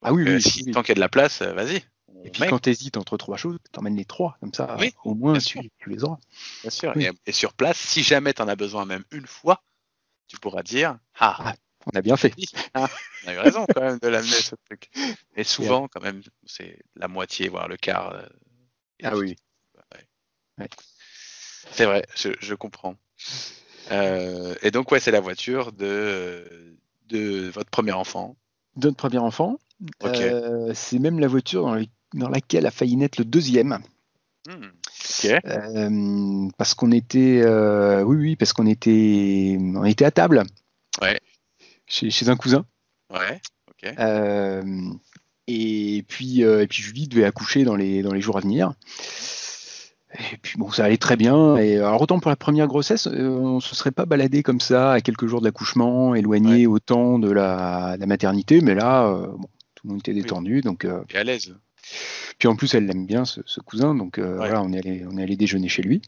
[0.02, 1.82] ah oui, euh, oui, Tant qu'il y a de la place, euh, vas-y.
[2.24, 5.14] Et puis quand tu hésites entre trois choses, tu emmènes les trois, comme ça, au
[5.14, 6.18] moins tu, les auras.
[6.62, 6.94] Bien sûr.
[7.26, 9.62] Et, sur place, si jamais tu en as besoin même une fois,
[10.28, 11.54] tu pourras dire Ah, ah
[11.86, 12.32] on a bien fait.
[12.72, 12.88] Ah,
[13.24, 14.90] on a eu raison quand même de l'amener ce truc.
[15.36, 18.24] Et souvent, quand même, c'est la moitié, voire le quart
[19.02, 19.36] ah oui.
[21.70, 22.96] C'est vrai, je, comprends.
[23.90, 26.76] Euh, et donc, ouais, c'est la voiture de,
[27.08, 28.36] de votre premier enfant.
[28.76, 29.58] De notre premier enfant.
[30.04, 31.76] Euh, c'est même la voiture
[32.14, 33.80] dans, laquelle a failli naître le deuxième.
[34.46, 34.66] Hmm,
[35.24, 37.44] euh, parce qu'on était,
[38.04, 40.44] oui, oui, parce qu'on était, on était à table.
[41.02, 41.20] Ouais.
[41.86, 42.64] Chez, un cousin.
[43.10, 43.40] Ouais.
[43.68, 43.92] Ok.
[45.46, 48.72] Et puis, euh, et puis Julie devait accoucher dans les, dans les jours à venir.
[50.32, 51.56] Et puis bon, ça allait très bien.
[51.56, 54.92] Et alors autant pour la première grossesse, euh, on se serait pas baladé comme ça
[54.92, 59.48] à quelques jours de l'accouchement, éloigné autant de la, la, maternité, mais là, euh, bon,
[59.74, 60.86] tout le monde était détendu, donc.
[61.12, 61.54] et à l'aise.
[62.38, 65.22] Puis en plus, elle l'aime bien ce, cousin, donc voilà, on est allé, on est
[65.22, 66.00] allé déjeuner chez lui.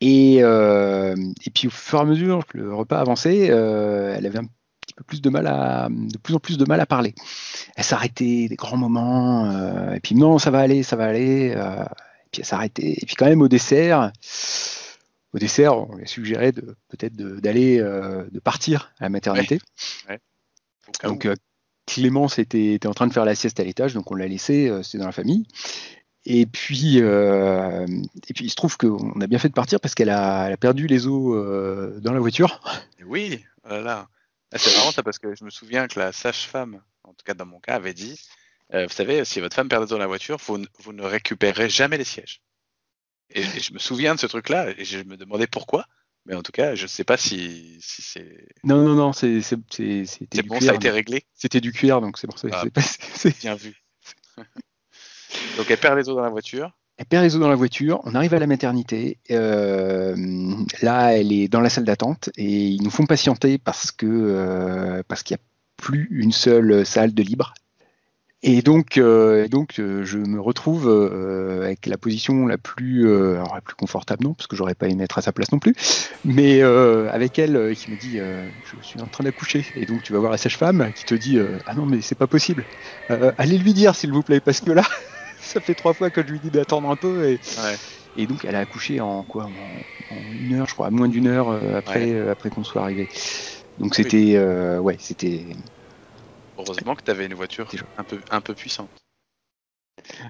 [0.00, 4.48] Et, et puis au fur et à mesure que le repas avançait, elle avait un
[4.96, 7.14] peu plus de mal à, de plus en plus de mal à parler.
[7.76, 11.52] Elle s'arrêtait des grands moments, euh, et puis non, ça va aller, ça va aller,
[11.54, 12.94] euh, et puis elle s'arrêtait.
[12.96, 14.10] Et puis quand même au dessert,
[15.32, 19.60] au dessert, on lui a suggéré de peut-être d'aller, euh, de, partir à la maternité.
[21.02, 21.28] Donc
[21.86, 24.72] Clémence était, était, en train de faire la sieste à l'étage, donc on l'a laissé,
[24.82, 25.46] c'est dans la famille.
[26.28, 30.10] Et puis, et puis, il se trouve qu'on a bien fait de partir parce qu'elle
[30.10, 32.60] a, a, perdu les os dans la voiture.
[33.06, 34.08] Oui, voilà.
[34.52, 37.34] Ah, c'est marrant ça parce que je me souviens que la sage-femme, en tout cas
[37.34, 38.20] dans mon cas, avait dit
[38.74, 41.98] euh, Vous savez, si votre femme perd dans la voiture, vous, vous, ne récupérerez jamais
[41.98, 42.42] les sièges.
[43.30, 45.86] Et, je me souviens de ce truc-là et je me demandais pourquoi.
[46.26, 48.48] Mais en tout cas, je ne sais pas si, si c'est.
[48.64, 49.40] Non, non, non, c'est
[50.44, 51.24] bon, ça a été réglé.
[51.34, 52.48] C'était du cuir, donc c'est pour ça.
[52.52, 52.64] Ah,
[53.40, 53.76] bien vu.
[55.56, 56.72] donc elle perd les os dans la voiture.
[56.98, 59.18] Elle perd les os dans la voiture, on arrive à la maternité.
[59.30, 60.16] Euh,
[60.80, 65.02] là, elle est dans la salle d'attente et ils nous font patienter parce que euh,
[65.06, 65.44] parce qu'il n'y a
[65.76, 67.52] plus une seule salle de libre.
[68.42, 70.88] Et donc, euh, donc je me retrouve
[71.62, 75.18] avec la position la plus, la plus confortable, non, parce que j'aurais pas aimé être
[75.18, 75.74] à sa place non plus,
[76.24, 79.66] mais avec elle qui me dit Je suis en train d'accoucher.
[79.74, 82.26] Et donc, tu vas voir la sage-femme qui te dit Ah non, mais c'est pas
[82.26, 82.64] possible.
[83.10, 84.84] allez lui dire, s'il vous plaît, parce que là
[85.56, 87.30] ça fait trois fois que je lui dis d'attendre un peu.
[87.30, 87.40] Et,
[88.16, 89.50] et donc, elle a accouché en quoi
[90.10, 93.08] en, une heure, je crois, moins d'une heure euh, après, euh, après qu'on soit arrivé.
[93.78, 94.34] Donc, c'était.
[94.36, 95.46] Euh, ouais, c'était.
[96.58, 98.90] Heureusement que tu avais une voiture un peu, un peu puissante.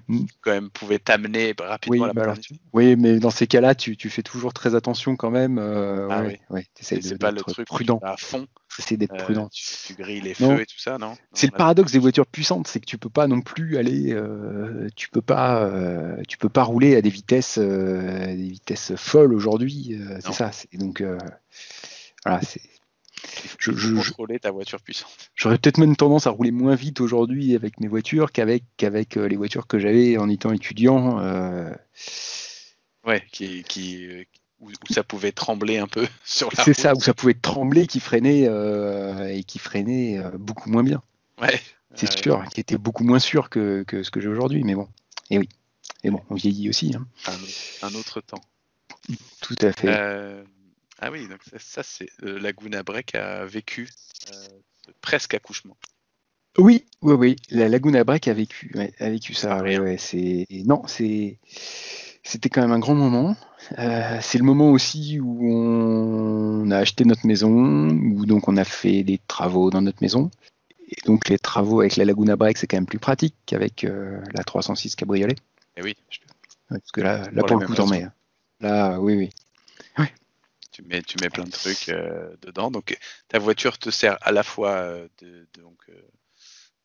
[0.07, 0.27] mm.
[0.43, 2.41] quand même pouvait t'amener rapidement oui, à la bah
[2.73, 5.59] oui, mais dans ces cas-là, tu, tu, fais toujours très attention quand même.
[5.59, 6.39] Euh, ah, oui.
[6.51, 7.99] ouais, c'est pas le truc prudent.
[8.03, 8.47] à fond.
[8.79, 9.49] C'est d'être euh, prudent.
[9.53, 12.81] Tu, grilles les feux et tout ça, non, C'est le paradoxe des voitures puissantes, c'est
[12.81, 16.63] que tu peux pas non plus aller, euh, tu peux pas, euh, tu peux pas
[16.63, 19.99] rouler à des vitesses, des vitesses folles aujourd'hui.
[20.21, 20.51] c'est ça.
[20.75, 21.03] Donc
[22.25, 22.61] voilà, c'est
[23.59, 25.31] je, je, contrôler ta voiture puissante.
[25.35, 29.37] J'aurais peut-être même tendance à rouler moins vite aujourd'hui avec mes voitures qu'avec qu'avec les
[29.37, 31.19] voitures que j'avais en étant étudiant.
[31.21, 31.71] Euh...
[33.05, 34.27] Ouais, qui, qui
[34.67, 36.65] où, ça pouvait trembler un peu sur la.
[36.65, 40.83] C'est ça, où ça pouvait trembler, qui freinait euh, et qui freinait euh, beaucoup moins
[40.83, 41.03] bien.
[41.41, 41.61] Ouais.
[41.95, 44.89] C'est sûr, qui était beaucoup moins sûr que, que ce que j'ai aujourd'hui, mais bon.
[45.31, 45.49] Et oui.
[46.05, 46.95] Et bon, on vieillit aussi.
[46.95, 47.07] Hein.
[47.83, 48.43] Un, autre temps.
[49.41, 50.45] Tout à fait.
[50.99, 53.89] Ah oui, donc ça, c'est euh, Laguna Break a vécu
[54.33, 54.49] euh,
[55.03, 55.77] presque accouchement.
[56.57, 57.37] Oui, oui, oui.
[57.51, 59.63] La Laguna Break a vécu, a vécu ça.
[59.99, 61.39] c'est non, c'est
[62.27, 63.37] c'était quand même un grand moment.
[63.79, 68.65] Euh, c'est le moment aussi où on a acheté notre maison, où donc on a
[68.65, 70.31] fait des travaux dans notre maison.
[70.89, 73.87] Et donc les travaux avec la Laguna Break, c'est quand même plus pratique qu'avec
[74.35, 75.35] la 306 Cabriolet.
[75.77, 75.97] Et eh oui.
[76.69, 78.05] Parce que là, là pour, le coup, t'en mets.
[78.05, 78.13] Hein.
[78.61, 79.31] Là, oui, oui
[80.77, 82.71] tu mets, tu mets plein de trucs euh, dedans.
[82.71, 82.99] Donc
[83.29, 85.95] ta voiture te sert à la fois euh, de, donc, euh,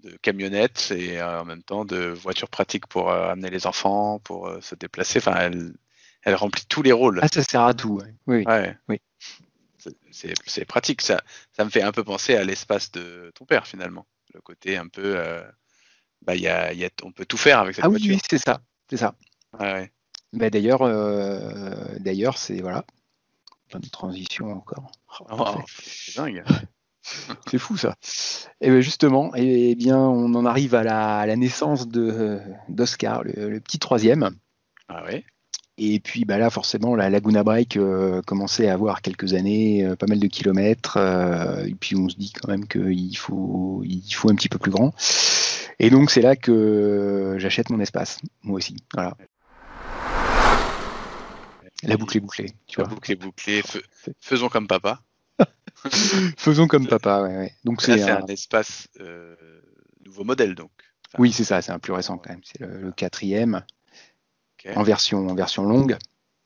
[0.03, 4.75] de camionnette et en même temps de voiture pratique pour amener les enfants, pour se
[4.75, 5.19] déplacer.
[5.19, 5.73] Enfin, elle,
[6.23, 7.19] elle remplit tous les rôles.
[7.21, 8.01] Ah, ça sert à tout.
[8.27, 8.45] Oui.
[8.87, 8.97] oui.
[10.11, 11.01] C'est pratique.
[11.01, 11.21] Ça,
[11.53, 14.05] ça me fait un peu penser à l'espace de ton père finalement.
[14.33, 15.17] Le côté un peu,
[16.21, 18.11] bah, y a, y a, on peut tout faire avec cette voiture.
[18.11, 19.15] Ah oui, c'est ça, c'est ça.
[19.59, 19.91] Ouais.
[20.33, 20.81] Bah, d'ailleurs,
[21.99, 22.85] d'ailleurs, c'est voilà,
[23.79, 24.91] de transition encore.
[25.29, 26.43] Oh, c'est dingue.
[27.49, 27.95] c'est fou ça.
[28.61, 33.79] Et bien justement, et, bien, on en arrive à la, naissance de d'Oscar, le, petit
[33.79, 34.31] troisième.
[34.87, 35.23] Ah ouais.
[35.77, 39.95] Et puis bah là, forcément, la Laguna Break euh, commençait à avoir quelques années, euh,
[39.95, 40.97] pas mal de kilomètres.
[40.97, 44.59] Euh, et puis on se dit quand même qu'il faut, il faut un petit peu
[44.59, 44.93] plus grand.
[45.79, 48.75] Et donc c'est là que j'achète mon espace, moi aussi.
[48.93, 49.15] Voilà.
[51.83, 53.63] La boucle est bouclée, tu la boucle est bouclée.
[54.19, 55.01] Faisons comme papa.
[56.37, 57.37] Faisons comme papa, ouais.
[57.37, 57.55] ouais.
[57.63, 58.25] Donc c'est un...
[58.27, 59.35] espace euh,
[60.05, 60.71] nouveau modèle, donc.
[61.17, 62.41] oui, c'est ça, c'est un plus récent quand même.
[62.43, 63.63] C'est le, quatrième
[64.75, 65.97] en version en version longue,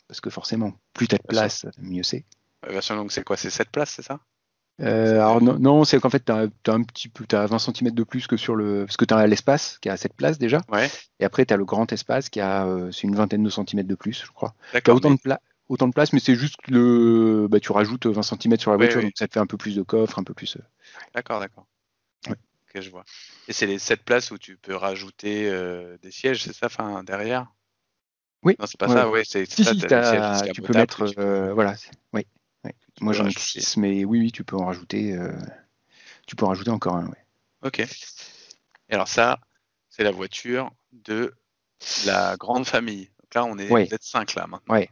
[0.07, 2.25] parce que forcément, plus t'as de place, mieux c'est.
[2.63, 3.37] La version longue, c'est quoi?
[3.37, 4.19] C'est 7 places, c'est ça?
[4.81, 8.03] Euh, alors non, c'est qu'en fait, tu as, un petit peu, as 20 cm de
[8.03, 10.61] plus que sur le, parce que tu as l'espace qui a cette place déjà.
[10.69, 10.89] Ouais.
[11.19, 13.87] Et après, tu as le grand espace qui a, euh, c'est une vingtaine de centimètres
[13.87, 14.53] de plus, je crois.
[14.73, 14.97] D'accord.
[14.97, 15.19] Autant, de
[15.67, 19.01] autant de place, mais c'est juste le, bah, tu rajoutes 20 cm sur la voiture,
[19.01, 20.57] donc ça te fait un peu plus de coffre, un peu plus.
[20.57, 20.61] Euh.
[21.13, 21.65] D'accord, d'accord.
[22.27, 23.05] Ok, je vois.
[23.47, 25.49] Et c'est les 7 places où tu peux rajouter
[26.01, 27.47] des sièges, c'est ça, enfin derrière?
[28.43, 28.55] Oui.
[28.59, 29.09] Non, c'est pas ça.
[29.09, 29.73] Ouais, c'est si, ça.
[29.73, 31.05] Si, tu peux mettre,
[31.53, 31.75] voilà,
[32.13, 32.25] oui.
[33.01, 35.13] Moi j'en ai 6, mais oui, oui, tu peux en rajouter.
[35.13, 35.33] Euh,
[36.27, 37.07] tu peux en rajouter encore un.
[37.07, 37.25] Ouais.
[37.63, 37.79] Ok.
[37.79, 39.39] Et alors ça,
[39.89, 41.33] c'est la voiture de
[42.05, 43.09] la grande famille.
[43.21, 44.73] Donc là, on est peut-être 5 là maintenant.
[44.73, 44.89] Ouais.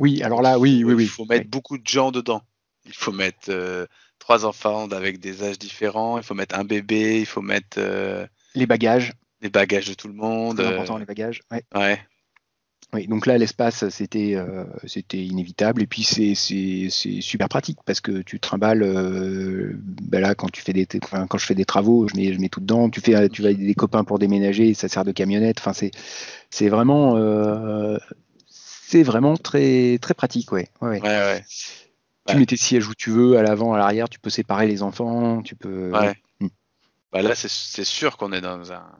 [0.00, 1.04] Oui, alors là, oui, oui, oui.
[1.04, 2.42] Il faut mettre beaucoup de gens dedans.
[2.86, 3.86] Il faut mettre euh,
[4.18, 6.18] trois enfants avec des âges différents.
[6.18, 7.20] Il faut mettre un bébé.
[7.20, 9.12] Il faut mettre euh, les bagages.
[9.40, 10.58] Les bagages de tout le monde.
[10.58, 11.40] C'est important les bagages.
[11.50, 11.64] Ouais.
[11.74, 12.00] ouais.
[12.94, 14.64] Oui, donc là, l'espace, c'était euh,
[15.12, 15.82] inévitable.
[15.82, 16.34] Et puis, c'est
[17.20, 18.82] super pratique parce que tu trimbales.
[18.82, 22.40] Euh, ben là, quand, tu fais des, quand je fais des travaux, je mets, je
[22.40, 22.88] mets tout dedans.
[22.88, 25.58] Tu, fais, tu vas des copains pour déménager, ça sert de camionnette.
[25.58, 25.72] Enfin,
[26.50, 27.98] c'est vraiment, euh,
[28.88, 30.50] c'est vraiment très, très pratique.
[30.50, 31.44] Ouais, ouais, ouais.
[32.26, 34.08] Tu mets tes sièges où tu veux, à l'avant, à l'arrière.
[34.08, 35.42] Tu peux séparer les enfants.
[35.42, 35.90] Tu peux.
[35.90, 36.14] Ouais.
[36.40, 36.48] Hmm.
[37.12, 38.90] Bah là, c'est sûr qu'on est dans un,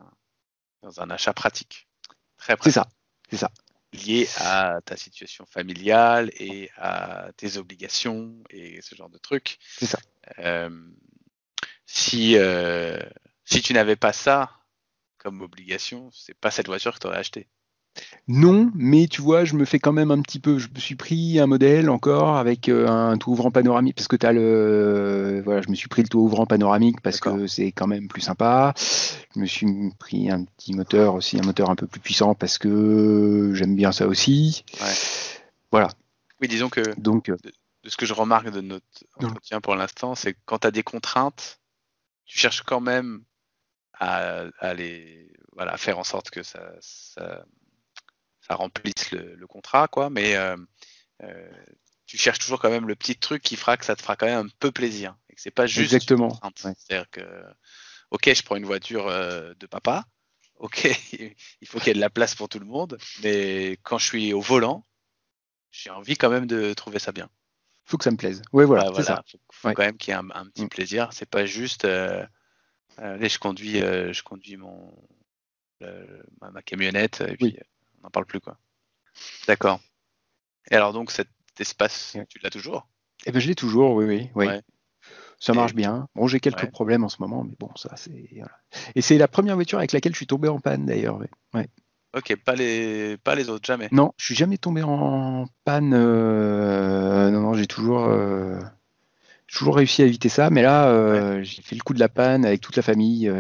[0.83, 1.89] dans un achat pratique.
[2.37, 2.73] Très pratique.
[2.73, 2.89] C'est ça.
[3.31, 3.51] C'est ça
[3.95, 9.59] lié à ta situation familiale et à tes obligations et ce genre de trucs.
[9.79, 9.99] C'est ça.
[10.41, 10.69] Euh,
[11.87, 13.01] si, euh,
[13.47, 14.51] si tu n'avais pas ça
[15.17, 17.49] comme obligation, c'est pas cette voiture que tu aurais achetée.
[18.29, 20.59] Non, mais tu vois, je me fais quand même un petit peu.
[20.59, 24.17] Je me suis pris un modèle encore avec euh, un tout ouvrant panoramique parce que
[24.17, 25.41] tu as le.
[25.45, 28.21] Voilà, je me suis pris le tout ouvrant panoramique parce que c'est quand même plus
[28.21, 28.75] sympa.
[29.35, 29.67] Je me suis
[29.99, 33.93] pris un petit moteur aussi, un moteur un peu plus puissant parce que j'aime bien
[33.93, 34.65] ça aussi.
[35.73, 35.89] Voilà.
[36.41, 37.53] Oui, disons que Donc, de,
[37.87, 38.85] ce que je remarque de notre
[39.17, 41.61] entretien pour l'instant, c'est que quand tu as des contraintes,
[42.27, 43.23] tu cherches quand même
[44.01, 47.45] à, les, voilà, faire en sorte que ça ça
[48.57, 50.11] remplisse le, contrat, quoi.
[50.11, 50.57] Mais euh,
[51.23, 51.51] euh,
[52.07, 54.27] tu cherches toujours quand même le petit truc qui fera que ça te fera quand
[54.27, 56.39] même un peu plaisir et que c'est pas juste exactement.
[56.57, 57.23] C'est-à-dire que
[58.11, 60.05] ok, je prends une voiture euh, de papa,
[60.57, 60.89] ok,
[61.61, 64.07] il faut qu'il y ait de la place pour tout le monde, mais quand je
[64.07, 64.87] suis au volant,
[65.71, 67.29] j'ai envie quand même de trouver ça bien.
[67.85, 68.43] Faut que ça me plaise.
[68.53, 68.91] Ouais, voilà.
[68.95, 69.23] c'est ça.
[69.51, 70.69] Faut, quand même qu'il y ait un, petit mm.
[70.69, 71.09] plaisir.
[71.13, 72.25] C'est pas juste, euh,
[72.99, 74.95] allez, je conduis, euh, je conduis mon
[76.41, 77.57] ma, camionnette et puis
[78.09, 78.57] n'en parle plus quoi.
[79.47, 79.81] D'accord.
[80.71, 81.29] Et alors donc cet
[81.59, 82.89] espace, tu l'as toujours?
[83.27, 84.47] Eh ben je l'ai toujours, oui, oui, oui.
[85.41, 86.09] Ça marche bien.
[86.17, 88.29] Bon, j'ai quelques problèmes en ce moment, mais bon, ça c'est.
[88.95, 91.21] Et c'est la première voiture avec laquelle je suis tombé en panne d'ailleurs.
[91.55, 91.69] Ouais.
[92.17, 93.89] Ok, pas les, pas les autres, jamais.
[93.93, 95.93] Non, je suis jamais tombé en panne.
[95.95, 98.59] Euh, non, non, j'ai toujours, euh,
[99.49, 100.51] toujours réussi à éviter ça.
[100.51, 103.33] Mais là, euh, j'ai fait le coup de la panne avec toute la famille.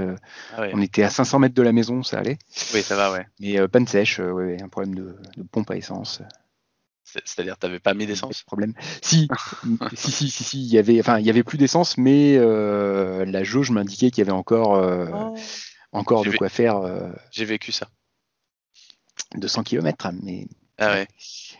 [0.56, 2.38] Ah on était à 500 mètres de la maison, ça allait.
[2.74, 3.26] Oui, ça va, ouais.
[3.40, 5.16] Mais panne sèche, ouais, un problème de,
[5.50, 6.22] pompe à essence.
[7.04, 8.42] C'est-à-dire, tu n'avais pas mis d'essence?
[8.42, 8.74] Problème.
[9.00, 9.28] Si,
[9.94, 13.44] si, si, si, si, il y avait, enfin, il y avait plus d'essence, mais la
[13.44, 15.38] jauge m'indiquait qu'il y avait encore, oh.
[15.92, 16.80] encore de quoi faire.
[17.30, 17.88] J'ai vécu ça.
[19.36, 20.46] 200 km, mais.
[20.78, 21.08] Ah ouais.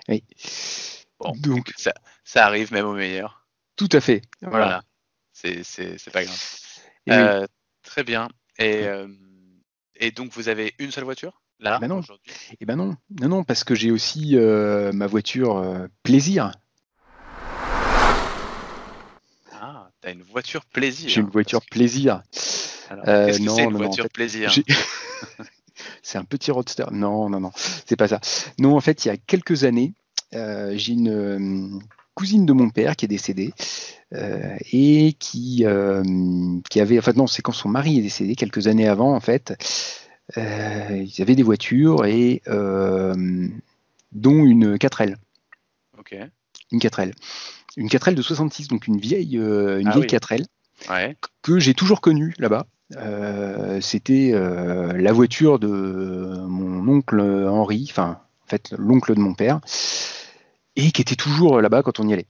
[0.08, 0.24] Oui.
[1.40, 1.92] Donc, ça,
[2.24, 3.37] ça, arrive même au meilleur.
[3.78, 4.22] Tout à fait.
[4.42, 4.82] Voilà.
[5.32, 5.62] C'est
[6.12, 6.38] pas grave.
[7.10, 7.46] Euh,
[7.82, 8.28] très bien.
[8.58, 9.06] Et, euh,
[9.94, 11.98] et donc, vous avez une seule voiture là ben non.
[11.98, 12.32] aujourd'hui?
[12.60, 12.96] Eh ben non.
[13.20, 16.52] Non, non, parce que j'ai aussi euh, ma voiture plaisir.
[19.52, 21.08] Ah, t'as une voiture plaisir.
[21.08, 22.22] J'ai une voiture plaisir.
[22.88, 24.52] Qu'est-ce que c'est une voiture plaisir?
[26.02, 26.86] c'est un petit roadster.
[26.90, 28.20] Non, non, non, c'est pas ça.
[28.58, 29.94] Non, en fait, il y a quelques années,
[30.34, 31.78] euh, j'ai une euh,
[32.18, 33.52] cousine de mon père qui est décédée
[34.12, 35.64] euh, et qui,
[36.70, 39.54] qui avait, enfin non, c'est quand son mari est décédé quelques années avant, en fait.
[40.36, 45.16] ils avaient des voitures et dont une 4L.
[45.98, 46.16] Ok.
[46.72, 47.12] Une 4L.
[47.76, 50.44] Une 4L de 66, donc une vieille, une ah vieille 4L.
[51.42, 52.66] que j'ai toujours connue là-bas.
[52.96, 55.66] Euh, c'était euh, la voiture de
[56.46, 59.60] mon oncle Henri, enfin en fait l'oncle de mon père,
[60.78, 62.28] et qui était toujours là-bas quand on y allait.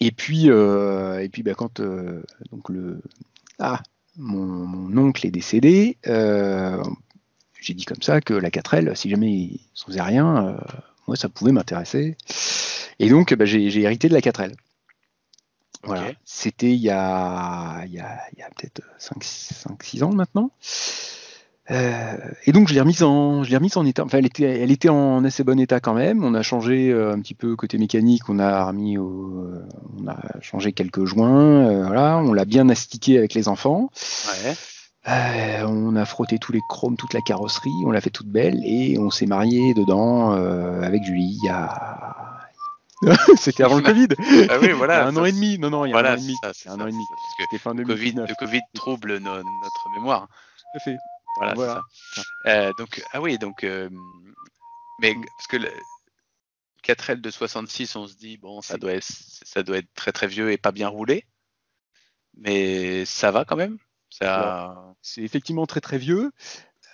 [0.00, 3.00] Et puis, euh, et puis bah, quand donc le
[3.58, 3.82] ah
[4.16, 9.86] mon, oncle est décédé, j'ai dit comme ça que la 4L, si jamais il s'en
[9.86, 10.58] faisait rien,
[11.06, 12.16] moi ça pouvait m'intéresser.
[12.98, 14.54] Et donc bah, j'ai hérité de la 4L.
[15.84, 16.10] Voilà.
[16.24, 20.50] C'était il y a, il y a, il y a peut-être 5-6 ans maintenant.
[21.70, 24.04] Euh, et donc je l'ai remise en, je l'ai remise en état.
[24.04, 26.22] Enfin, elle était, elle était en assez bon état quand même.
[26.24, 28.28] On a changé euh, un petit peu côté mécanique.
[28.28, 29.66] On a remis, au, euh,
[30.00, 31.84] on a changé quelques joints.
[31.86, 33.90] voilà, on l'a bien astiqué avec les enfants.
[34.44, 34.54] Ouais.
[35.64, 37.70] on a frotté tous les chromes, toute la carrosserie.
[37.84, 42.26] On l'a fait toute belle et on s'est marié dedans avec Julie il y a
[43.36, 44.08] C'était avant le Covid.
[44.48, 45.06] Ah oui, voilà.
[45.08, 45.58] un an et demi.
[45.58, 46.34] Non, non, il y a un an et demi.
[46.54, 47.04] C'est un an et demi.
[47.10, 50.28] Parce que le COVID, le COVID trouble notre mémoire.
[50.58, 50.96] Tout à fait.
[51.36, 51.82] Voilà,
[52.14, 52.22] Ça.
[52.46, 53.88] Euh, donc, ah oui, donc, euh,
[55.00, 55.24] mais mm.
[55.36, 55.70] parce que le
[56.84, 60.26] 4L de 66, on se dit, bon, ça doit, être, ça doit être très très
[60.26, 61.24] vieux et pas bien roulé.
[62.38, 63.78] Mais ça va quand même.
[64.10, 64.94] Ça...
[65.02, 66.32] C'est effectivement très très vieux.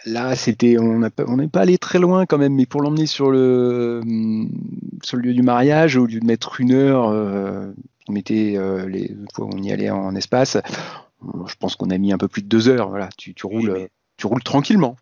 [0.05, 4.01] Là, c'était, on n'est pas allé très loin quand même, mais pour l'emmener sur le,
[5.03, 7.73] sur le lieu du mariage, au lieu de mettre une heure, euh,
[8.09, 10.59] on mettait euh, les fois on y allait en espace.
[11.47, 12.89] Je pense qu'on a mis un peu plus de deux heures.
[12.89, 14.97] Voilà, tu, roules, tu roules tranquillement.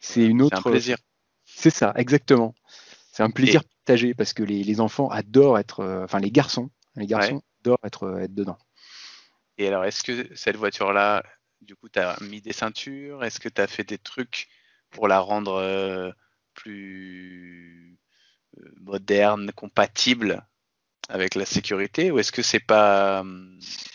[0.00, 0.58] C'est une autre.
[0.58, 0.96] un plaisir.
[1.44, 2.54] C'est ça, exactement.
[3.12, 7.06] C'est un plaisir partagé parce que les, enfants adorent être, euh, enfin les garçons, les
[7.06, 8.58] garçons adorent être, être dedans.
[9.56, 11.22] Et alors, est-ce que cette voiture-là,
[11.60, 13.22] du coup, tu as mis des ceintures?
[13.22, 14.48] Est-ce que tu as fait des trucs
[14.90, 16.10] pour la rendre euh,
[16.54, 17.98] plus
[18.58, 20.44] euh, moderne, compatible
[21.08, 22.10] avec la sécurité?
[22.10, 23.24] Ou est-ce que c'est pas,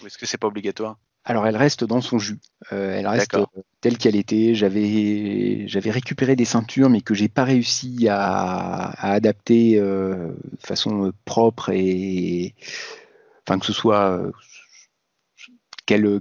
[0.05, 0.97] est-ce que c'est pas obligatoire?
[1.25, 2.39] Alors elle reste dans son jus.
[2.71, 3.37] Euh, elle reste
[3.81, 4.55] telle qu'elle était.
[4.55, 11.69] J'avais j'avais récupéré des ceintures, mais que j'ai pas réussi à, adapter de façon propre
[11.71, 12.55] et
[13.45, 14.21] enfin que ce soit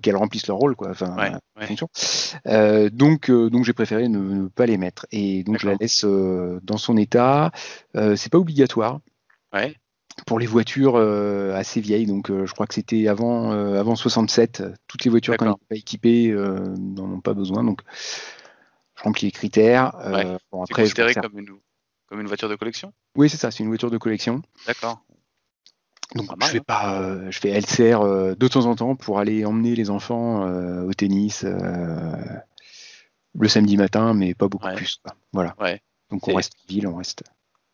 [0.00, 0.90] qu'elles remplissent leur rôle, quoi.
[0.90, 1.38] Enfin,
[2.46, 5.06] euh, donc, euh, donc j'ai préféré ne, pas les mettre.
[5.12, 7.50] Et donc je la laisse euh, dans son état.
[7.94, 9.00] c'est pas obligatoire.
[10.27, 14.62] Pour les voitures assez vieilles, donc je crois que c'était avant, avant 67.
[14.86, 17.65] Toutes les voitures elles sont pas équipées n'en ont pas besoin.
[17.65, 17.81] Donc
[18.97, 19.93] je remplis les critères.
[20.51, 21.59] Bon, après, considéré comme une,
[22.09, 22.93] comme une voiture de collection?
[23.16, 24.43] Oui, c'est ça, c'est une voiture de collection.
[24.66, 25.05] D'accord.
[26.15, 26.62] Donc je fais hein.
[26.66, 30.47] pas, euh, je fais LCR euh, de temps en temps pour aller emmener les enfants
[30.47, 35.03] euh, au tennis le samedi matin, mais pas beaucoup plus.
[35.32, 35.55] Voilà.
[36.11, 37.24] Donc on reste ville, on reste.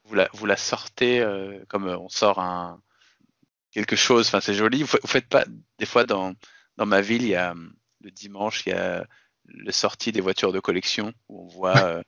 [0.05, 1.26] Vous la, vous la sortez
[1.68, 2.81] comme on sort un
[3.70, 4.26] quelque chose.
[4.26, 4.82] Enfin c'est joli.
[4.82, 5.44] Vous, faites pas
[5.78, 6.35] des fois dans
[6.76, 7.55] dans ma ville, il y a
[8.02, 9.06] le dimanche, il y a
[9.47, 12.02] le sortie des voitures de collection où on voit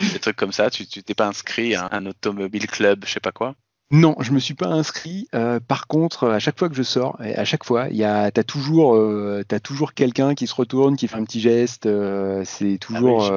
[0.00, 0.70] des trucs comme ça.
[0.70, 3.54] Tu t'es pas inscrit à un automobile club, je sais pas quoi?
[3.90, 5.28] Non, je me suis pas inscrit.
[5.34, 8.30] Euh, par contre, à chaque fois que je sors, à chaque fois, il y a,
[8.30, 11.86] t'as toujours, euh, toujours quelqu'un qui se retourne, qui fait un petit geste.
[11.86, 13.30] Euh, c'est ah toujours.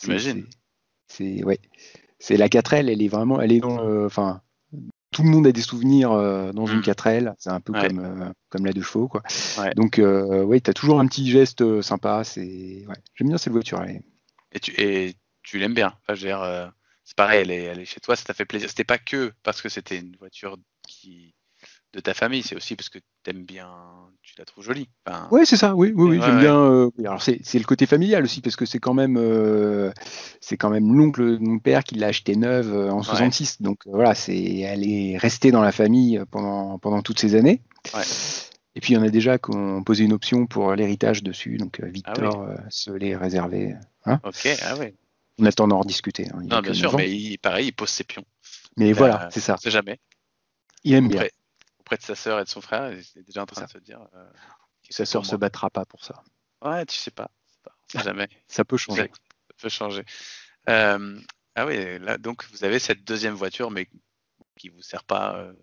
[0.00, 0.46] J'imagine.
[1.08, 1.58] c'est, ouais,
[2.18, 2.90] c'est la 4L.
[2.90, 4.40] Elle est vraiment, elle est dans, enfin,
[5.10, 6.10] tout le monde a des souvenirs
[6.52, 7.30] dans une 4L.
[7.30, 7.34] Mm.
[7.38, 9.22] C'est un peu comme, comme la deux chevaux, quoi.
[9.76, 12.24] Donc, ouais, t'as toujours un petit geste sympa.
[12.24, 13.82] C'est, ouais, j'aime bien cette voiture.
[14.52, 15.94] Et tu, et tu l'aimes bien.
[16.02, 16.72] Enfin, je veux dire,
[17.04, 18.68] c'est pareil, elle est, chez toi, ça t'a fait plaisir.
[18.68, 21.34] C'était pas que parce que c'était une voiture qui
[21.94, 23.68] de ta famille, c'est aussi parce que t'aimes bien,
[24.22, 24.88] tu la trouves jolie.
[25.30, 26.56] oui, c'est ça, oui, oui, oui j'aime bien.
[26.56, 29.90] Euh, alors c'est, le côté familial aussi parce que c'est quand même, euh,
[30.40, 33.80] c'est quand même l'oncle de mon père qui l'a acheté neuve euh, en 66, donc
[33.86, 37.62] voilà, c'est, elle est restée dans la famille pendant pendant toutes ces années.
[38.74, 41.56] Et puis il y en a déjà qui ont posé une option pour l'héritage dessus,
[41.56, 43.74] donc Victor ah se l'est réservé.
[44.04, 44.20] Hein.
[44.24, 44.94] ok, ah ouais.
[45.40, 46.26] On attend d'en rediscuter.
[46.34, 48.24] Hein, non, bien sûr, mais il, pareil, il pose ses pions.
[48.76, 49.54] Mais voilà, c'est ça.
[49.54, 49.98] On sait jamais.
[50.84, 51.24] Il aime bien.
[51.88, 53.78] Auprès de sa sœur et de son frère, il est déjà en train de se
[53.78, 54.06] dire.
[54.14, 54.30] Euh,
[54.90, 56.22] sa sœur se battra pas pour ça.
[56.62, 57.30] Ouais, tu sais pas.
[57.94, 58.28] jamais.
[58.46, 59.10] ça peut changer.
[59.14, 60.04] Ça peut changer.
[60.68, 61.18] Euh,
[61.54, 63.88] ah oui, là, donc vous avez cette deuxième voiture, mais
[64.58, 65.54] qui vous sert pas euh,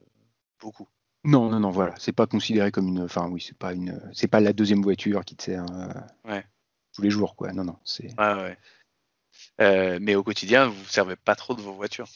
[0.60, 0.88] beaucoup.
[1.24, 1.94] Non, non, non, voilà.
[2.00, 3.04] C'est pas considéré comme une.
[3.04, 4.02] Enfin, oui, c'est pas une.
[4.14, 5.66] C'est pas la deuxième voiture qui te sert
[6.24, 6.44] ouais.
[6.94, 7.54] tous les jours, quoi.
[7.54, 7.78] Non, non.
[7.84, 8.20] C'est.
[8.20, 8.58] Ouais, ouais.
[9.62, 12.08] Euh, mais au quotidien, vous ne servez pas trop de vos voitures.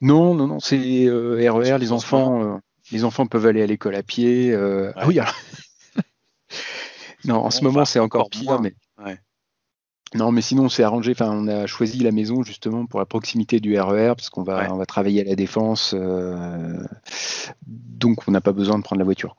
[0.00, 2.58] Non, non, non, c'est RER, euh, les enfants, euh,
[2.94, 4.56] les enfants peuvent aller à l'école à pied.
[4.96, 5.18] Ah oui,
[7.24, 8.74] non, en ce moment c'est encore pire, mais.
[10.14, 11.10] Non, mais sinon, c'est arrangé.
[11.10, 14.72] Enfin, on a choisi la maison justement pour la proximité du RER parce qu'on va,
[14.72, 15.92] on va travailler à la défense.
[17.66, 19.34] donc, on n'a pas besoin de prendre la voiture.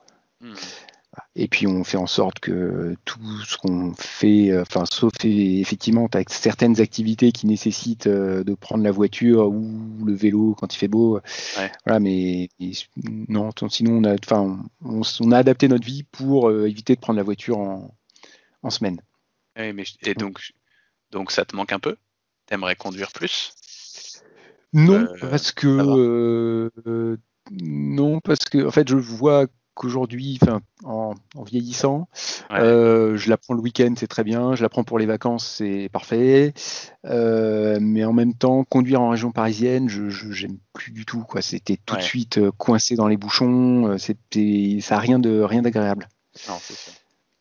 [1.36, 6.08] Et puis on fait en sorte que tout ce qu'on fait, euh, enfin sauf effectivement
[6.14, 10.78] as certaines activités qui nécessitent euh, de prendre la voiture ou le vélo quand il
[10.78, 11.20] fait beau.
[11.86, 12.50] Voilà, mais
[13.28, 17.18] non, sinon on a, enfin on, a adapté notre vie pour euh, éviter de prendre
[17.18, 17.96] la voiture en,
[18.64, 19.02] en semaine.
[19.58, 20.54] mais, et donc,
[21.12, 21.98] donc ça te manque un peu?
[22.46, 23.54] T'aimerais conduire plus?
[24.72, 26.70] Non, parce que
[27.52, 30.40] non, parce que en fait je vois qu'aujourd'hui,
[30.86, 32.10] en, en, vieillissant,
[32.52, 35.46] euh, je la prends le week-end, c'est très bien, je la prends pour les vacances,
[35.58, 36.54] c'est parfait,
[37.06, 41.22] euh, mais en même temps, conduire en région parisienne, je j'aime plus du tout.
[41.24, 41.42] Quoi.
[41.42, 45.62] C'était tout de suite euh, coincé dans les bouchons, c'était, ça n'a rien de rien
[45.62, 46.08] d'agréable.
[46.48, 46.92] Non, c'est ça.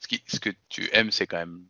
[0.01, 1.63] Ce, qui, ce que tu aimes, c'est quand même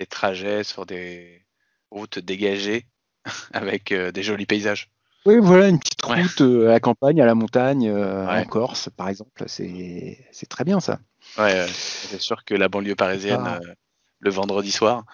[0.00, 1.44] des trajets sur des
[1.90, 2.86] routes dégagées
[3.52, 4.90] avec des jolis paysages.
[5.26, 8.88] Oui, voilà, une petite route euh, à la campagne, à la montagne, euh, en Corse,
[8.96, 9.44] par exemple.
[9.46, 11.00] C'est très bien, ça.
[11.36, 13.60] Ouais, c'est sûr que la banlieue parisienne, ah.
[13.62, 13.74] euh,
[14.20, 15.04] le vendredi soir,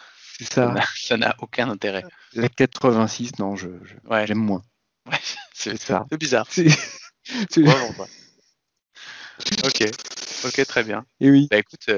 [0.40, 2.04] ça n'a aucun intérêt.
[2.34, 3.68] La 86, non, je,
[4.26, 4.62] j'aime moins.
[5.10, 5.18] Ouais,
[5.54, 6.06] c'est ça.
[6.10, 6.46] C'est bizarre.
[9.64, 9.90] ok,
[10.44, 11.04] ok, très bien.
[11.20, 11.48] Et oui.
[11.50, 11.88] Bah écoute,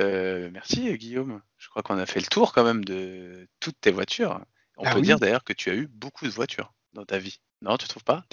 [0.52, 1.42] merci Guillaume.
[1.58, 4.40] Je crois qu'on a fait le tour quand même de toutes tes voitures.
[4.78, 7.40] On ah peut dire d'ailleurs que tu as eu beaucoup de voitures dans ta vie.
[7.62, 8.24] Non, tu trouves pas?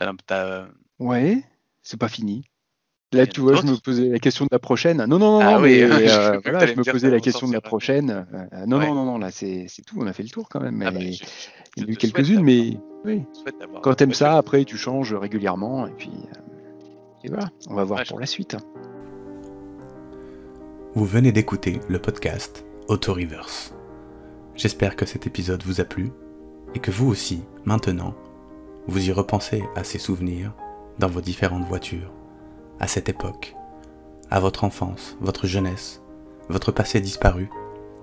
[0.99, 1.43] Ouais,
[1.81, 2.45] c'est pas fini.
[3.13, 4.97] Là, tu vois, je me posais la question de la prochaine.
[5.05, 7.61] Non, non, non, ah non mais euh, voilà, je me posais la question de la
[7.61, 8.25] prochaine.
[8.33, 9.97] Euh, non, non, non, non, là, c'est tout.
[9.99, 10.81] On a fait le tour quand même.
[10.85, 11.13] Ah bah, il
[11.77, 13.23] y en a eu quelques-unes, mais oui.
[13.81, 15.87] Quand t'aimes ça, après, tu changes régulièrement.
[15.87, 16.41] Et puis, euh,
[17.23, 18.57] et voilà, on va voir pour la suite.
[20.95, 23.73] Vous venez d'écouter le podcast Auto Reverse.
[24.55, 26.11] J'espère que cet épisode vous a plu
[26.75, 28.15] et que vous aussi, maintenant,
[28.87, 30.53] vous y repensez à ces souvenirs
[30.99, 32.11] dans vos différentes voitures,
[32.79, 33.55] à cette époque,
[34.29, 36.01] à votre enfance, votre jeunesse,
[36.49, 37.49] votre passé disparu,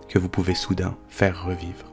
[0.08, 1.86] que vous pouvez soudain faire revivre.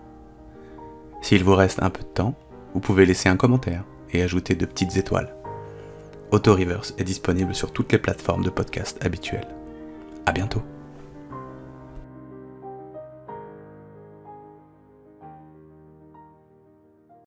[1.22, 2.36] S'il vous reste un peu de temps,
[2.74, 5.36] vous pouvez laisser un commentaire et ajouter de petites étoiles.
[6.32, 9.48] Auto Reverse est disponible sur toutes les plateformes de podcast habituelles.
[10.26, 10.62] À bientôt.